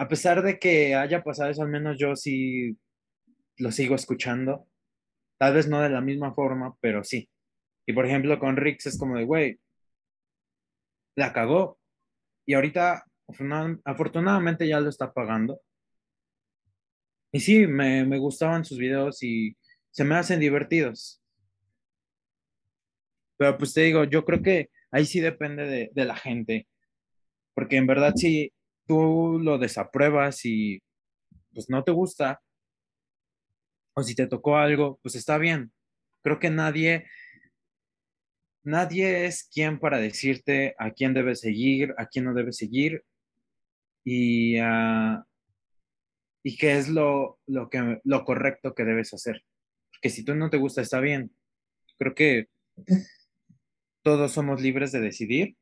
a 0.02 0.08
pesar 0.08 0.42
de 0.44 0.58
que 0.60 0.96
haya 0.96 1.24
pasado 1.24 1.52
eso, 1.52 1.62
al 1.64 1.70
menos 1.70 1.98
yo 2.00 2.16
sí 2.16 2.78
lo 3.58 3.72
sigo 3.72 3.96
escuchando. 3.96 4.68
Tal 5.40 5.56
vez 5.56 5.68
no 5.70 5.82
de 5.82 5.90
la 5.90 6.02
misma 6.02 6.34
forma, 6.34 6.76
pero 6.82 7.04
sí. 7.04 7.30
Y 7.88 7.94
por 7.94 8.06
ejemplo, 8.08 8.40
con 8.40 8.58
Rix 8.58 8.88
es 8.88 9.00
como 9.00 9.18
de, 9.18 9.26
güey, 9.26 9.60
la 11.16 11.32
cagó. 11.34 11.80
Y 12.46 12.54
ahorita, 12.56 13.06
afortuna- 13.28 13.82
afortunadamente, 13.86 14.68
ya 14.68 14.80
lo 14.82 14.90
está 14.90 15.14
pagando. 15.14 15.62
Y 17.32 17.40
sí, 17.40 17.68
me, 17.68 18.06
me 18.06 18.18
gustaban 18.20 18.66
sus 18.66 18.78
videos 18.78 19.24
y 19.24 19.56
se 19.92 20.04
me 20.04 20.16
hacen 20.16 20.40
divertidos. 20.40 21.22
Pero 23.38 23.58
pues 23.58 23.74
te 23.74 23.82
digo, 23.82 24.04
yo 24.06 24.24
creo 24.26 24.42
que 24.42 24.70
ahí 24.92 25.06
sí 25.06 25.20
depende 25.20 25.66
de, 25.66 25.90
de 25.94 26.06
la 26.06 26.16
gente. 26.16 26.68
Porque 27.56 27.78
en 27.78 27.88
verdad, 27.88 28.14
si 28.16 28.54
tú 28.92 29.40
lo 29.42 29.58
desapruebas 29.58 30.44
y 30.44 30.84
pues 31.54 31.70
no 31.70 31.82
te 31.82 31.94
gusta, 31.94 32.42
o 33.94 34.04
si 34.04 34.16
te 34.16 34.28
tocó 34.28 34.58
algo, 34.58 35.00
pues 35.02 35.16
está 35.16 35.38
bien. 35.38 35.72
Creo 36.22 36.40
que 36.40 36.50
nadie, 36.50 37.08
nadie 38.64 39.28
es 39.28 39.48
quien 39.50 39.80
para 39.80 39.98
decirte 39.98 40.76
a 40.78 40.92
quién 40.92 41.14
debes 41.14 41.40
seguir, 41.40 41.96
a 41.98 42.08
quién 42.08 42.26
no 42.26 42.34
debes 42.34 42.58
seguir 42.58 43.02
y, 44.04 44.58
ah, 44.58 45.24
y 46.44 46.58
qué 46.58 46.78
es 46.78 46.90
lo, 46.90 47.40
lo, 47.48 47.70
que, 47.70 48.02
lo 48.04 48.26
correcto 48.26 48.76
que 48.76 48.84
debes 48.84 49.14
hacer. 49.14 49.42
Porque 49.94 50.10
si 50.10 50.26
tú 50.26 50.36
no 50.36 50.50
te 50.50 50.58
gusta, 50.58 50.82
está 50.82 51.00
bien. 51.00 51.34
Creo 51.98 52.14
que 52.14 52.48
todos 54.04 54.34
somos 54.34 54.62
libres 54.62 54.92
de 54.92 55.00
decidir. 55.00 55.56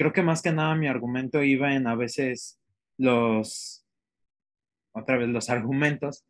Creo 0.00 0.14
que 0.14 0.22
más 0.22 0.40
que 0.40 0.50
nada 0.50 0.74
mi 0.76 0.88
argumento 0.88 1.42
iba 1.42 1.74
en 1.74 1.86
a 1.86 1.94
veces 1.94 2.58
los, 2.96 3.84
otra 4.92 5.18
vez 5.18 5.28
los 5.28 5.50
argumentos 5.50 6.24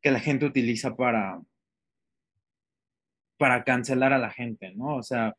que 0.00 0.12
la 0.12 0.20
gente 0.20 0.46
utiliza 0.46 0.94
para, 0.94 1.40
para 3.36 3.64
cancelar 3.64 4.12
a 4.12 4.18
la 4.18 4.30
gente, 4.30 4.72
¿no? 4.76 4.94
O 4.94 5.02
sea, 5.02 5.34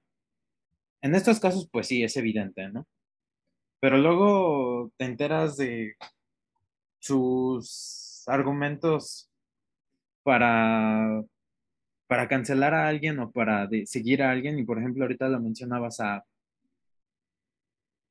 en 1.02 1.16
estos 1.16 1.40
casos, 1.40 1.70
pues 1.72 1.88
sí, 1.88 2.04
es 2.04 2.18
evidente, 2.18 2.68
¿no? 2.68 2.86
Pero 3.80 3.98
luego 3.98 4.92
te 4.98 5.06
enteras 5.06 5.56
de 5.56 5.96
sus 7.00 8.26
argumentos 8.28 9.32
para, 10.24 11.24
para 12.08 12.28
cancelar 12.28 12.74
a 12.74 12.90
alguien 12.90 13.20
o 13.20 13.32
para 13.32 13.68
de- 13.68 13.86
seguir 13.86 14.22
a 14.22 14.32
alguien, 14.32 14.60
y 14.60 14.66
por 14.66 14.80
ejemplo, 14.80 15.06
ahorita 15.06 15.30
lo 15.30 15.40
mencionabas 15.40 16.02
a, 16.02 16.26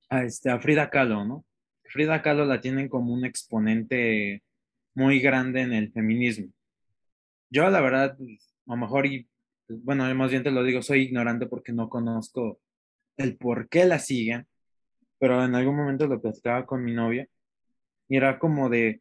a, 0.08 0.24
este, 0.24 0.58
Frida 0.60 0.90
Kahlo, 0.90 1.24
¿no? 1.24 1.44
Frida 1.84 2.22
Kahlo 2.22 2.44
la 2.44 2.60
tienen 2.60 2.88
como 2.88 3.12
un 3.12 3.24
exponente 3.24 4.42
muy 4.94 5.20
grande 5.20 5.62
en 5.62 5.72
el 5.72 5.92
feminismo. 5.92 6.52
Yo, 7.50 7.68
la 7.70 7.80
verdad, 7.80 8.16
pues, 8.18 8.54
a 8.66 8.72
lo 8.72 8.76
mejor, 8.78 9.06
y 9.06 9.28
pues, 9.66 9.82
bueno, 9.84 10.12
más 10.14 10.30
bien 10.30 10.42
te 10.42 10.50
lo 10.50 10.64
digo, 10.64 10.82
soy 10.82 11.02
ignorante 11.02 11.46
porque 11.46 11.72
no 11.72 11.88
conozco 11.88 12.60
el 13.16 13.36
por 13.36 13.68
qué 13.68 13.84
la 13.84 13.98
siguen, 13.98 14.46
pero 15.18 15.44
en 15.44 15.54
algún 15.54 15.76
momento 15.76 16.06
lo 16.06 16.20
platicaba 16.20 16.66
con 16.66 16.84
mi 16.84 16.94
novia 16.94 17.28
y 18.08 18.16
era 18.16 18.38
como 18.38 18.68
de, 18.70 19.00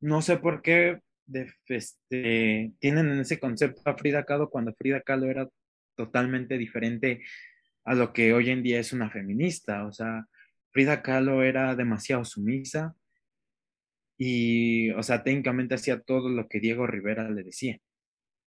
no 0.00 0.22
sé 0.22 0.38
por 0.38 0.62
qué 0.62 1.00
de, 1.26 1.52
este, 1.68 2.72
tienen 2.80 3.10
en 3.10 3.20
ese 3.20 3.38
concepto 3.40 3.82
a 3.84 3.96
Frida 3.96 4.24
Kahlo 4.24 4.50
cuando 4.50 4.74
Frida 4.74 5.00
Kahlo 5.02 5.26
era 5.30 5.48
totalmente 5.96 6.58
diferente 6.58 7.22
a 7.90 7.94
lo 7.94 8.12
que 8.12 8.32
hoy 8.32 8.50
en 8.50 8.62
día 8.62 8.78
es 8.78 8.92
una 8.92 9.10
feminista. 9.10 9.84
O 9.84 9.90
sea, 9.90 10.24
Frida 10.70 11.02
Kahlo 11.02 11.42
era 11.42 11.74
demasiado 11.74 12.24
sumisa 12.24 12.94
y, 14.16 14.90
o 14.92 15.02
sea, 15.02 15.24
técnicamente 15.24 15.74
hacía 15.74 16.00
todo 16.00 16.28
lo 16.28 16.46
que 16.48 16.60
Diego 16.60 16.86
Rivera 16.86 17.28
le 17.28 17.42
decía. 17.42 17.78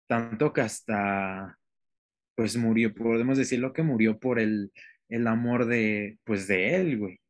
Tanto 0.09 0.53
que 0.53 0.63
hasta, 0.63 1.57
pues 2.35 2.57
murió, 2.57 2.93
podemos 2.93 3.39
decirlo 3.39 3.73
que 3.73 3.85
murió 3.85 4.19
por 4.19 4.41
el, 4.41 4.73
el 5.09 5.29
amor 5.29 5.67
de, 5.67 6.19
pues 6.25 6.49
de 6.49 6.75
él, 6.75 6.99
güey. 6.99 7.21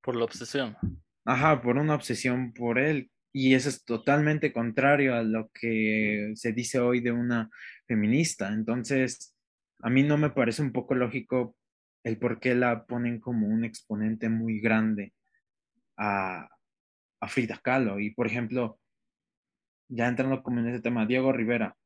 Por 0.00 0.16
la 0.16 0.24
obsesión. 0.24 0.78
Ajá, 1.26 1.60
por 1.60 1.76
una 1.76 1.94
obsesión 1.94 2.54
por 2.54 2.78
él. 2.78 3.10
Y 3.34 3.52
eso 3.52 3.68
es 3.68 3.84
totalmente 3.84 4.50
contrario 4.50 5.14
a 5.14 5.22
lo 5.22 5.50
que 5.52 6.32
se 6.36 6.54
dice 6.54 6.78
hoy 6.78 7.00
de 7.00 7.12
una 7.12 7.50
feminista. 7.86 8.48
Entonces, 8.48 9.34
a 9.80 9.90
mí 9.90 10.02
no 10.02 10.16
me 10.16 10.30
parece 10.30 10.62
un 10.62 10.72
poco 10.72 10.94
lógico 10.94 11.56
el 12.04 12.18
por 12.18 12.40
qué 12.40 12.54
la 12.54 12.84
ponen 12.86 13.20
como 13.20 13.46
un 13.48 13.64
exponente 13.64 14.28
muy 14.28 14.60
grande 14.60 15.12
a, 15.96 16.48
a 17.20 17.28
Frida 17.28 17.60
Kahlo. 17.62 18.00
Y, 18.00 18.10
por 18.10 18.26
ejemplo, 18.26 18.78
ya 19.88 20.08
entrando 20.08 20.42
como 20.42 20.60
en 20.60 20.68
ese 20.68 20.80
tema, 20.80 21.06
Diego 21.06 21.32
Rivera. 21.32 21.76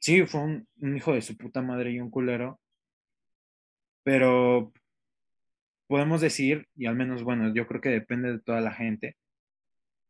Sí, 0.00 0.26
fue 0.26 0.40
un, 0.40 0.68
un 0.80 0.96
hijo 0.96 1.12
de 1.12 1.22
su 1.22 1.36
puta 1.36 1.60
madre 1.60 1.92
y 1.92 2.00
un 2.00 2.10
culero, 2.10 2.60
pero 4.04 4.72
podemos 5.88 6.20
decir, 6.20 6.68
y 6.76 6.86
al 6.86 6.94
menos, 6.94 7.24
bueno, 7.24 7.52
yo 7.52 7.66
creo 7.66 7.80
que 7.80 7.88
depende 7.88 8.32
de 8.32 8.40
toda 8.40 8.60
la 8.60 8.72
gente, 8.72 9.16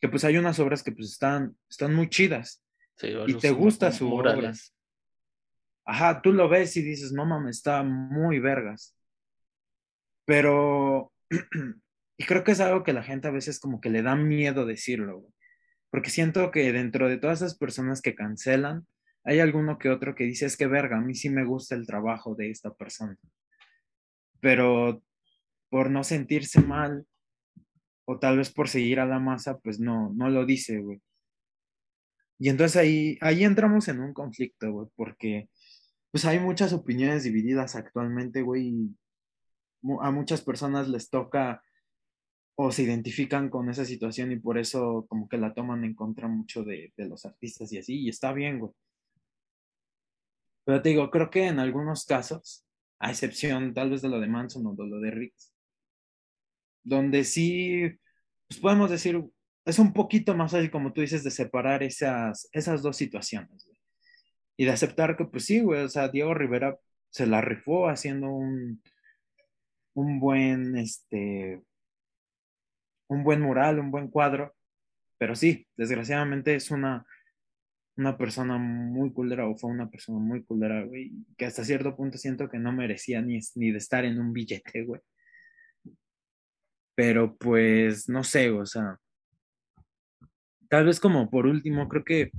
que 0.00 0.08
pues 0.08 0.24
hay 0.24 0.36
unas 0.36 0.58
obras 0.58 0.82
que 0.82 0.92
pues 0.92 1.10
están, 1.10 1.56
están 1.68 1.94
muy 1.94 2.08
chidas 2.08 2.62
Sí, 2.96 3.14
y 3.26 3.34
te 3.34 3.50
gusta 3.50 3.92
su 3.92 4.12
obra. 4.12 4.52
Ajá, 5.88 6.20
tú 6.20 6.32
lo 6.34 6.50
ves 6.50 6.76
y 6.76 6.82
dices, 6.82 7.12
no 7.12 7.24
mames, 7.24 7.56
está 7.56 7.82
muy 7.82 8.40
vergas. 8.40 8.94
Pero, 10.26 11.14
y 12.18 12.24
creo 12.26 12.44
que 12.44 12.52
es 12.52 12.60
algo 12.60 12.84
que 12.84 12.92
la 12.92 13.02
gente 13.02 13.28
a 13.28 13.30
veces 13.30 13.58
como 13.58 13.80
que 13.80 13.88
le 13.88 14.02
da 14.02 14.14
miedo 14.14 14.66
decirlo, 14.66 15.20
güey. 15.20 15.32
Porque 15.90 16.10
siento 16.10 16.50
que 16.50 16.70
dentro 16.72 17.08
de 17.08 17.16
todas 17.16 17.40
esas 17.40 17.56
personas 17.56 18.02
que 18.02 18.14
cancelan, 18.14 18.86
hay 19.24 19.40
alguno 19.40 19.78
que 19.78 19.88
otro 19.88 20.14
que 20.14 20.24
dice, 20.24 20.44
es 20.44 20.58
que 20.58 20.66
verga, 20.66 20.98
a 20.98 21.00
mí 21.00 21.14
sí 21.14 21.30
me 21.30 21.46
gusta 21.46 21.74
el 21.74 21.86
trabajo 21.86 22.34
de 22.34 22.50
esta 22.50 22.74
persona. 22.74 23.16
Pero 24.40 25.02
por 25.70 25.90
no 25.90 26.04
sentirse 26.04 26.60
mal, 26.60 27.06
o 28.04 28.18
tal 28.18 28.36
vez 28.36 28.50
por 28.50 28.68
seguir 28.68 29.00
a 29.00 29.06
la 29.06 29.20
masa, 29.20 29.58
pues 29.58 29.80
no, 29.80 30.12
no 30.14 30.28
lo 30.28 30.44
dice, 30.44 30.80
güey. 30.80 31.00
Y 32.38 32.50
entonces 32.50 32.76
ahí, 32.76 33.16
ahí 33.22 33.44
entramos 33.44 33.88
en 33.88 34.00
un 34.00 34.12
conflicto, 34.12 34.70
güey, 34.70 34.88
porque 34.94 35.48
pues 36.18 36.24
hay 36.24 36.40
muchas 36.40 36.72
opiniones 36.72 37.22
divididas 37.22 37.76
actualmente, 37.76 38.42
güey, 38.42 38.92
a 40.00 40.10
muchas 40.10 40.42
personas 40.42 40.88
les 40.88 41.10
toca 41.10 41.62
o 42.56 42.72
se 42.72 42.82
identifican 42.82 43.48
con 43.48 43.70
esa 43.70 43.84
situación 43.84 44.32
y 44.32 44.36
por 44.36 44.58
eso 44.58 45.06
como 45.08 45.28
que 45.28 45.38
la 45.38 45.54
toman 45.54 45.84
en 45.84 45.94
contra 45.94 46.26
mucho 46.26 46.64
de, 46.64 46.92
de 46.96 47.08
los 47.08 47.24
artistas 47.24 47.72
y 47.72 47.78
así, 47.78 48.00
y 48.00 48.08
está 48.08 48.32
bien, 48.32 48.58
güey. 48.58 48.72
Pero 50.64 50.82
te 50.82 50.88
digo, 50.88 51.08
creo 51.08 51.30
que 51.30 51.46
en 51.46 51.60
algunos 51.60 52.04
casos, 52.04 52.66
a 52.98 53.10
excepción 53.12 53.72
tal 53.72 53.90
vez 53.90 54.02
de 54.02 54.08
lo 54.08 54.18
de 54.18 54.26
Manson 54.26 54.66
o 54.66 54.74
de 54.74 54.88
lo 54.88 54.98
de 54.98 55.12
Riggs, 55.12 55.54
donde 56.82 57.22
sí, 57.22 57.96
pues 58.48 58.58
podemos 58.58 58.90
decir, 58.90 59.24
es 59.64 59.78
un 59.78 59.92
poquito 59.92 60.34
más 60.34 60.50
fácil, 60.50 60.72
como 60.72 60.92
tú 60.92 61.00
dices, 61.00 61.22
de 61.22 61.30
separar 61.30 61.84
esas, 61.84 62.48
esas 62.50 62.82
dos 62.82 62.96
situaciones, 62.96 63.64
güey. 63.64 63.77
Y 64.58 64.64
de 64.64 64.72
aceptar 64.72 65.16
que, 65.16 65.24
pues 65.24 65.44
sí, 65.44 65.60
güey, 65.60 65.84
o 65.84 65.88
sea, 65.88 66.08
Diego 66.08 66.34
Rivera 66.34 66.76
se 67.10 67.26
la 67.26 67.40
rifó 67.40 67.88
haciendo 67.88 68.28
un, 68.28 68.82
un 69.94 70.20
buen, 70.20 70.76
este, 70.76 71.62
un 73.08 73.22
buen 73.22 73.40
mural, 73.40 73.78
un 73.78 73.90
buen 73.90 74.08
cuadro, 74.08 74.54
pero 75.16 75.36
sí, 75.36 75.66
desgraciadamente 75.76 76.56
es 76.56 76.70
una, 76.72 77.06
una 77.96 78.16
persona 78.16 78.58
muy 78.58 79.12
culera 79.12 79.46
o 79.46 79.56
fue 79.56 79.70
una 79.70 79.90
persona 79.90 80.18
muy 80.18 80.44
culera, 80.44 80.84
güey, 80.84 81.12
que 81.36 81.46
hasta 81.46 81.64
cierto 81.64 81.96
punto 81.96 82.18
siento 82.18 82.48
que 82.48 82.58
no 82.58 82.72
merecía 82.72 83.22
ni, 83.22 83.40
ni 83.56 83.72
de 83.72 83.78
estar 83.78 84.04
en 84.04 84.20
un 84.20 84.32
billete, 84.32 84.84
güey. 84.84 85.00
Pero 86.94 87.36
pues, 87.36 88.08
no 88.08 88.24
sé, 88.24 88.50
o 88.50 88.66
sea, 88.66 88.98
tal 90.68 90.86
vez 90.86 91.00
como 91.00 91.30
por 91.30 91.46
último, 91.46 91.88
creo 91.88 92.04
que, 92.04 92.30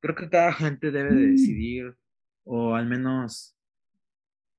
creo 0.00 0.14
que 0.14 0.28
cada 0.30 0.52
gente 0.52 0.90
debe 0.90 1.14
de 1.14 1.26
decidir, 1.28 1.96
o 2.44 2.74
al 2.74 2.86
menos 2.86 3.56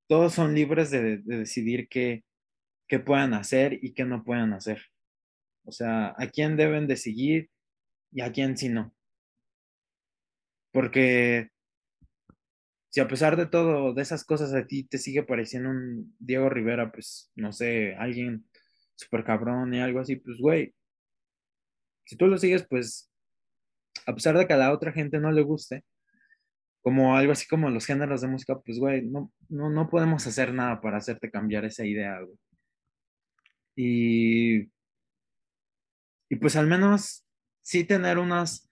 todos 0.07 0.33
son 0.33 0.53
libres 0.55 0.91
de, 0.91 1.17
de 1.17 1.37
decidir 1.39 1.87
qué, 1.89 2.23
qué 2.87 2.99
puedan 2.99 3.33
hacer 3.33 3.77
y 3.81 3.93
qué 3.93 4.05
no 4.05 4.23
puedan 4.23 4.53
hacer. 4.53 4.81
O 5.65 5.71
sea, 5.71 6.15
a 6.17 6.27
quién 6.27 6.55
deben 6.55 6.87
de 6.87 6.95
seguir 6.95 7.49
y 8.11 8.21
a 8.21 8.31
quién 8.31 8.57
si 8.57 8.69
no. 8.69 8.95
Porque 10.71 11.49
si 12.89 13.01
a 13.01 13.07
pesar 13.07 13.35
de 13.35 13.47
todo, 13.47 13.93
de 13.93 14.01
esas 14.01 14.23
cosas 14.23 14.53
a 14.53 14.65
ti 14.65 14.83
te 14.83 14.97
sigue 14.97 15.23
pareciendo 15.23 15.69
un 15.69 16.15
Diego 16.19 16.49
Rivera, 16.49 16.91
pues 16.91 17.31
no 17.35 17.51
sé, 17.51 17.95
alguien 17.95 18.47
súper 18.95 19.23
cabrón 19.23 19.73
y 19.73 19.81
algo 19.81 19.99
así, 19.99 20.15
pues 20.15 20.37
güey, 20.39 20.73
si 22.05 22.15
tú 22.15 22.27
lo 22.27 22.37
sigues, 22.37 22.65
pues 22.67 23.11
a 24.05 24.13
pesar 24.13 24.37
de 24.37 24.47
que 24.47 24.53
a 24.53 24.57
la 24.57 24.71
otra 24.71 24.91
gente 24.91 25.19
no 25.19 25.31
le 25.31 25.41
guste, 25.43 25.83
como 26.81 27.17
algo 27.17 27.33
así 27.33 27.47
como 27.47 27.69
los 27.69 27.85
géneros 27.85 28.21
de 28.21 28.27
música, 28.27 28.59
pues 28.59 28.79
güey, 28.79 29.03
no, 29.05 29.31
no, 29.49 29.69
no 29.69 29.89
podemos 29.89 30.25
hacer 30.27 30.53
nada 30.53 30.79
para 30.81 30.97
hacerte 30.97 31.29
cambiar 31.31 31.65
esa 31.65 31.85
idea, 31.85 32.19
güey. 32.21 32.37
Y, 33.75 34.71
y 36.29 36.35
pues 36.39 36.55
al 36.55 36.67
menos 36.67 37.25
sí 37.61 37.83
tener 37.83 38.17
unos 38.17 38.69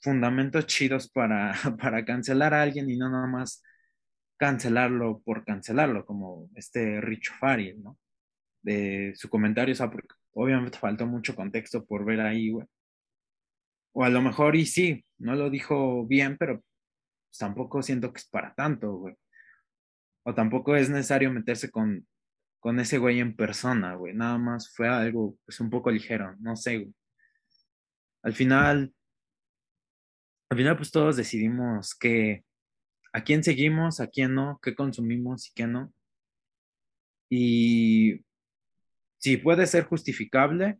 fundamentos 0.00 0.66
chidos 0.66 1.08
para, 1.10 1.52
para 1.80 2.04
cancelar 2.04 2.54
a 2.54 2.62
alguien 2.62 2.90
y 2.90 2.96
no 2.96 3.10
nada 3.10 3.26
más 3.26 3.62
cancelarlo 4.38 5.20
por 5.24 5.44
cancelarlo, 5.44 6.04
como 6.06 6.50
este 6.56 7.00
Richo 7.00 7.32
Fariel, 7.38 7.82
¿no? 7.82 7.98
De 8.62 9.12
su 9.16 9.28
comentario, 9.28 9.72
o 9.72 9.76
sea, 9.76 9.90
porque 9.90 10.14
obviamente 10.34 10.78
faltó 10.78 11.06
mucho 11.06 11.34
contexto 11.36 11.84
por 11.84 12.04
ver 12.04 12.20
ahí, 12.20 12.50
güey. 12.50 12.66
O 13.92 14.04
a 14.04 14.10
lo 14.10 14.22
mejor 14.22 14.56
y 14.56 14.66
sí, 14.66 15.04
no 15.18 15.34
lo 15.34 15.50
dijo 15.50 16.06
bien, 16.06 16.36
pero 16.38 16.60
pues, 16.60 17.38
tampoco 17.38 17.82
siento 17.82 18.12
que 18.12 18.18
es 18.18 18.28
para 18.28 18.54
tanto, 18.54 18.92
güey. 18.92 19.16
O 20.24 20.34
tampoco 20.34 20.76
es 20.76 20.88
necesario 20.90 21.32
meterse 21.32 21.70
con, 21.70 22.06
con 22.60 22.78
ese 22.80 22.98
güey 22.98 23.20
en 23.20 23.36
persona, 23.36 23.94
güey. 23.94 24.14
Nada 24.14 24.38
más 24.38 24.72
fue 24.74 24.88
algo, 24.88 25.36
pues 25.44 25.60
un 25.60 25.70
poco 25.70 25.90
ligero, 25.90 26.36
no 26.40 26.56
sé, 26.56 26.78
güey. 26.78 26.94
Al 28.22 28.34
final, 28.34 28.94
al 30.48 30.56
final, 30.56 30.76
pues 30.76 30.90
todos 30.90 31.16
decidimos 31.16 31.94
que 31.94 32.44
a 33.12 33.24
quién 33.24 33.42
seguimos, 33.42 34.00
a 34.00 34.06
quién 34.06 34.34
no, 34.34 34.60
qué 34.62 34.74
consumimos 34.74 35.48
y 35.48 35.52
qué 35.54 35.66
no. 35.66 35.92
Y 37.28 38.24
si 39.18 39.38
puede 39.38 39.66
ser 39.66 39.84
justificable, 39.84 40.78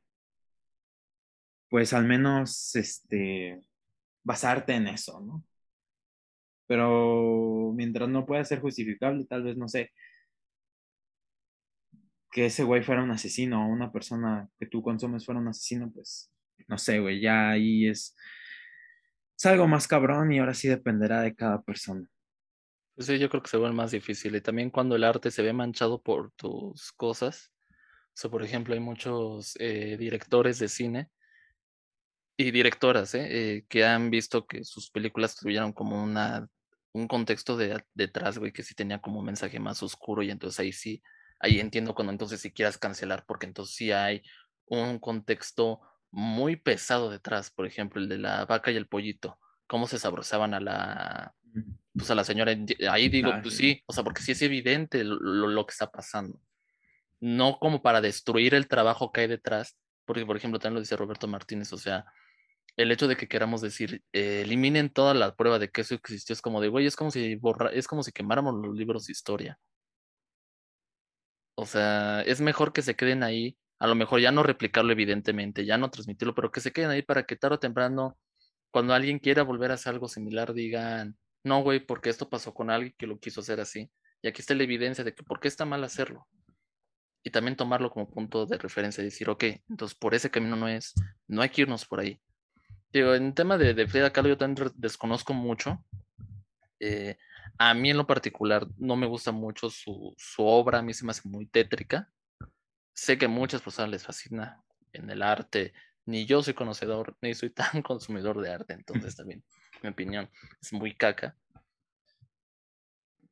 pues 1.73 1.95
al 1.95 2.05
menos 2.05 2.77
este 2.77 3.59
basarte 4.23 4.75
en 4.75 4.89
eso, 4.89 5.23
¿no? 5.23 5.43
Pero 6.67 7.73
mientras 7.75 8.11
no 8.11 8.27
pueda 8.27 8.45
ser 8.45 8.61
justificable, 8.61 9.25
tal 9.25 9.43
vez 9.43 9.57
no 9.57 9.69
sé, 9.69 9.91
que 12.31 12.45
ese 12.45 12.63
güey 12.65 12.83
fuera 12.83 13.03
un 13.03 13.11
asesino 13.11 13.65
o 13.65 13.73
una 13.73 13.91
persona 13.91 14.51
que 14.59 14.67
tú 14.67 14.83
consumes 14.83 15.25
fuera 15.25 15.41
un 15.41 15.49
asesino, 15.49 15.91
pues 15.91 16.31
no 16.69 16.77
sé, 16.77 17.01
güey, 17.01 17.23
ya 17.23 17.49
ahí 17.53 17.89
es, 17.89 18.15
es 19.39 19.47
algo 19.47 19.67
más 19.67 19.89
cabrón 19.89 20.31
y 20.31 20.41
ahora 20.41 20.53
sí 20.53 20.69
dependerá 20.69 21.23
de 21.23 21.35
cada 21.35 21.63
persona. 21.63 22.07
Pues 22.95 23.07
sí, 23.07 23.19
yo 23.19 23.31
creo 23.31 23.43
que 23.43 23.49
se 23.49 23.57
vuelve 23.57 23.75
más 23.75 23.93
difícil. 23.93 24.37
Y 24.37 24.43
también 24.43 24.69
cuando 24.69 24.95
el 24.95 25.05
arte 25.05 25.31
se 25.31 25.41
ve 25.41 25.55
manchado 25.55 26.03
por 26.03 26.33
tus 26.33 26.93
cosas. 26.93 27.51
O 28.23 28.31
por 28.31 28.43
ejemplo, 28.43 28.75
hay 28.75 28.81
muchos 28.81 29.57
eh, 29.59 29.97
directores 29.99 30.59
de 30.59 30.69
cine 30.69 31.11
y 32.37 32.51
directoras 32.51 33.15
¿eh? 33.15 33.27
Eh, 33.31 33.65
que 33.69 33.85
han 33.85 34.11
visto 34.11 34.47
que 34.47 34.65
sus 34.65 34.91
películas 34.91 35.37
tuvieron 35.37 35.73
como 35.73 36.03
una, 36.03 36.49
un 36.93 37.07
contexto 37.09 37.57
de, 37.57 37.85
detrás, 37.95 38.39
güey, 38.39 38.53
que 38.53 38.63
sí 38.63 38.75
tenía 38.75 39.01
como 39.01 39.21
un 39.21 39.27
mensaje 39.27 39.59
más 39.61 39.83
oscuro 39.83 40.23
y 40.23 40.31
entonces 40.31 40.59
ahí 40.61 40.73
sí, 40.73 41.03
ahí 41.41 41.61
entiendo 41.61 41.95
cuando 41.95 42.13
entonces 42.13 42.41
si 42.41 42.53
quieras 42.53 42.79
cancelar, 42.79 43.25
porque 43.27 43.47
entonces 43.47 43.75
sí 43.75 43.93
hay 43.93 44.23
un 44.67 44.99
contexto 44.99 45.81
muy 46.11 46.57
pesado 46.57 47.11
detrás, 47.11 47.51
por 47.51 47.67
ejemplo, 47.67 48.01
el 48.01 48.09
de 48.09 48.19
la 48.19 48.45
vaca 48.45 48.71
y 48.71 48.77
el 48.77 48.89
pollito, 48.89 49.39
cómo 49.67 49.87
se 49.87 49.99
sabrosaban 49.99 50.55
a 50.55 50.61
la, 50.61 51.35
pues 51.95 52.11
a 52.11 52.15
la 52.15 52.25
señora, 52.25 52.55
ahí 52.91 53.09
digo, 53.09 53.31
Ah, 53.33 53.41
pues 53.43 53.57
sí. 53.57 53.75
sí, 53.75 53.83
o 53.87 53.93
sea, 53.93 54.05
porque 54.05 54.23
sí 54.23 54.33
es 54.33 54.43
evidente 54.43 55.05
lo, 55.05 55.17
lo, 55.17 55.47
lo 55.49 55.67
que 55.67 55.73
está 55.73 55.91
pasando, 55.91 56.39
no 57.21 57.59
como 57.59 57.83
para 57.83 58.01
destruir 58.01 58.55
el 58.55 58.69
trabajo 58.69 59.13
que 59.13 59.23
hay 59.23 59.27
detrás, 59.29 59.77
porque 60.05 60.27
por 60.27 60.37
ejemplo 60.37 60.59
también 60.59 60.75
lo 60.75 60.81
dice 60.81 60.97
Roberto 60.97 61.29
Martínez, 61.29 61.73
o 61.73 61.79
sea, 61.79 62.05
el 62.77 62.91
hecho 62.93 63.09
de 63.09 63.17
que 63.17 63.29
queramos 63.29 63.61
decir, 63.61 64.03
eh, 64.13 64.43
eliminen 64.43 64.91
toda 64.91 65.15
la 65.15 65.35
prueba 65.35 65.59
de 65.59 65.71
que 65.71 65.83
eso 65.83 65.95
existió, 65.95 66.33
es 66.35 66.43
como 66.43 66.61
de, 66.61 66.69
güey, 66.69 66.87
es 66.87 66.97
como 66.97 67.11
si 67.11 67.37
borra, 67.37 67.71
es 67.71 67.87
como 67.87 68.03
si 68.03 68.13
quemáramos 68.13 68.55
los 68.55 68.77
libros 68.77 69.07
de 69.07 69.13
historia. 69.13 69.59
O 71.55 71.67
sea, 71.67 72.23
es 72.23 72.41
mejor 72.41 72.73
que 72.73 72.83
se 72.83 72.97
queden 72.97 73.23
ahí, 73.23 73.57
a 73.79 73.87
lo 73.87 73.95
mejor 73.95 74.21
ya 74.21 74.33
no 74.33 74.43
replicarlo 74.43 74.93
evidentemente, 74.93 75.65
ya 75.67 75.77
no 75.79 75.91
transmitirlo, 75.91 76.35
pero 76.35 76.51
que 76.51 76.61
se 76.61 76.73
queden 76.73 76.91
ahí 76.91 77.03
para 77.03 77.25
que 77.25 77.37
tarde 77.37 77.57
o 77.57 77.59
temprano, 77.61 78.19
cuando 78.71 78.95
alguien 78.95 79.19
quiera 79.19 79.43
volver 79.45 79.71
a 79.71 79.75
hacer 79.75 79.93
algo 79.95 80.09
similar, 80.09 80.55
digan, 80.55 81.17
no, 81.45 81.63
güey, 81.63 81.81
porque 81.81 82.11
esto 82.11 82.31
pasó 82.31 82.55
con 82.55 82.71
alguien 82.71 82.95
que 82.99 83.07
lo 83.07 83.19
quiso 83.19 83.41
hacer 83.41 83.61
así. 83.61 83.91
Y 84.23 84.29
aquí 84.29 84.41
está 84.41 84.55
la 84.55 84.63
evidencia 84.65 85.05
de 85.05 85.15
que 85.15 85.25
por 85.25 85.41
qué 85.41 85.49
está 85.49 85.65
mal 85.67 85.85
hacerlo. 85.85 86.27
y 87.25 87.31
también 87.31 87.57
tomarlo 87.57 87.91
como 87.91 88.11
punto 88.11 88.47
de 88.47 88.59
referencia 88.59 89.03
y 89.03 89.07
decir, 89.07 89.31
ok, 89.31 89.45
entonces 89.69 89.97
por 89.99 90.15
ese 90.15 90.31
camino 90.31 90.57
no 90.57 90.69
es, 90.69 90.95
no 91.29 91.43
hay 91.43 91.51
que 91.51 91.63
irnos 91.63 91.87
por 91.87 92.01
ahí. 92.01 92.21
Digo, 92.93 93.15
en 93.15 93.35
tema 93.35 93.57
de, 93.57 93.73
de 93.73 93.87
Frida 93.87 94.13
Kahlo 94.13 94.29
yo 94.29 94.37
también 94.39 94.71
desconozco 94.77 95.33
mucho. 95.33 95.83
Eh, 96.79 97.17
a 97.59 97.75
mí 97.75 97.91
en 97.91 97.97
lo 97.97 98.07
particular 98.07 98.67
no 98.77 98.97
me 98.97 99.07
gusta 99.07 99.33
mucho 99.33 99.71
su, 99.71 100.15
su, 100.19 100.45
obra, 100.45 100.79
a 100.79 100.83
mí 100.83 100.93
se 100.93 101.05
me 101.05 101.13
hace 101.13 101.27
muy 101.29 101.47
tétrica. 101.47 102.11
Sé 102.93 103.17
que 103.17 103.27
a 103.27 103.29
muchas 103.29 103.63
personas 103.63 103.91
les 103.91 104.05
fascina 104.05 104.63
en 104.93 105.09
el 105.09 105.23
arte, 105.23 105.73
ni 106.05 106.27
yo 106.27 106.43
soy 106.43 106.55
conocedor, 106.55 107.17
ni 107.23 107.35
soy 107.35 107.51
tan 107.73 107.83
consumidor 107.83 108.41
de 108.43 108.53
arte, 108.53 108.75
entonces 108.75 109.17
también, 109.17 109.43
mi 109.83 109.89
opinión, 109.89 110.29
es 110.61 110.73
muy 110.73 110.95
caca. 110.95 111.37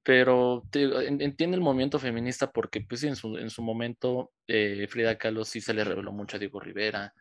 Pero 0.02 0.64
entiende 0.72 1.56
el 1.56 1.62
movimiento 1.62 1.98
feminista 1.98 2.50
porque 2.50 2.80
pues 2.80 3.02
en 3.02 3.16
su, 3.16 3.36
en 3.36 3.50
su 3.50 3.62
momento 3.62 4.32
eh, 4.46 4.86
Frida 4.88 5.18
Kahlo 5.18 5.44
sí 5.44 5.61
se 5.61 5.74
le 5.74 5.84
reveló 5.84 6.11
mucho 6.11 6.36
a 6.36 6.40
Diego 6.40 6.58
Rivera, 6.58 7.12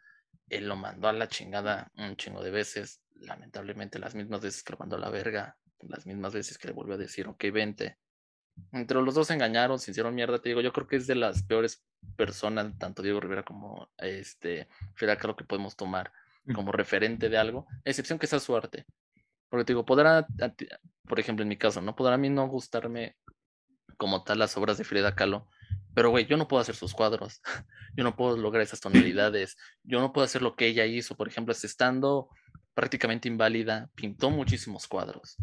él 0.49 0.67
lo 0.67 0.75
mandó 0.75 1.07
a 1.07 1.13
la 1.13 1.27
chingada 1.27 1.91
un 1.97 2.15
chingo 2.15 2.43
de 2.43 2.51
veces, 2.51 3.01
lamentablemente 3.15 3.99
las 3.99 4.15
mismas 4.15 4.41
veces 4.41 4.63
que 4.63 4.73
lo 4.73 4.79
mandó 4.79 4.95
a 4.95 4.99
la 4.99 5.09
verga, 5.09 5.57
las 5.81 6.05
mismas 6.05 6.33
veces 6.33 6.57
que 6.57 6.67
le 6.67 6.73
volvió 6.73 6.95
a 6.95 6.97
decir, 6.97 7.27
ok, 7.27 7.45
vente. 7.53 7.97
Entre 8.73 9.01
los 9.01 9.15
dos 9.15 9.27
se 9.27 9.33
engañaron, 9.33 9.79
se 9.79 9.91
hicieron 9.91 10.15
mierda, 10.15 10.39
te 10.39 10.49
digo, 10.49 10.61
yo 10.61 10.73
creo 10.73 10.87
que 10.87 10.97
es 10.97 11.07
de 11.07 11.15
las 11.15 11.43
peores 11.43 11.83
personas, 12.15 12.77
tanto 12.77 13.01
Diego 13.01 13.19
Rivera 13.19 13.43
como 13.43 13.89
este 13.97 14.67
Frida 14.95 15.17
Kahlo, 15.17 15.35
que 15.35 15.45
podemos 15.45 15.75
tomar 15.75 16.11
como 16.53 16.71
referente 16.71 17.29
de 17.29 17.37
algo, 17.37 17.67
excepción 17.85 18.19
que 18.19 18.27
sea 18.27 18.39
su 18.39 18.55
arte. 18.55 18.85
Porque 19.49 19.65
te 19.65 19.73
digo, 19.73 19.85
podrá, 19.85 20.27
por 21.07 21.19
ejemplo, 21.19 21.43
en 21.43 21.49
mi 21.49 21.57
caso, 21.57 21.81
¿no? 21.81 21.95
Podrá 21.95 22.15
a 22.15 22.17
mí 22.17 22.29
no 22.29 22.47
gustarme 22.47 23.15
como 23.97 24.23
tal 24.23 24.39
las 24.39 24.55
obras 24.57 24.77
de 24.77 24.83
Frida 24.83 25.15
Kahlo, 25.15 25.47
pero 25.93 26.09
güey, 26.09 26.25
yo 26.25 26.37
no 26.37 26.47
puedo 26.47 26.61
hacer 26.61 26.75
sus 26.75 26.93
cuadros, 26.93 27.41
yo 27.95 28.03
no 28.03 28.15
puedo 28.15 28.37
lograr 28.37 28.63
esas 28.63 28.79
tonalidades, 28.79 29.57
yo 29.83 29.99
no 29.99 30.13
puedo 30.13 30.25
hacer 30.25 30.41
lo 30.41 30.55
que 30.55 30.67
ella 30.67 30.85
hizo, 30.85 31.15
por 31.15 31.27
ejemplo, 31.27 31.53
estando 31.53 32.29
prácticamente 32.73 33.27
inválida, 33.27 33.89
pintó 33.95 34.29
muchísimos 34.29 34.87
cuadros. 34.87 35.35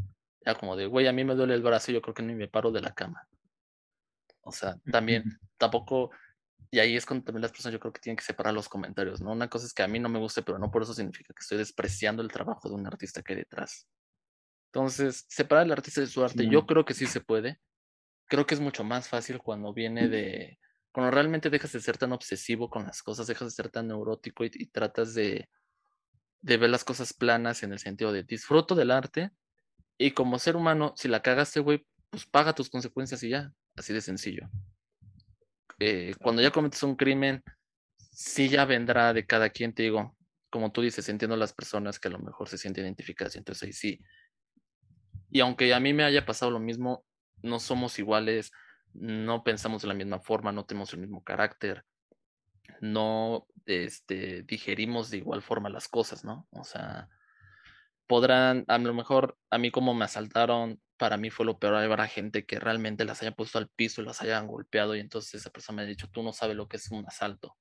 Ya 0.44 0.54
como 0.54 0.76
de, 0.76 0.86
güey, 0.86 1.06
a 1.06 1.12
mí 1.12 1.24
me 1.24 1.34
duele 1.34 1.54
el 1.54 1.62
brazo, 1.62 1.92
yo 1.92 2.00
creo 2.00 2.14
que 2.14 2.22
ni 2.22 2.34
me 2.34 2.48
paro 2.48 2.70
de 2.70 2.80
la 2.80 2.94
cama. 2.94 3.28
O 4.40 4.52
sea, 4.52 4.76
también, 4.90 5.24
tampoco, 5.58 6.10
y 6.70 6.78
ahí 6.78 6.96
es 6.96 7.04
cuando 7.04 7.24
también 7.24 7.42
las 7.42 7.50
personas 7.50 7.72
yo 7.72 7.80
creo 7.80 7.92
que 7.92 8.00
tienen 8.00 8.16
que 8.16 8.24
separar 8.24 8.54
los 8.54 8.68
comentarios, 8.68 9.20
¿no? 9.20 9.32
Una 9.32 9.48
cosa 9.48 9.66
es 9.66 9.74
que 9.74 9.82
a 9.82 9.88
mí 9.88 9.98
no 9.98 10.08
me 10.08 10.20
guste, 10.20 10.42
pero 10.42 10.58
no 10.58 10.70
por 10.70 10.82
eso 10.82 10.94
significa 10.94 11.34
que 11.34 11.40
estoy 11.40 11.58
despreciando 11.58 12.22
el 12.22 12.28
trabajo 12.28 12.68
de 12.68 12.76
un 12.76 12.86
artista 12.86 13.22
que 13.22 13.32
hay 13.32 13.40
detrás. 13.40 13.88
Entonces, 14.72 15.24
separar 15.28 15.64
al 15.64 15.72
artista 15.72 16.00
de 16.00 16.06
su 16.06 16.24
arte, 16.24 16.48
yo 16.48 16.64
creo 16.66 16.84
que 16.84 16.94
sí 16.94 17.06
se 17.06 17.20
puede. 17.20 17.60
Creo 18.26 18.46
que 18.46 18.54
es 18.54 18.60
mucho 18.60 18.84
más 18.84 19.08
fácil 19.08 19.38
cuando 19.38 19.72
viene 19.72 20.08
de, 20.08 20.58
cuando 20.92 21.10
realmente 21.10 21.50
dejas 21.50 21.72
de 21.72 21.80
ser 21.80 21.98
tan 21.98 22.12
obsesivo 22.12 22.68
con 22.68 22.84
las 22.84 23.02
cosas, 23.02 23.26
dejas 23.26 23.48
de 23.48 23.54
ser 23.54 23.70
tan 23.70 23.88
neurótico 23.88 24.44
y, 24.44 24.50
y 24.52 24.66
tratas 24.66 25.14
de, 25.14 25.48
de 26.40 26.56
ver 26.56 26.70
las 26.70 26.84
cosas 26.84 27.12
planas 27.12 27.62
en 27.62 27.72
el 27.72 27.78
sentido 27.78 28.12
de 28.12 28.22
disfruto 28.22 28.74
del 28.74 28.90
arte 28.90 29.30
y 29.98 30.10
como 30.10 30.38
ser 30.38 30.56
humano, 30.56 30.92
si 30.96 31.08
la 31.08 31.22
cagaste, 31.22 31.60
güey, 31.60 31.86
pues 32.10 32.26
paga 32.26 32.54
tus 32.54 32.68
consecuencias 32.68 33.22
y 33.22 33.30
ya, 33.30 33.52
así 33.76 33.92
de 33.92 34.00
sencillo. 34.00 34.48
Eh, 35.78 36.14
cuando 36.22 36.42
ya 36.42 36.50
cometes 36.50 36.82
un 36.82 36.96
crimen, 36.96 37.42
sí 38.10 38.48
ya 38.48 38.64
vendrá 38.64 39.12
de 39.12 39.26
cada 39.26 39.50
quien, 39.50 39.72
te 39.72 39.84
digo, 39.84 40.16
como 40.50 40.72
tú 40.72 40.82
dices, 40.82 41.08
entiendo 41.08 41.36
las 41.36 41.52
personas 41.52 41.98
que 41.98 42.08
a 42.08 42.10
lo 42.10 42.18
mejor 42.18 42.48
se 42.48 42.58
sienten 42.58 42.84
identificadas, 42.84 43.36
entonces 43.36 43.62
ahí 43.64 43.72
sí, 43.72 44.00
y 45.30 45.40
aunque 45.40 45.72
a 45.74 45.80
mí 45.80 45.92
me 45.92 46.04
haya 46.04 46.24
pasado 46.24 46.50
lo 46.50 46.60
mismo, 46.60 47.04
no 47.42 47.60
somos 47.60 47.98
iguales, 47.98 48.52
no 48.92 49.44
pensamos 49.44 49.82
de 49.82 49.88
la 49.88 49.94
misma 49.94 50.20
forma, 50.20 50.52
no 50.52 50.64
tenemos 50.64 50.92
el 50.92 51.00
mismo 51.00 51.22
carácter, 51.22 51.84
no 52.80 53.46
este, 53.66 54.42
digerimos 54.42 55.10
de 55.10 55.18
igual 55.18 55.42
forma 55.42 55.68
las 55.68 55.88
cosas, 55.88 56.24
¿no? 56.24 56.46
O 56.50 56.64
sea, 56.64 57.08
podrán, 58.06 58.64
a 58.68 58.78
lo 58.78 58.94
mejor 58.94 59.38
a 59.50 59.58
mí 59.58 59.70
como 59.70 59.94
me 59.94 60.04
asaltaron, 60.04 60.80
para 60.96 61.16
mí 61.16 61.30
fue 61.30 61.44
lo 61.44 61.58
peor 61.58 61.74
haber 61.74 62.00
gente 62.08 62.46
que 62.46 62.58
realmente 62.58 63.04
las 63.04 63.22
haya 63.22 63.32
puesto 63.32 63.58
al 63.58 63.68
piso 63.68 64.00
y 64.00 64.06
las 64.06 64.22
hayan 64.22 64.46
golpeado 64.46 64.96
y 64.96 65.00
entonces 65.00 65.34
esa 65.34 65.50
persona 65.50 65.76
me 65.76 65.82
ha 65.82 65.86
dicho, 65.86 66.08
tú 66.10 66.22
no 66.22 66.32
sabes 66.32 66.56
lo 66.56 66.68
que 66.68 66.78
es 66.78 66.90
un 66.90 67.06
asalto. 67.06 67.56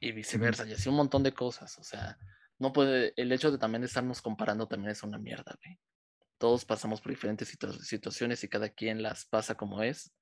Y 0.00 0.12
viceversa, 0.12 0.66
y 0.66 0.72
así 0.72 0.88
un 0.88 0.96
montón 0.96 1.22
de 1.22 1.32
cosas, 1.32 1.78
o 1.78 1.84
sea, 1.84 2.18
no 2.58 2.72
puede, 2.72 3.14
el 3.16 3.32
hecho 3.32 3.50
de 3.50 3.58
también 3.58 3.84
estarnos 3.84 4.20
comparando 4.20 4.66
también 4.66 4.90
es 4.90 5.02
una 5.02 5.18
mierda, 5.18 5.56
güey 5.62 5.78
todos 6.38 6.64
pasamos 6.64 7.00
por 7.00 7.10
diferentes 7.10 7.56
situaciones 7.82 8.44
y 8.44 8.48
cada 8.48 8.68
quien 8.68 9.02
las 9.02 9.26
pasa 9.26 9.54
como 9.54 9.82
es. 9.82 10.12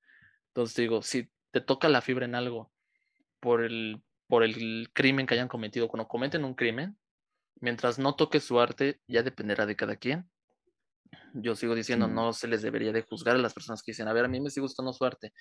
Entonces 0.47 0.75
digo, 0.75 1.01
si 1.01 1.29
te 1.51 1.61
toca 1.61 1.89
la 1.89 2.01
fibra 2.01 2.25
en 2.25 2.35
algo 2.35 2.71
por 3.39 3.63
el, 3.63 4.01
por 4.27 4.43
el 4.43 4.89
crimen 4.93 5.27
que 5.27 5.33
hayan 5.33 5.47
cometido, 5.47 5.87
cuando 5.87 6.07
cometen 6.07 6.45
un 6.45 6.55
crimen, 6.55 6.97
mientras 7.61 7.99
no 7.99 8.15
toque 8.15 8.39
su 8.39 8.59
arte, 8.59 9.01
ya 9.07 9.23
dependerá 9.23 9.65
de 9.65 9.75
cada 9.75 9.95
quien. 9.97 10.29
Yo 11.33 11.55
sigo 11.55 11.75
diciendo, 11.75 12.07
no 12.07 12.33
se 12.33 12.47
les 12.47 12.61
debería 12.61 12.91
de 12.91 13.01
juzgar 13.01 13.35
a 13.35 13.39
las 13.39 13.53
personas 13.53 13.81
que 13.81 13.91
dicen, 13.91 14.07
a 14.07 14.13
ver, 14.13 14.25
a 14.25 14.29
mí 14.29 14.39
me 14.39 14.49
sigue 14.49 14.63
gustando 14.63 14.93
su 14.93 15.05
arte. 15.05 15.33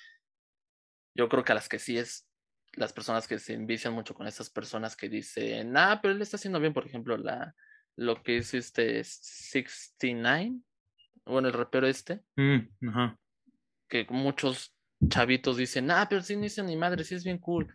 Yo 1.14 1.29
creo 1.29 1.45
que 1.45 1.53
a 1.53 1.55
las 1.55 1.68
que 1.68 1.79
sí 1.79 1.99
es 1.99 2.27
las 2.72 2.93
personas 2.93 3.29
que 3.29 3.39
se 3.39 3.55
envician 3.55 3.93
mucho 3.93 4.14
con 4.14 4.27
esas 4.27 4.51
personas 4.51 4.97
que 4.97 5.09
dicen, 5.09 5.77
ah, 5.77 6.01
pero 6.03 6.12
él 6.12 6.22
está 6.22 6.37
haciendo 6.37 6.59
bien, 6.59 6.72
por 6.72 6.87
ejemplo, 6.87 7.16
la, 7.16 7.55
lo 7.97 8.22
que 8.22 8.38
es 8.38 8.55
este 8.55 9.03
69, 9.05 10.61
bueno, 11.26 11.49
el 11.49 11.55
rapero 11.55 11.86
este, 11.86 12.22
mm, 12.36 12.88
ajá. 12.88 13.18
que 13.88 14.07
muchos 14.11 14.74
chavitos 15.09 15.57
dicen, 15.57 15.90
ah, 15.90 16.07
pero 16.09 16.22
sí 16.22 16.36
no 16.36 16.45
hizo 16.45 16.62
ni 16.62 16.76
madre, 16.76 17.05
sí 17.05 17.14
es 17.14 17.24
bien 17.24 17.38
cool. 17.38 17.72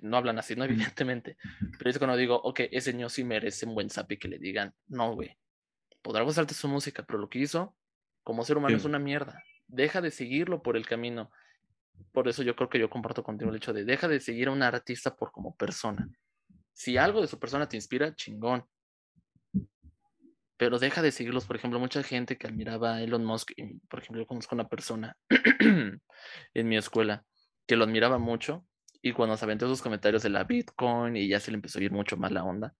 No 0.00 0.16
hablan 0.18 0.38
así, 0.38 0.54
no, 0.54 0.64
evidentemente. 0.64 1.36
Pero 1.78 1.90
es 1.90 1.98
cuando 1.98 2.16
digo, 2.16 2.36
ok, 2.42 2.60
ese 2.70 2.92
niño 2.92 3.08
sí 3.08 3.24
merece 3.24 3.66
un 3.66 3.74
buen 3.74 3.88
zapi 3.88 4.18
que 4.18 4.28
le 4.28 4.38
digan, 4.38 4.74
no, 4.86 5.14
güey, 5.14 5.38
podrá 6.02 6.22
gustarte 6.22 6.54
su 6.54 6.68
música, 6.68 7.04
pero 7.04 7.18
lo 7.18 7.28
que 7.28 7.38
hizo 7.38 7.74
como 8.22 8.44
ser 8.44 8.58
humano 8.58 8.76
es 8.76 8.84
una 8.84 8.98
mierda. 8.98 9.42
Deja 9.66 10.00
de 10.00 10.10
seguirlo 10.10 10.62
por 10.62 10.76
el 10.76 10.86
camino. 10.86 11.30
Por 12.12 12.28
eso 12.28 12.42
yo 12.42 12.54
creo 12.54 12.68
que 12.68 12.78
yo 12.78 12.90
comparto 12.90 13.22
contigo 13.22 13.50
el 13.50 13.56
hecho 13.56 13.72
de 13.72 13.84
deja 13.84 14.06
de 14.06 14.20
seguir 14.20 14.48
a 14.48 14.52
un 14.52 14.62
artista 14.62 15.16
por 15.16 15.32
como 15.32 15.56
persona. 15.56 16.08
Si 16.72 16.96
algo 16.96 17.20
de 17.20 17.26
su 17.26 17.38
persona 17.38 17.68
te 17.68 17.76
inspira, 17.76 18.14
chingón 18.14 18.64
pero 20.58 20.78
deja 20.78 21.00
de 21.00 21.12
seguirlos. 21.12 21.46
Por 21.46 21.56
ejemplo, 21.56 21.78
mucha 21.78 22.02
gente 22.02 22.36
que 22.36 22.46
admiraba 22.46 22.96
a 22.96 23.02
Elon 23.02 23.24
Musk, 23.24 23.52
por 23.88 24.00
ejemplo, 24.00 24.20
yo 24.20 24.26
conozco 24.26 24.54
una 24.54 24.68
persona 24.68 25.16
en 25.60 26.68
mi 26.68 26.76
escuela 26.76 27.24
que 27.66 27.76
lo 27.76 27.84
admiraba 27.84 28.18
mucho 28.18 28.66
y 29.00 29.12
cuando 29.12 29.36
se 29.36 29.44
aventó 29.44 29.68
sus 29.68 29.80
comentarios 29.80 30.22
de 30.22 30.30
la 30.30 30.44
Bitcoin 30.44 31.16
y 31.16 31.28
ya 31.28 31.38
se 31.40 31.52
le 31.52 31.56
empezó 31.56 31.78
a 31.78 31.82
ir 31.82 31.92
mucho 31.92 32.16
más 32.16 32.32
la 32.32 32.44
onda, 32.44 32.74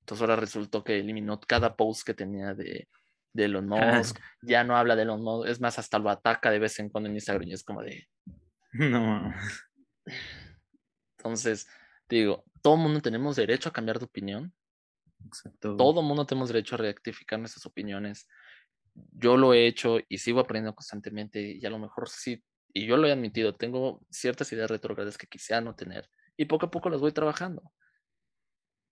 entonces 0.00 0.22
ahora 0.22 0.36
resultó 0.36 0.82
que 0.82 0.98
eliminó 0.98 1.38
cada 1.38 1.76
post 1.76 2.06
que 2.06 2.14
tenía 2.14 2.54
de, 2.54 2.88
de 3.34 3.44
Elon 3.44 3.68
Musk, 3.68 4.18
ya 4.42 4.64
no 4.64 4.76
habla 4.76 4.96
de 4.96 5.02
Elon 5.02 5.22
Musk, 5.22 5.48
es 5.48 5.60
más, 5.60 5.78
hasta 5.78 5.98
lo 5.98 6.08
ataca 6.08 6.50
de 6.50 6.58
vez 6.58 6.78
en 6.78 6.88
cuando 6.88 7.10
en 7.10 7.16
Instagram 7.16 7.48
y 7.48 7.52
es 7.52 7.62
como 7.62 7.82
de... 7.82 8.08
No. 8.72 9.34
Entonces, 11.18 11.68
digo, 12.08 12.44
todo 12.62 12.76
mundo 12.76 13.00
tenemos 13.00 13.36
derecho 13.36 13.68
a 13.68 13.72
cambiar 13.72 13.98
de 13.98 14.06
opinión, 14.06 14.54
Exacto. 15.26 15.76
Todo 15.76 16.02
mundo 16.02 16.26
tenemos 16.26 16.48
derecho 16.48 16.74
a 16.76 16.78
rectificar 16.78 17.38
nuestras 17.38 17.66
opiniones. 17.66 18.28
Yo 18.94 19.36
lo 19.36 19.54
he 19.54 19.66
hecho 19.66 19.98
y 20.08 20.18
sigo 20.18 20.40
aprendiendo 20.40 20.74
constantemente 20.74 21.40
y 21.40 21.64
a 21.64 21.70
lo 21.70 21.78
mejor 21.78 22.08
sí, 22.08 22.42
y 22.72 22.86
yo 22.86 22.96
lo 22.96 23.06
he 23.06 23.12
admitido, 23.12 23.54
tengo 23.54 24.00
ciertas 24.10 24.52
ideas 24.52 24.70
retrogradas 24.70 25.18
que 25.18 25.26
quisiera 25.26 25.60
no 25.60 25.74
tener 25.74 26.08
y 26.36 26.44
poco 26.46 26.66
a 26.66 26.70
poco 26.70 26.90
las 26.90 27.00
voy 27.00 27.12
trabajando. 27.12 27.72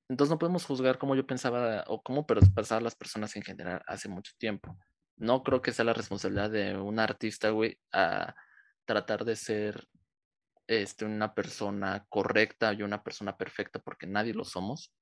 Entonces 0.08 0.30
no 0.30 0.38
podemos 0.38 0.64
juzgar 0.64 0.98
cómo 0.98 1.16
yo 1.16 1.26
pensaba 1.26 1.84
o 1.88 2.02
cómo 2.02 2.26
pensaban 2.26 2.84
las 2.84 2.94
personas 2.94 3.34
en 3.36 3.42
general 3.42 3.82
hace 3.86 4.08
mucho 4.08 4.32
tiempo. 4.38 4.78
No 5.16 5.42
creo 5.42 5.62
que 5.62 5.72
sea 5.72 5.84
la 5.84 5.94
responsabilidad 5.94 6.50
de 6.50 6.76
un 6.76 6.98
artista, 7.00 7.50
güey, 7.50 7.78
a 7.92 8.34
tratar 8.84 9.24
de 9.24 9.34
ser 9.34 9.88
este, 10.68 11.04
una 11.04 11.34
persona 11.34 12.06
correcta 12.08 12.72
y 12.72 12.82
una 12.82 13.02
persona 13.02 13.36
perfecta 13.36 13.80
porque 13.80 14.06
nadie 14.06 14.34
lo 14.34 14.44
somos 14.44 14.92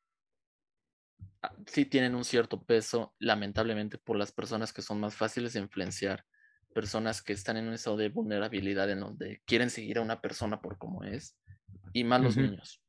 sí 1.67 1.85
tienen 1.85 2.15
un 2.15 2.25
cierto 2.25 2.63
peso, 2.63 3.15
lamentablemente, 3.19 3.99
por 3.99 4.17
las 4.17 4.33
personas 4.33 4.73
que 4.73 4.83
son 4.83 5.01
más 5.01 5.15
fáciles 5.15 5.53
de 5.53 5.61
influenciar, 5.61 6.25
personas 6.75 7.23
que 7.23 7.33
están 7.33 7.57
en 7.57 7.69
un 7.69 7.75
estado 7.75 7.97
de 7.97 8.09
vulnerabilidad 8.09 8.91
en 8.91 9.01
donde 9.01 9.43
quieren 9.47 9.71
seguir 9.71 9.99
a 9.99 10.03
una 10.03 10.21
persona 10.21 10.61
por 10.61 10.79
como 10.79 11.05
es, 11.05 11.37
y 11.93 12.05
más 12.05 12.21
los 12.21 12.37
niños. 12.37 12.83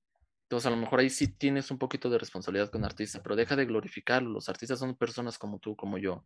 Entonces, 0.43 0.67
a 0.67 0.69
lo 0.69 0.78
mejor 0.78 0.99
ahí 0.99 1.09
sí 1.09 1.28
tienes 1.28 1.71
un 1.71 1.78
poquito 1.78 2.09
de 2.09 2.17
responsabilidad 2.17 2.69
con 2.69 2.86
artista, 2.86 3.21
pero 3.21 3.36
deja 3.36 3.55
de 3.55 3.65
glorificarlo. 3.65 4.30
Los 4.30 4.47
artistas 4.49 4.80
son 4.80 4.95
personas 4.95 5.38
como 5.38 5.59
tú, 5.59 5.76
como 5.76 5.97
yo. 5.97 6.26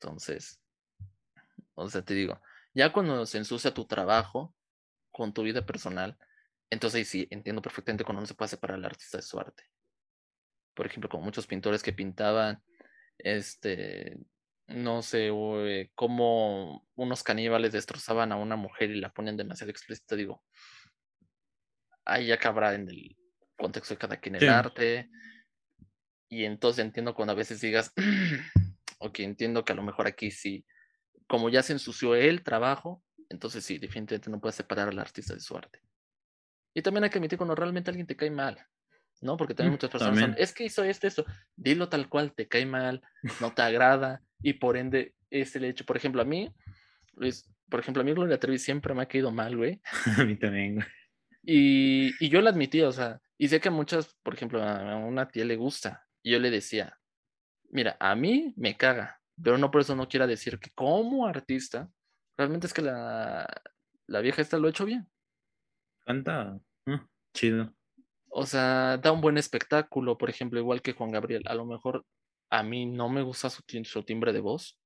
Entonces, 0.00 0.60
o 1.74 1.88
sea, 1.88 2.02
te 2.02 2.14
digo, 2.14 2.40
ya 2.72 2.92
cuando 2.92 3.26
se 3.26 3.38
ensucia 3.38 3.74
tu 3.74 3.84
trabajo 3.84 4.54
con 5.10 5.32
tu 5.32 5.42
vida 5.42 5.66
personal, 5.66 6.16
entonces 6.70 7.08
sí 7.08 7.26
entiendo 7.30 7.60
perfectamente 7.60 8.04
cuando 8.04 8.20
no 8.20 8.26
se 8.26 8.34
puede 8.34 8.48
separar 8.48 8.76
al 8.76 8.84
artista 8.84 9.18
de 9.18 9.22
su 9.22 9.38
arte 9.38 9.64
por 10.74 10.86
ejemplo, 10.86 11.08
como 11.08 11.24
muchos 11.24 11.46
pintores 11.46 11.82
que 11.82 11.92
pintaban 11.92 12.62
este, 13.18 14.18
no 14.66 15.02
sé, 15.02 15.30
güey, 15.30 15.90
cómo 15.94 16.86
unos 16.94 17.22
caníbales 17.22 17.72
destrozaban 17.72 18.32
a 18.32 18.36
una 18.36 18.56
mujer 18.56 18.90
y 18.90 19.00
la 19.00 19.12
ponen 19.12 19.36
demasiado 19.36 19.70
explícita, 19.70 20.16
digo, 20.16 20.42
ahí 22.04 22.26
ya 22.26 22.38
cabrá 22.38 22.74
en 22.74 22.88
el 22.88 23.16
contexto 23.56 23.94
de 23.94 23.98
cada 23.98 24.16
quien 24.18 24.36
el 24.36 24.42
Sí. 24.42 24.48
arte. 24.48 25.10
Y 26.28 26.44
entonces 26.44 26.84
entiendo 26.84 27.14
cuando 27.14 27.32
a 27.32 27.36
veces 27.36 27.60
digas, 27.60 27.92
ok, 28.98 29.20
entiendo 29.20 29.64
que 29.64 29.72
a 29.72 29.76
lo 29.76 29.82
mejor 29.82 30.06
aquí 30.06 30.30
sí, 30.30 30.64
como 31.26 31.48
ya 31.48 31.62
se 31.62 31.72
ensució 31.72 32.14
el 32.14 32.42
trabajo, 32.42 33.02
entonces 33.28 33.64
sí, 33.64 33.78
definitivamente 33.78 34.30
no 34.30 34.40
puedes 34.40 34.56
separar 34.56 34.88
al 34.88 34.98
artista 34.98 35.34
de 35.34 35.40
su 35.40 35.56
arte. 35.56 35.82
Y 36.74 36.82
también 36.82 37.04
hay 37.04 37.10
que 37.10 37.18
admitir 37.18 37.36
cuando 37.36 37.54
realmente 37.56 37.90
alguien 37.90 38.06
te 38.06 38.16
cae 38.16 38.30
mal, 38.30 38.64
¿no? 39.20 39.36
Porque 39.36 39.54
también 39.54 39.72
Mm, 39.72 39.74
muchas 39.74 39.90
personas 39.90 40.18
son, 40.18 40.34
es 40.38 40.52
que 40.52 40.64
hizo 40.64 40.84
esto, 40.84 41.06
esto, 41.06 41.24
dilo 41.56 41.88
tal 41.88 42.08
cual, 42.08 42.32
te 42.32 42.48
cae 42.48 42.66
mal, 42.66 43.02
no 43.40 43.52
te 43.52 43.62
agrada, 43.62 44.22
y 44.42 44.54
por 44.54 44.76
ende 44.76 45.14
es 45.30 45.54
el 45.56 45.64
hecho, 45.64 45.84
por 45.84 45.96
ejemplo, 45.96 46.22
a 46.22 46.24
mí, 46.24 46.52
Luis, 47.14 47.50
por 47.68 47.80
ejemplo, 47.80 48.02
a 48.02 48.04
mí 48.04 48.12
Gloria 48.12 48.40
Trevi 48.40 48.58
siempre 48.58 48.94
me 48.94 49.02
ha 49.02 49.06
caído 49.06 49.30
mal, 49.30 49.56
güey. 49.56 49.80
A 50.18 50.24
mí 50.24 50.36
también, 50.36 50.76
güey. 50.76 50.86
Y, 51.42 52.12
y 52.24 52.28
yo 52.28 52.42
lo 52.42 52.50
admití, 52.50 52.82
o 52.82 52.92
sea, 52.92 53.20
y 53.38 53.48
sé 53.48 53.60
que 53.60 53.68
a 53.68 53.72
muchas, 53.72 54.14
por 54.22 54.34
ejemplo, 54.34 54.62
a 54.62 54.96
una 54.96 55.28
tía 55.28 55.44
le 55.46 55.56
gusta. 55.56 56.06
Y 56.22 56.32
yo 56.32 56.38
le 56.38 56.50
decía, 56.50 56.98
mira, 57.70 57.96
a 57.98 58.14
mí 58.14 58.52
me 58.56 58.76
caga, 58.76 59.20
pero 59.42 59.56
no 59.56 59.70
por 59.70 59.80
eso 59.80 59.96
no 59.96 60.08
quiera 60.08 60.26
decir 60.26 60.58
que 60.58 60.70
como 60.74 61.26
artista, 61.26 61.90
realmente 62.36 62.66
es 62.66 62.74
que 62.74 62.82
la, 62.82 63.46
la 64.06 64.20
vieja 64.20 64.42
esta 64.42 64.58
lo 64.58 64.66
ha 64.66 64.70
hecho 64.70 64.84
bien. 64.84 65.08
Canta 66.04 66.60
ah, 66.86 67.08
chido. 67.34 67.74
O 68.30 68.46
sea, 68.46 68.96
da 68.98 69.12
un 69.12 69.20
buen 69.20 69.38
espectáculo, 69.38 70.16
por 70.16 70.30
ejemplo, 70.30 70.58
igual 70.60 70.82
que 70.82 70.92
Juan 70.92 71.10
Gabriel. 71.10 71.42
A 71.46 71.54
lo 71.54 71.66
mejor 71.66 72.06
a 72.50 72.62
mí 72.62 72.86
no 72.86 73.08
me 73.08 73.22
gusta 73.22 73.50
su, 73.50 73.62
tim- 73.62 73.84
su 73.84 74.02
timbre 74.04 74.32
de 74.32 74.40
voz. 74.40 74.78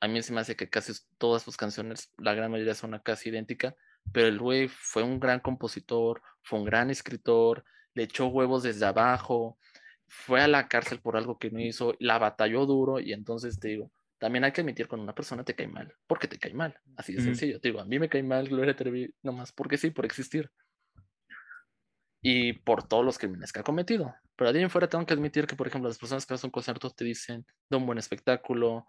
A 0.00 0.08
mí 0.08 0.20
se 0.22 0.32
me 0.32 0.40
hace 0.40 0.56
que 0.56 0.68
casi 0.68 0.92
todas 1.18 1.42
sus 1.42 1.56
canciones, 1.56 2.12
la 2.18 2.34
gran 2.34 2.50
mayoría 2.50 2.74
son 2.74 2.98
casi 3.02 3.30
idénticas, 3.30 3.74
pero 4.12 4.28
el 4.28 4.38
güey 4.38 4.68
fue 4.68 5.02
un 5.02 5.18
gran 5.18 5.40
compositor, 5.40 6.22
fue 6.42 6.58
un 6.58 6.64
gran 6.66 6.90
escritor, 6.90 7.64
le 7.94 8.02
echó 8.02 8.26
huevos 8.26 8.62
desde 8.62 8.84
abajo, 8.84 9.58
fue 10.06 10.42
a 10.42 10.48
la 10.48 10.68
cárcel 10.68 11.00
por 11.00 11.16
algo 11.16 11.38
que 11.38 11.50
no 11.50 11.60
hizo, 11.60 11.94
la 11.98 12.18
batalló 12.18 12.66
duro 12.66 13.00
y 13.00 13.12
entonces 13.12 13.58
te 13.58 13.68
digo, 13.68 13.90
también 14.18 14.44
hay 14.44 14.52
que 14.52 14.60
admitir 14.60 14.86
cuando 14.86 15.02
una 15.04 15.14
persona 15.14 15.44
te 15.44 15.54
cae 15.54 15.66
mal, 15.66 15.92
porque 16.06 16.28
te 16.28 16.38
cae 16.38 16.52
mal, 16.52 16.78
así 16.96 17.14
de 17.14 17.20
sencillo. 17.22 17.60
Te 17.60 17.68
digo, 17.68 17.80
a 17.80 17.84
mí 17.84 17.98
me 17.98 18.08
cae 18.08 18.22
mal 18.22 18.48
Gloria 18.48 18.76
Trevi, 18.76 19.12
nomás 19.22 19.52
porque 19.52 19.78
sí, 19.78 19.90
por 19.90 20.04
existir 20.04 20.50
y 22.28 22.54
por 22.54 22.82
todos 22.88 23.04
los 23.04 23.18
crímenes 23.18 23.52
que 23.52 23.60
ha 23.60 23.62
cometido. 23.62 24.12
Pero 24.34 24.52
de 24.52 24.58
ahí 24.58 24.64
en 24.64 24.70
fuera 24.70 24.88
tengo 24.88 25.06
que 25.06 25.14
admitir 25.14 25.46
que, 25.46 25.54
por 25.54 25.68
ejemplo, 25.68 25.88
las 25.88 25.96
personas 25.98 26.26
que 26.26 26.34
hacen 26.34 26.50
conciertos 26.50 26.96
te 26.96 27.04
dicen, 27.04 27.46
da 27.70 27.78
un 27.78 27.86
buen 27.86 27.98
espectáculo, 27.98 28.84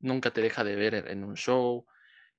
nunca 0.00 0.30
te 0.30 0.42
deja 0.42 0.62
de 0.64 0.76
ver 0.76 0.94
en- 0.94 1.24
un 1.24 1.34
show, 1.34 1.86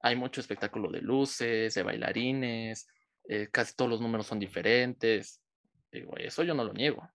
hay 0.02 0.16
mucho 0.16 0.42
espectáculo 0.42 0.92
de 0.92 1.02
luces, 1.02 1.74
de 1.74 1.82
bailarines, 1.82 2.88
eh, 3.28 3.48
casi 3.52 3.74
todos 3.76 3.90
los 3.90 4.02
números 4.02 4.28
son 4.28 4.38
diferentes. 4.38 5.42
Digo, 5.92 6.16
eso 6.18 6.44
yo 6.44 6.54
no 6.54 6.64
lo 6.64 6.74
niego. 6.74 7.10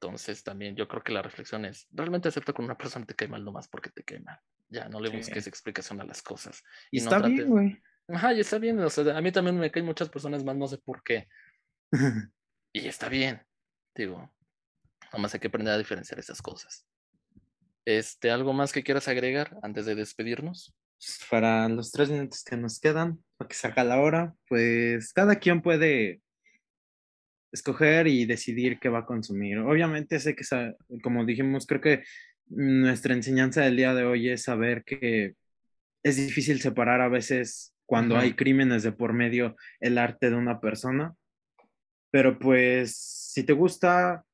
Entonces 0.00 0.44
también 0.44 0.76
yo 0.76 0.86
creo 0.86 1.02
que 1.02 1.12
la 1.12 1.22
reflexión 1.22 1.64
es, 1.64 1.86
realmente 1.90 2.28
acepta 2.28 2.52
con 2.52 2.64
una 2.64 2.76
persona 2.76 3.06
te 3.06 3.14
cae 3.14 3.26
mal 3.28 3.44
nomás 3.44 3.66
porque 3.68 3.90
te 3.90 4.04
cae 4.04 4.20
mal. 4.20 4.38
Ya, 4.68 4.88
no 4.88 5.00
le 5.00 5.10
Sí. 5.10 5.16
busques 5.16 5.46
explicación 5.48 6.00
a 6.00 6.04
las 6.04 6.22
cosas. 6.22 6.62
Y 6.90 6.98
no 6.98 7.04
está 7.04 7.18
trates- 7.18 7.34
bien, 7.36 7.48
güey. 7.48 7.82
Ajá, 8.08 8.32
y 8.34 8.40
está 8.40 8.58
bien. 8.58 8.78
O 8.80 8.90
sea, 8.90 9.16
a 9.16 9.20
mí 9.20 9.30
también 9.32 9.58
me 9.58 9.70
caen 9.70 9.86
muchas 9.86 10.08
personas 10.08 10.44
mal, 10.44 10.58
no 10.58 10.66
sé 10.66 10.78
por 10.78 11.02
qué. 11.02 11.28
Y 12.74 12.86
está 12.86 13.10
bien, 13.10 13.42
digo. 13.94 14.32
Nomás 15.12 15.34
hay 15.34 15.40
que 15.40 15.48
aprender 15.48 15.74
a 15.74 15.78
diferenciar 15.78 16.18
esas 16.18 16.40
cosas. 16.40 16.86
Este, 17.84 18.30
¿algo 18.30 18.54
más 18.54 18.72
que 18.72 18.82
quieras 18.82 19.08
agregar 19.08 19.58
antes 19.62 19.84
de 19.84 19.94
despedirnos? 19.94 20.74
Para 21.30 21.68
los 21.68 21.90
tres 21.90 22.08
minutos 22.08 22.44
que 22.44 22.56
nos 22.56 22.80
quedan, 22.80 23.22
para 23.36 23.48
que 23.48 23.54
saca 23.54 23.84
la 23.84 24.00
hora, 24.00 24.34
pues 24.48 25.12
cada 25.12 25.36
quien 25.36 25.60
puede 25.60 26.22
escoger 27.52 28.06
y 28.06 28.24
decidir 28.24 28.78
qué 28.78 28.88
va 28.88 29.00
a 29.00 29.06
consumir. 29.06 29.58
Obviamente 29.58 30.18
sé 30.18 30.34
que, 30.34 30.44
como 31.02 31.26
dijimos, 31.26 31.66
creo 31.66 31.80
que 31.82 32.04
nuestra 32.46 33.12
enseñanza 33.14 33.62
del 33.62 33.76
día 33.76 33.94
de 33.94 34.04
hoy 34.04 34.30
es 34.30 34.44
saber 34.44 34.84
que 34.84 35.34
es 36.02 36.16
difícil 36.16 36.60
separar 36.60 37.00
a 37.00 37.08
veces 37.08 37.74
cuando 37.84 38.16
hay 38.16 38.34
crímenes 38.34 38.82
de 38.82 38.92
por 38.92 39.12
medio 39.12 39.56
el 39.80 39.98
arte 39.98 40.30
de 40.30 40.36
una 40.36 40.60
persona, 40.60 41.14
pero 42.12 42.38
pues 42.38 42.94
si 42.94 43.42
te 43.42 43.54
gusta, 43.54 44.24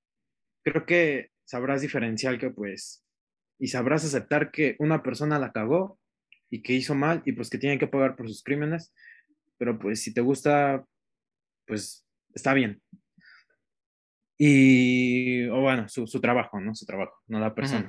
creo 0.65 0.85
que 0.85 1.31
sabrás 1.45 1.81
diferenciar 1.81 2.37
que 2.37 2.51
pues, 2.51 3.05
y 3.59 3.69
sabrás 3.69 4.05
aceptar 4.05 4.51
que 4.51 4.75
una 4.81 5.03
persona 5.03 5.39
la 5.39 5.53
cagó 5.53 5.99
y 6.51 6.61
que 6.61 6.73
hizo 6.73 6.97
mal 6.97 7.23
y 7.25 7.33
pues 7.33 7.49
que 7.49 7.59
tiene 7.59 7.79
que 7.79 7.87
pagar 7.87 8.17
por 8.17 8.29
sus 8.29 8.43
crímenes, 8.43 8.93
pero 9.59 9.79
pues 9.79 10.03
si 10.03 10.13
te 10.13 10.21
gusta, 10.21 10.85
pues 11.67 12.05
está 12.35 12.53
bien. 12.53 12.83
Y, 14.37 15.47
o 15.47 15.61
bueno, 15.61 15.89
su, 15.89 16.07
su 16.09 16.21
trabajo, 16.21 16.61
¿no? 16.61 16.75
Su 16.75 16.85
trabajo, 16.85 17.15
no 17.29 17.39
la 17.39 17.55
persona. 17.55 17.89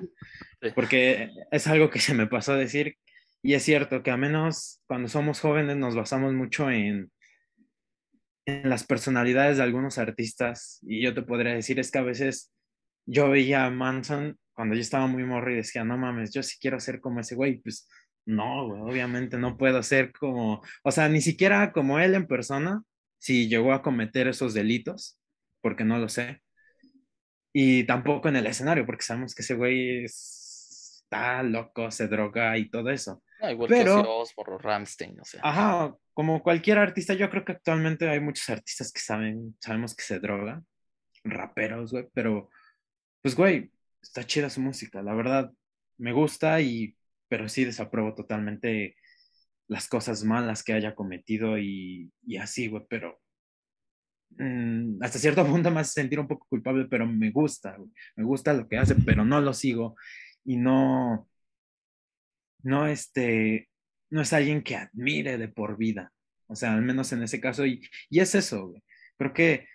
Sí. 0.62 0.70
Porque 0.76 1.32
es 1.52 1.68
algo 1.68 1.90
que 1.90 2.00
se 2.00 2.14
me 2.14 2.28
pasó 2.28 2.54
a 2.54 2.58
decir 2.58 2.96
y 3.42 3.56
es 3.56 3.64
cierto 3.64 4.04
que 4.04 4.12
a 4.12 4.18
menos 4.18 4.82
cuando 4.86 5.08
somos 5.08 5.40
jóvenes 5.40 5.78
nos 5.78 5.96
basamos 5.96 6.34
mucho 6.34 6.70
en, 6.70 7.12
las 8.64 8.86
personalidades 8.86 9.58
de 9.58 9.64
algunos 9.64 9.97
artistas 9.97 10.80
y 10.84 11.02
yo 11.02 11.14
te 11.14 11.22
podría 11.24 11.54
decir 11.54 11.80
es 11.80 11.91
que 11.91 12.00
a 12.00 12.04
veces 12.04 12.52
yo 13.06 13.30
veía 13.30 13.66
a 13.66 13.72
Manson 13.72 14.38
cuando 14.54 14.76
yo 14.76 14.82
estaba 14.82 15.08
muy 15.08 15.24
morro 15.24 15.52
y 15.52 15.58
decía, 15.58 15.84
no 15.84 15.97
mames, 15.97 16.34
yo 16.34 16.43
sí 16.43 16.58
quiero 16.60 16.80
ser 16.80 17.00
como 17.02 17.22
ese 17.22 17.36
güey, 17.36 17.62
pues 17.62 17.88
no, 18.26 18.64
obviamente 18.86 19.38
no 19.38 19.58
puedo 19.58 19.82
ser 19.84 20.12
como, 20.14 20.62
o 20.84 20.91
sea, 20.91 21.10
ni 21.10 21.22
siquiera 21.22 21.72
como 21.72 22.00
él 22.00 22.14
en 22.16 22.28
persona, 22.28 22.84
si 23.18 23.47
llegó 23.50 23.74
a 23.74 23.82
cometer 23.82 24.28
esos 24.28 24.54
delitos, 24.54 25.18
porque 25.62 25.86
no 25.86 25.97
lo 25.97 26.10
sé. 26.10 26.41
Y 27.54 27.84
tampoco 27.86 28.30
en 28.30 28.36
el 28.38 28.47
escenario, 28.47 28.86
porque 28.86 29.04
sabemos 29.04 29.34
que 29.36 29.41
ese 29.41 29.56
güey 29.56 30.04
es- 30.06 30.39
está 31.10 31.41
loco, 31.41 31.89
se 31.89 32.07
droga 32.07 32.55
y 32.57 32.70
todo 32.70 32.89
eso. 32.91 33.24
Ah, 33.41 33.51
igual 33.51 33.70
Pero- 33.70 34.03
que 34.03 34.10
Ozzy 34.10 34.34
Osbourne 34.38 34.86
o 35.20 35.26
sea. 35.26 35.41
Ajá, 35.43 35.95
como 36.14 36.43
cualquier 36.43 36.78
artista, 36.78 37.14
yo 37.16 37.30
creo 37.30 37.43
que 37.43 37.53
actualmente 37.53 38.07
hay 38.07 38.20
muchos 38.20 38.47
artistas 38.49 38.91
que 38.91 38.99
saben, 38.99 39.55
sabemos 39.60 39.95
que 39.95 40.03
se 40.03 40.20
drogan, 40.20 40.66
raperos, 41.24 41.91
güey, 41.91 42.07
pero 42.14 42.49
pues, 43.22 43.36
güey, 43.36 43.72
está 44.01 44.24
chida 44.24 44.49
su 44.49 44.62
música, 44.62 45.01
la 45.01 45.14
verdad, 45.16 45.51
me 45.97 46.14
gusta 46.14 46.62
y, 46.62 46.95
pero 47.28 47.49
sí 47.49 47.66
desapruebo 47.66 48.14
totalmente 48.14 48.95
las 49.68 49.88
cosas 49.88 50.24
malas 50.24 50.64
que 50.64 50.74
haya 50.74 50.93
cometido 50.95 51.57
y, 51.57 52.12
y 52.26 52.38
así, 52.38 52.68
güey, 52.68 52.86
pero 52.89 53.20
mm, 54.38 55.01
hasta 55.01 55.18
cierto 55.18 55.43
punto 55.47 55.72
me 55.72 55.80
hace 55.80 55.93
sentir 55.93 56.20
un 56.20 56.28
poco 56.28 56.45
culpable, 56.47 56.86
pero 56.89 57.07
me 57.07 57.32
gusta, 57.32 57.76
güey, 57.78 57.89
me 58.16 58.26
gusta 58.26 58.53
lo 58.53 58.68
que 58.68 58.78
hace, 58.78 58.95
pero 58.95 59.26
no 59.26 59.41
lo 59.41 59.53
sigo 59.53 59.95
y 60.44 60.58
no, 60.58 61.28
no, 62.64 62.88
este, 62.88 63.70
no 64.10 64.22
es 64.22 64.34
alguien 64.34 64.64
que 64.64 64.76
admire 64.76 65.38
de 65.38 65.48
por 65.48 65.78
vida. 65.78 66.12
O 66.48 66.56
sea, 66.56 66.74
al 66.74 66.82
menos 66.82 67.12
en 67.14 67.24
ese 67.24 67.40
caso, 67.40 67.66
y, 67.66 67.82
y 68.10 68.20
es 68.20 68.34
eso, 68.36 68.68
güey. 68.68 68.84
Creo 69.18 69.34
que 69.34 69.68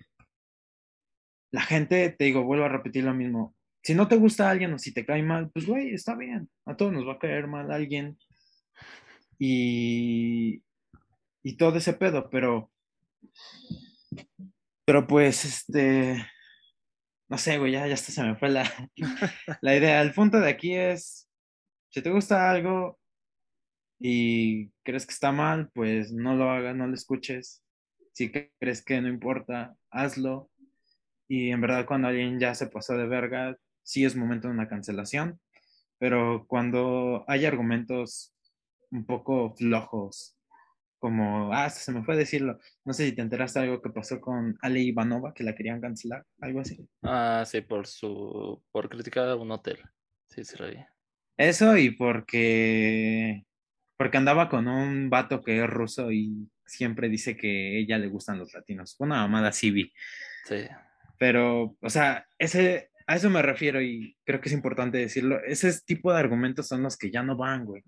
la 1.52 1.62
gente, 1.62 2.10
te 2.10 2.24
digo, 2.24 2.42
vuelvo 2.42 2.64
a 2.64 2.68
repetir 2.68 3.04
lo 3.04 3.14
mismo. 3.14 3.54
Si 3.82 3.94
no 3.94 4.08
te 4.08 4.16
gusta 4.16 4.50
alguien 4.50 4.72
o 4.72 4.78
si 4.78 4.92
te 4.92 5.06
cae 5.06 5.22
mal, 5.22 5.50
pues, 5.50 5.66
güey, 5.66 5.94
está 5.94 6.16
bien. 6.16 6.50
A 6.66 6.76
todos 6.76 6.92
nos 6.92 7.06
va 7.06 7.12
a 7.14 7.18
caer 7.18 7.46
mal 7.46 7.70
alguien. 7.70 8.18
Y, 9.38 10.62
y 11.42 11.56
todo 11.56 11.78
ese 11.78 11.92
pedo, 11.92 12.28
pero, 12.30 12.72
pero 14.84 15.06
pues, 15.06 15.44
este, 15.44 16.26
no 17.34 17.38
sé, 17.38 17.58
güey, 17.58 17.72
ya, 17.72 17.84
ya 17.88 17.94
hasta 17.94 18.12
se 18.12 18.22
me 18.22 18.36
fue 18.36 18.48
la, 18.48 18.62
la 19.60 19.76
idea. 19.76 20.00
El 20.02 20.12
punto 20.14 20.38
de 20.38 20.48
aquí 20.48 20.72
es, 20.76 21.28
si 21.90 22.00
te 22.00 22.10
gusta 22.10 22.48
algo 22.48 23.00
y 23.98 24.68
crees 24.84 25.04
que 25.04 25.14
está 25.14 25.32
mal, 25.32 25.68
pues 25.74 26.12
no 26.12 26.36
lo 26.36 26.48
hagas, 26.48 26.76
no 26.76 26.86
lo 26.86 26.94
escuches. 26.94 27.64
Si 28.12 28.30
cre- 28.30 28.52
crees 28.60 28.84
que 28.84 29.00
no 29.00 29.08
importa, 29.08 29.74
hazlo. 29.90 30.48
Y 31.26 31.50
en 31.50 31.60
verdad 31.60 31.86
cuando 31.86 32.06
alguien 32.06 32.38
ya 32.38 32.54
se 32.54 32.68
pasó 32.68 32.96
de 32.96 33.08
verga, 33.08 33.56
sí 33.82 34.04
es 34.04 34.14
momento 34.14 34.46
de 34.46 34.54
una 34.54 34.68
cancelación. 34.68 35.40
Pero 35.98 36.46
cuando 36.46 37.24
hay 37.26 37.46
argumentos 37.46 38.32
un 38.92 39.06
poco 39.06 39.56
flojos, 39.56 40.36
como, 41.04 41.52
ah, 41.52 41.68
se 41.68 41.92
me 41.92 42.02
fue 42.02 42.16
decirlo, 42.16 42.58
no 42.82 42.94
sé 42.94 43.04
si 43.04 43.12
te 43.12 43.20
enteraste 43.20 43.58
de 43.58 43.66
algo 43.66 43.82
que 43.82 43.90
pasó 43.90 44.22
con 44.22 44.56
Ale 44.62 44.80
Ivanova, 44.80 45.34
que 45.34 45.44
la 45.44 45.54
querían 45.54 45.78
cancelar, 45.78 46.24
algo 46.40 46.60
así. 46.60 46.88
Ah, 47.02 47.44
sí, 47.46 47.60
por 47.60 47.86
su. 47.86 48.64
por 48.72 48.88
criticar 48.88 49.28
a 49.28 49.36
un 49.36 49.50
hotel. 49.50 49.80
Sí, 50.30 50.46
sí, 50.46 50.56
lo 50.58 50.66
vi. 50.66 50.78
Eso 51.36 51.76
y 51.76 51.90
porque 51.90 53.44
porque 53.98 54.16
andaba 54.16 54.48
con 54.48 54.66
un 54.66 55.10
vato 55.10 55.42
que 55.42 55.62
es 55.62 55.68
ruso 55.68 56.10
y 56.10 56.48
siempre 56.64 57.10
dice 57.10 57.36
que 57.36 57.48
a 57.48 57.80
ella 57.80 57.98
le 57.98 58.08
gustan 58.08 58.38
los 58.38 58.54
latinos. 58.54 58.96
Una 58.98 59.16
mamada 59.16 59.48
así 59.48 59.70
vi. 59.70 59.92
Sí. 60.46 60.64
Pero, 61.18 61.76
o 61.82 61.90
sea, 61.90 62.26
ese, 62.38 62.88
a 63.06 63.16
eso 63.16 63.28
me 63.28 63.42
refiero 63.42 63.82
y 63.82 64.16
creo 64.24 64.40
que 64.40 64.48
es 64.48 64.54
importante 64.54 64.96
decirlo. 64.96 65.38
Ese 65.44 65.70
tipo 65.84 66.10
de 66.10 66.18
argumentos 66.18 66.66
son 66.66 66.82
los 66.82 66.96
que 66.96 67.10
ya 67.10 67.22
no 67.22 67.36
van, 67.36 67.66
güey. 67.66 67.84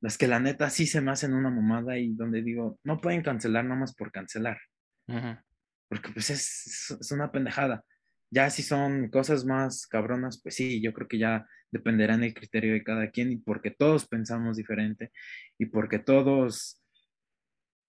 Los 0.00 0.16
que 0.16 0.28
la 0.28 0.40
neta 0.40 0.70
sí 0.70 0.86
se 0.86 1.00
me 1.00 1.10
hacen 1.10 1.34
una 1.34 1.50
mamada 1.50 1.98
y 1.98 2.14
donde 2.14 2.42
digo, 2.42 2.78
no 2.84 3.00
pueden 3.00 3.22
cancelar 3.22 3.64
nomás 3.64 3.94
por 3.94 4.12
cancelar. 4.12 4.58
Porque 5.88 6.10
pues 6.12 6.30
es, 6.30 6.96
es 7.00 7.12
una 7.12 7.32
pendejada. 7.32 7.84
Ya 8.30 8.50
si 8.50 8.62
son 8.62 9.08
cosas 9.08 9.44
más 9.44 9.86
cabronas, 9.86 10.40
pues 10.42 10.54
sí, 10.54 10.82
yo 10.82 10.92
creo 10.92 11.08
que 11.08 11.18
ya 11.18 11.46
dependerá 11.70 12.14
en 12.14 12.24
el 12.24 12.34
criterio 12.34 12.72
de 12.72 12.84
cada 12.84 13.10
quien 13.10 13.32
y 13.32 13.36
porque 13.36 13.70
todos 13.70 14.06
pensamos 14.06 14.56
diferente 14.56 15.10
y 15.58 15.66
porque 15.66 15.98
todos 15.98 16.82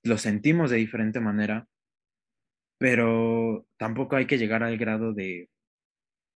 lo 0.03 0.17
sentimos 0.17 0.71
de 0.71 0.77
diferente 0.77 1.19
manera, 1.19 1.67
pero 2.77 3.67
tampoco 3.77 4.15
hay 4.15 4.27
que 4.27 4.37
llegar 4.37 4.63
al 4.63 4.77
grado 4.77 5.13
de, 5.13 5.49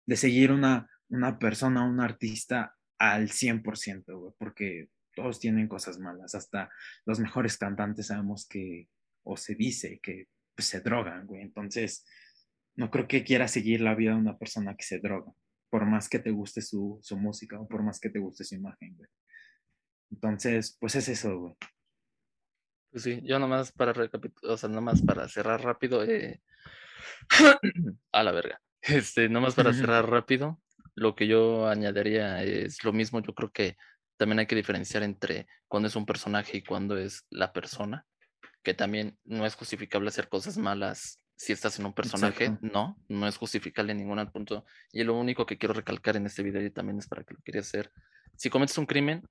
de 0.07 0.17
seguir 0.17 0.51
una, 0.51 0.89
una 1.09 1.39
persona, 1.39 1.85
un 1.85 2.01
artista 2.01 2.75
al 2.99 3.29
100%, 3.29 4.19
güey, 4.19 4.33
porque 4.39 4.89
todos 5.15 5.41
tienen 5.41 5.69
cosas 5.69 5.99
malas, 5.99 6.35
hasta 6.35 6.71
los 7.05 7.21
mejores 7.21 7.57
cantantes 7.59 8.09
sabemos 8.09 8.47
que, 8.49 8.89
o 9.25 9.37
se 9.37 9.55
dice 9.55 10.01
que 10.03 10.29
pues, 10.55 10.69
se 10.69 10.81
drogan, 10.81 11.27
güey, 11.27 11.43
entonces 11.43 12.05
no 12.75 12.91
creo 12.91 13.07
que 13.07 13.25
quiera 13.25 13.49
seguir 13.49 13.81
la 13.81 13.95
vida 13.95 14.13
de 14.13 14.19
una 14.19 14.39
persona 14.39 14.77
que 14.77 14.85
se 14.85 14.99
droga, 14.99 15.33
por 15.71 15.87
más 15.87 16.09
que 16.09 16.19
te 16.19 16.31
guste 16.31 16.63
su, 16.63 16.99
su 17.03 17.17
música 17.17 17.61
o 17.61 17.69
por 17.69 17.83
más 17.83 18.01
que 18.01 18.11
te 18.11 18.19
guste 18.19 18.45
su 18.45 18.55
imagen, 18.55 18.97
güey. 18.97 19.09
Entonces, 20.11 20.77
pues 20.79 20.95
es 20.95 21.09
eso, 21.09 21.39
güey. 21.39 21.55
Pues 22.91 23.05
sí, 23.05 23.21
yo 23.25 23.39
nomás 23.39 23.73
para 23.73 23.95
recapitular, 23.95 24.53
o 24.53 24.57
sea, 24.59 24.69
nomás 24.69 25.01
para 25.01 25.27
cerrar 25.29 25.63
rápido, 25.63 26.05
eh, 26.05 26.43
a 28.13 28.23
la 28.23 28.33
verga. 28.33 28.61
Este, 28.83 29.29
nomás 29.29 29.55
para 29.55 29.73
cerrar 29.73 30.11
rápido, 30.11 30.61
lo 30.95 31.15
que 31.15 31.27
yo 31.27 31.69
añadiría 31.69 32.43
es 32.43 32.85
lo 32.85 32.93
mismo. 32.93 33.21
Yo 33.21 33.35
creo 33.35 33.51
que 33.51 33.77
también 34.23 34.39
hay 34.39 34.47
que 34.47 34.55
diferenciar 34.55 35.03
entre 35.03 35.49
cuando 35.67 35.89
es 35.89 35.97
un 35.97 36.07
personaje 36.07 36.59
y 36.59 36.63
cuando 36.63 36.97
es 36.97 37.27
la 37.29 37.53
persona, 37.53 38.07
que 38.63 38.73
también 38.73 39.19
no 39.25 39.45
es 39.45 39.57
justificable 39.57 40.11
hacer 40.11 40.29
cosas 40.29 40.59
malas 40.59 41.19
si 41.35 41.53
estás 41.53 41.77
en 41.81 41.87
un 41.87 41.93
personaje, 41.93 42.45
Exacto. 42.45 42.69
no, 42.73 42.97
no 43.09 43.27
es 43.27 43.37
justificable 43.37 43.91
en 43.91 43.99
ningún 43.99 44.25
punto. 44.31 44.65
Y 44.93 45.03
lo 45.03 45.19
único 45.19 45.45
que 45.45 45.59
quiero 45.59 45.75
recalcar 45.75 46.17
en 46.17 46.27
este 46.27 46.45
video 46.45 46.65
y 46.65 46.71
también 46.71 47.01
es 47.01 47.09
para 47.09 47.25
que 47.25 47.35
lo 47.35 47.41
quería 47.41 47.63
hacer, 47.63 47.91
si 48.37 48.49
cometes 48.49 48.79
un 48.79 48.87
crimen, 48.87 49.25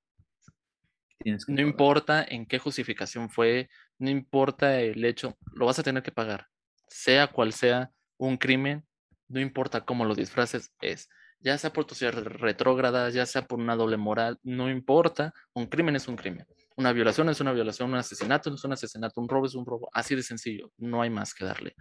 no 1.48 1.62
pagar. 1.62 1.62
importa 1.62 2.26
en 2.28 2.46
qué 2.46 2.60
justificación 2.60 3.30
fue, 3.30 3.70
no 3.98 4.10
importa 4.10 4.82
el 4.82 5.06
hecho, 5.06 5.38
lo 5.54 5.68
vas 5.68 5.80
a 5.80 5.84
tener 5.84 6.04
que 6.04 6.12
pagar. 6.12 6.48
Sea 6.90 7.28
cual 7.28 7.54
sea 7.54 7.92
un 8.18 8.36
crimen, 8.36 8.86
no 9.30 9.40
importa 9.40 9.86
cómo 9.86 10.04
lo 10.04 10.16
disfraces, 10.16 10.74
es. 10.82 11.08
Ya 11.42 11.58
sea 11.58 11.74
por 11.74 11.86
tus 11.86 12.00
retrógradas, 12.02 13.14
ya 13.14 13.26
sea 13.26 13.42
por 13.48 13.60
una 13.60 13.76
doble 13.76 13.98
moral, 13.98 14.40
no 14.44 14.70
importa, 14.70 15.34
un 15.54 15.66
crimen 15.68 15.96
es 15.96 16.08
un 16.08 16.16
crimen. 16.16 16.46
Una 16.78 16.94
violación 16.94 17.30
es 17.30 17.40
una 17.42 17.52
violación, 17.52 17.90
un 17.90 17.98
asesinato 17.98 18.54
es 18.54 18.64
un 18.64 18.74
asesinato, 18.74 19.20
un 19.20 19.28
robo 19.28 19.46
es 19.48 19.56
un 19.56 19.66
robo. 19.66 19.90
Así 19.94 20.16
de 20.16 20.24
sencillo, 20.24 20.72
no 20.78 21.02
hay 21.02 21.10
más 21.10 21.34
que 21.34 21.46
darle. 21.46 21.76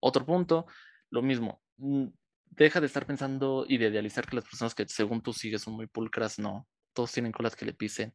Otro 0.00 0.24
punto, 0.26 0.66
lo 1.10 1.22
mismo. 1.22 1.62
mm, 1.78 2.06
Deja 2.48 2.80
de 2.80 2.86
estar 2.86 3.04
pensando 3.06 3.66
y 3.68 3.76
de 3.76 3.88
idealizar 3.88 4.26
que 4.26 4.36
las 4.36 4.44
personas 4.44 4.74
que 4.74 4.86
según 4.88 5.20
tú 5.20 5.32
sigues 5.32 5.62
son 5.62 5.74
muy 5.74 5.86
pulcras, 5.88 6.38
no. 6.38 6.66
Todos 6.94 7.12
tienen 7.12 7.32
colas 7.32 7.54
que 7.54 7.66
le 7.66 7.74
pisen. 7.74 8.14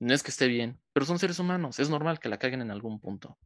No 0.00 0.12
es 0.12 0.22
que 0.22 0.30
esté 0.30 0.48
bien, 0.48 0.80
pero 0.92 1.06
son 1.06 1.18
seres 1.18 1.38
humanos. 1.38 1.78
Es 1.78 1.88
normal 1.88 2.18
que 2.18 2.28
la 2.28 2.38
caguen 2.38 2.62
en 2.62 2.70
algún 2.70 3.00
punto. 3.00 3.38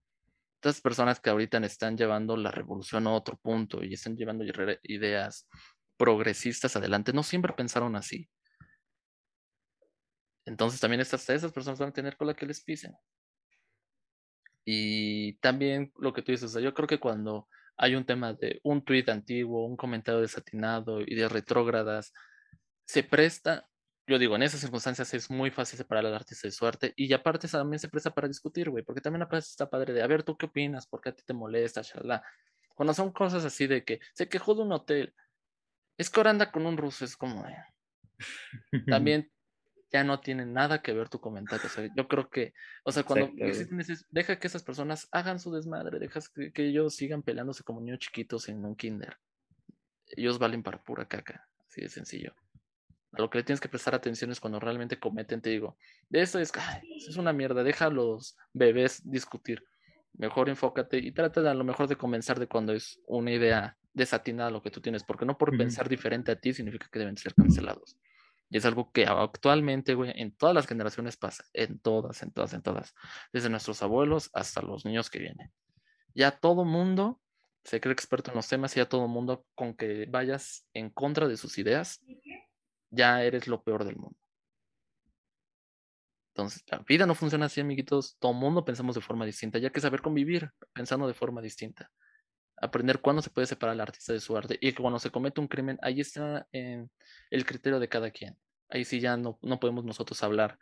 Estas 0.56 0.80
personas 0.80 1.20
que 1.20 1.30
ahorita 1.30 1.58
están 1.58 1.96
llevando 1.96 2.36
la 2.36 2.50
revolución 2.50 3.06
a 3.06 3.12
otro 3.12 3.36
punto 3.36 3.84
y 3.84 3.94
están 3.94 4.16
llevando 4.16 4.44
ideas 4.84 5.46
progresistas 6.00 6.74
adelante, 6.76 7.12
no 7.12 7.22
siempre 7.22 7.52
pensaron 7.52 7.94
así. 7.94 8.26
Entonces 10.46 10.80
también 10.80 11.02
estas, 11.02 11.28
esas 11.28 11.52
personas 11.52 11.78
van 11.78 11.90
a 11.90 11.92
tener 11.92 12.16
cola 12.16 12.32
que 12.32 12.46
les 12.46 12.64
pisen. 12.64 12.96
Y 14.64 15.34
también 15.40 15.92
lo 15.98 16.14
que 16.14 16.22
tú 16.22 16.32
dices, 16.32 16.46
o 16.46 16.48
sea, 16.54 16.62
yo 16.62 16.72
creo 16.72 16.88
que 16.88 16.98
cuando 16.98 17.48
hay 17.76 17.96
un 17.96 18.06
tema 18.06 18.32
de 18.32 18.60
un 18.62 18.82
tuit 18.82 19.10
antiguo, 19.10 19.66
un 19.66 19.76
comentario 19.76 20.22
desatinado, 20.22 21.02
ideas 21.02 21.30
retrógradas, 21.30 22.14
se 22.86 23.02
presta, 23.02 23.68
yo 24.06 24.18
digo, 24.18 24.36
en 24.36 24.42
esas 24.42 24.60
circunstancias 24.60 25.12
es 25.12 25.30
muy 25.30 25.50
fácil 25.50 25.76
separar 25.76 26.06
al 26.06 26.14
artista 26.14 26.48
de 26.48 26.52
su 26.52 26.66
arte 26.66 26.94
y 26.96 27.12
aparte 27.12 27.46
también 27.46 27.78
se 27.78 27.90
presta 27.90 28.10
para 28.10 28.26
discutir, 28.26 28.70
güey, 28.70 28.84
porque 28.84 29.02
también 29.02 29.22
aparte 29.22 29.48
está 29.48 29.68
padre 29.68 29.92
de, 29.92 30.02
a 30.02 30.06
ver, 30.06 30.22
¿tú 30.22 30.34
qué 30.38 30.46
opinas? 30.46 30.86
¿Por 30.86 31.02
qué 31.02 31.10
a 31.10 31.14
ti 31.14 31.22
te 31.26 31.34
molesta? 31.34 31.82
Shalala. 31.82 32.24
Cuando 32.74 32.94
son 32.94 33.12
cosas 33.12 33.44
así 33.44 33.66
de 33.66 33.84
que 33.84 34.00
se 34.14 34.30
quejó 34.30 34.54
de 34.54 34.62
un 34.62 34.72
hotel, 34.72 35.14
es 36.00 36.08
que 36.10 36.18
ahora 36.20 36.30
anda 36.30 36.50
con 36.50 36.64
un 36.64 36.78
ruso, 36.78 37.04
es 37.04 37.14
como, 37.16 37.46
eh, 37.46 37.56
también 38.88 39.30
ya 39.92 40.04
no 40.04 40.20
tiene 40.20 40.46
nada 40.46 40.82
que 40.82 40.92
ver 40.92 41.08
tu 41.08 41.20
comentario. 41.20 41.66
O 41.66 41.68
sea, 41.68 41.88
yo 41.94 42.08
creo 42.08 42.30
que, 42.30 42.54
o 42.84 42.92
sea, 42.92 43.02
cuando 43.02 43.26
esos- 43.38 44.06
deja 44.10 44.38
que 44.38 44.46
esas 44.46 44.62
personas 44.62 45.08
hagan 45.12 45.38
su 45.40 45.52
desmadre, 45.52 45.98
dejas 45.98 46.28
que, 46.28 46.52
que 46.52 46.66
ellos 46.68 46.94
sigan 46.94 47.22
peleándose 47.22 47.64
como 47.64 47.80
niños 47.80 47.98
chiquitos 47.98 48.48
en 48.48 48.64
un 48.64 48.76
kinder. 48.76 49.16
Ellos 50.06 50.38
valen 50.38 50.62
para 50.62 50.82
pura 50.82 51.06
caca, 51.06 51.48
así 51.68 51.82
de 51.82 51.88
sencillo. 51.88 52.34
A 53.12 53.20
lo 53.20 53.28
que 53.28 53.38
le 53.38 53.44
tienes 53.44 53.60
que 53.60 53.68
prestar 53.68 53.94
atención 53.94 54.30
es 54.30 54.40
cuando 54.40 54.60
realmente 54.60 54.98
cometen, 54.98 55.42
te 55.42 55.50
digo, 55.50 55.76
de 56.08 56.22
eso 56.22 56.38
es, 56.38 56.52
ay, 56.56 56.82
eso 56.96 57.10
es 57.10 57.16
una 57.16 57.32
mierda, 57.32 57.62
deja 57.64 57.86
a 57.86 57.90
los 57.90 58.36
bebés 58.52 59.02
discutir. 59.04 59.64
Mejor 60.14 60.48
enfócate 60.48 60.98
y 60.98 61.12
trata 61.12 61.42
de, 61.42 61.50
a 61.50 61.54
lo 61.54 61.64
mejor 61.64 61.88
de 61.88 61.96
comenzar 61.96 62.38
de 62.38 62.46
cuando 62.46 62.72
es 62.72 63.00
una 63.06 63.32
idea 63.32 63.76
desatinada 64.00 64.50
lo 64.50 64.62
que 64.62 64.70
tú 64.70 64.80
tienes, 64.80 65.04
porque 65.04 65.24
no 65.24 65.38
por 65.38 65.56
pensar 65.56 65.88
diferente 65.88 66.32
a 66.32 66.36
ti 66.40 66.52
significa 66.52 66.88
que 66.90 66.98
deben 66.98 67.16
ser 67.16 67.34
cancelados. 67.34 67.96
Y 68.48 68.56
es 68.56 68.64
algo 68.64 68.90
que 68.90 69.06
actualmente, 69.06 69.94
güey, 69.94 70.12
en 70.16 70.32
todas 70.32 70.54
las 70.54 70.66
generaciones 70.66 71.16
pasa, 71.16 71.44
en 71.52 71.78
todas, 71.78 72.22
en 72.22 72.32
todas, 72.32 72.52
en 72.52 72.62
todas, 72.62 72.94
desde 73.32 73.48
nuestros 73.48 73.82
abuelos 73.82 74.30
hasta 74.32 74.60
los 74.62 74.84
niños 74.84 75.08
que 75.08 75.20
vienen. 75.20 75.52
Ya 76.14 76.32
todo 76.32 76.64
mundo 76.64 77.20
se 77.62 77.80
cree 77.80 77.92
experto 77.92 78.30
en 78.30 78.36
los 78.36 78.48
temas 78.48 78.74
y 78.74 78.80
ya 78.80 78.88
todo 78.88 79.06
mundo 79.06 79.46
con 79.54 79.74
que 79.74 80.06
vayas 80.08 80.66
en 80.72 80.90
contra 80.90 81.28
de 81.28 81.36
sus 81.36 81.58
ideas, 81.58 82.02
ya 82.90 83.22
eres 83.22 83.46
lo 83.46 83.62
peor 83.62 83.84
del 83.84 83.96
mundo. 83.96 84.18
Entonces, 86.34 86.64
la 86.68 86.78
vida 86.78 87.06
no 87.06 87.14
funciona 87.14 87.46
así, 87.46 87.60
amiguitos. 87.60 88.16
Todo 88.18 88.32
mundo 88.32 88.64
pensamos 88.64 88.94
de 88.94 89.02
forma 89.02 89.26
distinta. 89.26 89.58
Ya 89.58 89.68
hay 89.68 89.72
que 89.72 89.80
saber 89.80 90.00
convivir 90.00 90.50
pensando 90.72 91.06
de 91.06 91.14
forma 91.14 91.42
distinta. 91.42 91.90
Aprender 92.60 93.00
cuándo 93.00 93.22
se 93.22 93.30
puede 93.30 93.46
separar 93.46 93.74
al 93.74 93.80
artista 93.80 94.12
de 94.12 94.20
su 94.20 94.36
arte 94.36 94.58
y 94.60 94.72
que 94.72 94.82
cuando 94.82 94.98
se 94.98 95.10
comete 95.10 95.40
un 95.40 95.48
crimen, 95.48 95.78
ahí 95.82 96.00
está 96.00 96.46
eh, 96.52 96.86
el 97.30 97.46
criterio 97.46 97.80
de 97.80 97.88
cada 97.88 98.10
quien. 98.10 98.36
Ahí 98.68 98.84
sí 98.84 99.00
ya 99.00 99.16
no, 99.16 99.38
no 99.42 99.58
podemos 99.58 99.84
nosotros 99.84 100.22
hablar 100.22 100.58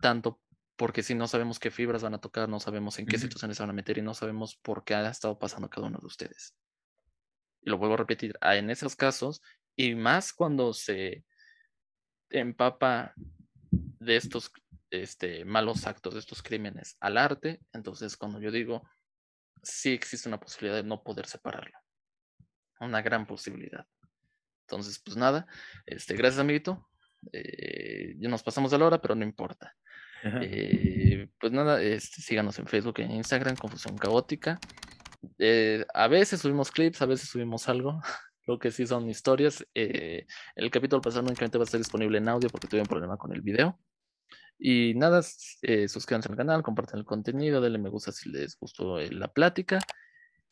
tanto 0.00 0.40
porque 0.78 1.02
si 1.02 1.14
no 1.16 1.26
sabemos 1.26 1.58
qué 1.58 1.72
fibras 1.72 2.04
van 2.04 2.14
a 2.14 2.20
tocar, 2.20 2.48
no 2.48 2.60
sabemos 2.60 3.00
en 3.00 3.06
qué 3.06 3.18
situaciones 3.18 3.56
se 3.56 3.64
van 3.64 3.70
a 3.70 3.72
meter 3.72 3.98
y 3.98 4.02
no 4.02 4.14
sabemos 4.14 4.56
por 4.56 4.84
qué 4.84 4.94
ha 4.94 5.10
estado 5.10 5.36
pasando 5.36 5.68
cada 5.68 5.88
uno 5.88 5.98
de 5.98 6.06
ustedes. 6.06 6.54
Y 7.62 7.70
lo 7.70 7.78
vuelvo 7.78 7.94
a 7.94 7.98
repetir, 7.98 8.38
ah, 8.40 8.56
en 8.56 8.70
esos 8.70 8.94
casos, 8.94 9.42
y 9.74 9.96
más 9.96 10.32
cuando 10.32 10.72
se 10.72 11.24
empapa 12.30 13.12
de 13.72 14.16
estos 14.16 14.52
este, 14.90 15.44
malos 15.44 15.84
actos, 15.84 16.14
de 16.14 16.20
estos 16.20 16.42
crímenes 16.44 16.96
al 17.00 17.18
arte, 17.18 17.60
entonces 17.72 18.16
cuando 18.16 18.40
yo 18.40 18.52
digo, 18.52 18.88
sí 19.62 19.92
existe 19.92 20.28
una 20.28 20.40
posibilidad 20.40 20.76
de 20.76 20.88
no 20.88 21.02
poder 21.02 21.26
separarlo. 21.26 21.76
Una 22.80 23.02
gran 23.02 23.26
posibilidad. 23.26 23.86
Entonces, 24.62 24.98
pues 24.98 25.16
nada, 25.16 25.46
este, 25.86 26.14
gracias 26.14 26.40
amiguito. 26.40 26.88
Eh, 27.32 28.14
ya 28.18 28.28
nos 28.28 28.42
pasamos 28.42 28.70
de 28.70 28.78
la 28.78 28.86
hora, 28.86 29.00
pero 29.00 29.14
no 29.14 29.24
importa. 29.24 29.74
Eh, 30.42 31.28
pues 31.40 31.52
nada, 31.52 31.80
este, 31.80 32.20
síganos 32.20 32.58
en 32.58 32.66
Facebook 32.66 33.00
e 33.00 33.04
Instagram, 33.04 33.56
Confusión 33.56 33.96
Caótica. 33.96 34.58
Eh, 35.38 35.84
a 35.94 36.08
veces 36.08 36.40
subimos 36.40 36.70
clips, 36.70 37.02
a 37.02 37.06
veces 37.06 37.28
subimos 37.28 37.68
algo. 37.68 38.00
Lo 38.46 38.58
que 38.58 38.70
sí 38.70 38.86
son 38.86 39.08
historias. 39.10 39.66
El 39.74 40.70
capítulo 40.70 41.02
pasado 41.02 41.26
únicamente 41.26 41.58
va 41.58 41.64
a 41.64 41.66
estar 41.66 41.78
disponible 41.78 42.16
en 42.16 42.28
audio 42.28 42.48
porque 42.48 42.66
tuve 42.66 42.80
un 42.80 42.86
problema 42.86 43.18
con 43.18 43.32
el 43.34 43.42
video. 43.42 43.78
Y 44.58 44.94
nada, 44.94 45.22
eh, 45.62 45.88
suscríbanse 45.88 46.28
al 46.28 46.36
canal, 46.36 46.62
compartan 46.62 46.98
el 46.98 47.04
contenido, 47.04 47.60
denle 47.60 47.78
me 47.78 47.90
gusta 47.90 48.10
si 48.10 48.28
les 48.30 48.58
gustó 48.58 48.98
eh, 48.98 49.10
la 49.12 49.28
plática. 49.28 49.78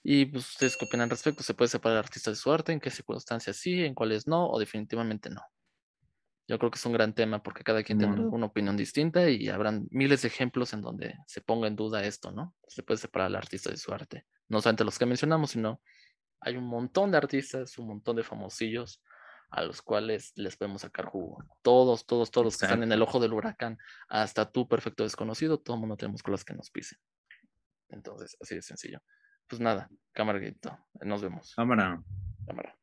Y 0.02 0.26
pues 0.26 0.48
ustedes 0.50 0.76
qué 0.76 0.84
opinan 0.84 1.04
al 1.04 1.10
respecto, 1.10 1.42
¿se 1.42 1.54
puede 1.54 1.68
separar 1.68 1.98
al 1.98 2.04
artista 2.04 2.30
de 2.30 2.36
su 2.36 2.52
arte? 2.52 2.72
¿En 2.72 2.78
qué 2.78 2.90
circunstancias 2.90 3.56
sí? 3.56 3.84
¿En 3.84 3.94
cuáles 3.94 4.28
no? 4.28 4.48
¿O 4.48 4.60
definitivamente 4.60 5.30
no? 5.30 5.42
Yo 6.48 6.60
creo 6.60 6.70
que 6.70 6.78
es 6.78 6.86
un 6.86 6.92
gran 6.92 7.12
tema 7.12 7.42
porque 7.42 7.64
cada 7.64 7.82
quien 7.82 7.98
tiene 7.98 8.20
una 8.20 8.46
opinión 8.46 8.76
distinta 8.76 9.28
y 9.28 9.48
habrán 9.48 9.88
miles 9.90 10.22
de 10.22 10.28
ejemplos 10.28 10.72
en 10.72 10.80
donde 10.80 11.16
se 11.26 11.40
ponga 11.40 11.66
en 11.66 11.74
duda 11.74 12.04
esto, 12.04 12.30
¿no? 12.30 12.54
Se 12.68 12.84
puede 12.84 12.98
separar 12.98 13.26
al 13.26 13.34
artista 13.34 13.68
de 13.70 13.76
su 13.76 13.92
arte. 13.92 14.26
No 14.48 14.60
solamente 14.60 14.84
los 14.84 14.96
que 14.96 15.06
mencionamos, 15.06 15.50
sino 15.50 15.80
hay 16.40 16.56
un 16.56 16.68
montón 16.68 17.10
de 17.10 17.16
artistas, 17.16 17.76
un 17.78 17.88
montón 17.88 18.14
de 18.14 18.22
famosillos 18.22 19.02
a 19.50 19.62
los 19.62 19.82
cuales 19.82 20.32
les 20.36 20.56
podemos 20.56 20.82
sacar 20.82 21.06
jugo. 21.06 21.44
Todos, 21.62 22.06
todos, 22.06 22.30
todos 22.30 22.44
los 22.44 22.56
que 22.58 22.66
están 22.66 22.82
en 22.82 22.92
el 22.92 23.02
ojo 23.02 23.20
del 23.20 23.32
huracán, 23.32 23.78
hasta 24.08 24.50
tú, 24.50 24.68
perfecto 24.68 25.04
desconocido, 25.04 25.58
todo 25.58 25.76
el 25.76 25.80
mundo 25.80 25.96
tenemos 25.96 26.22
colas 26.22 26.44
que 26.44 26.54
nos 26.54 26.70
pisen. 26.70 26.98
Entonces, 27.88 28.36
así 28.40 28.54
de 28.54 28.62
sencillo. 28.62 29.00
Pues 29.46 29.60
nada, 29.60 29.88
camarguito, 30.12 30.76
nos 31.02 31.22
vemos. 31.22 31.54
Cámara. 31.54 32.02
Cámara. 32.46 32.76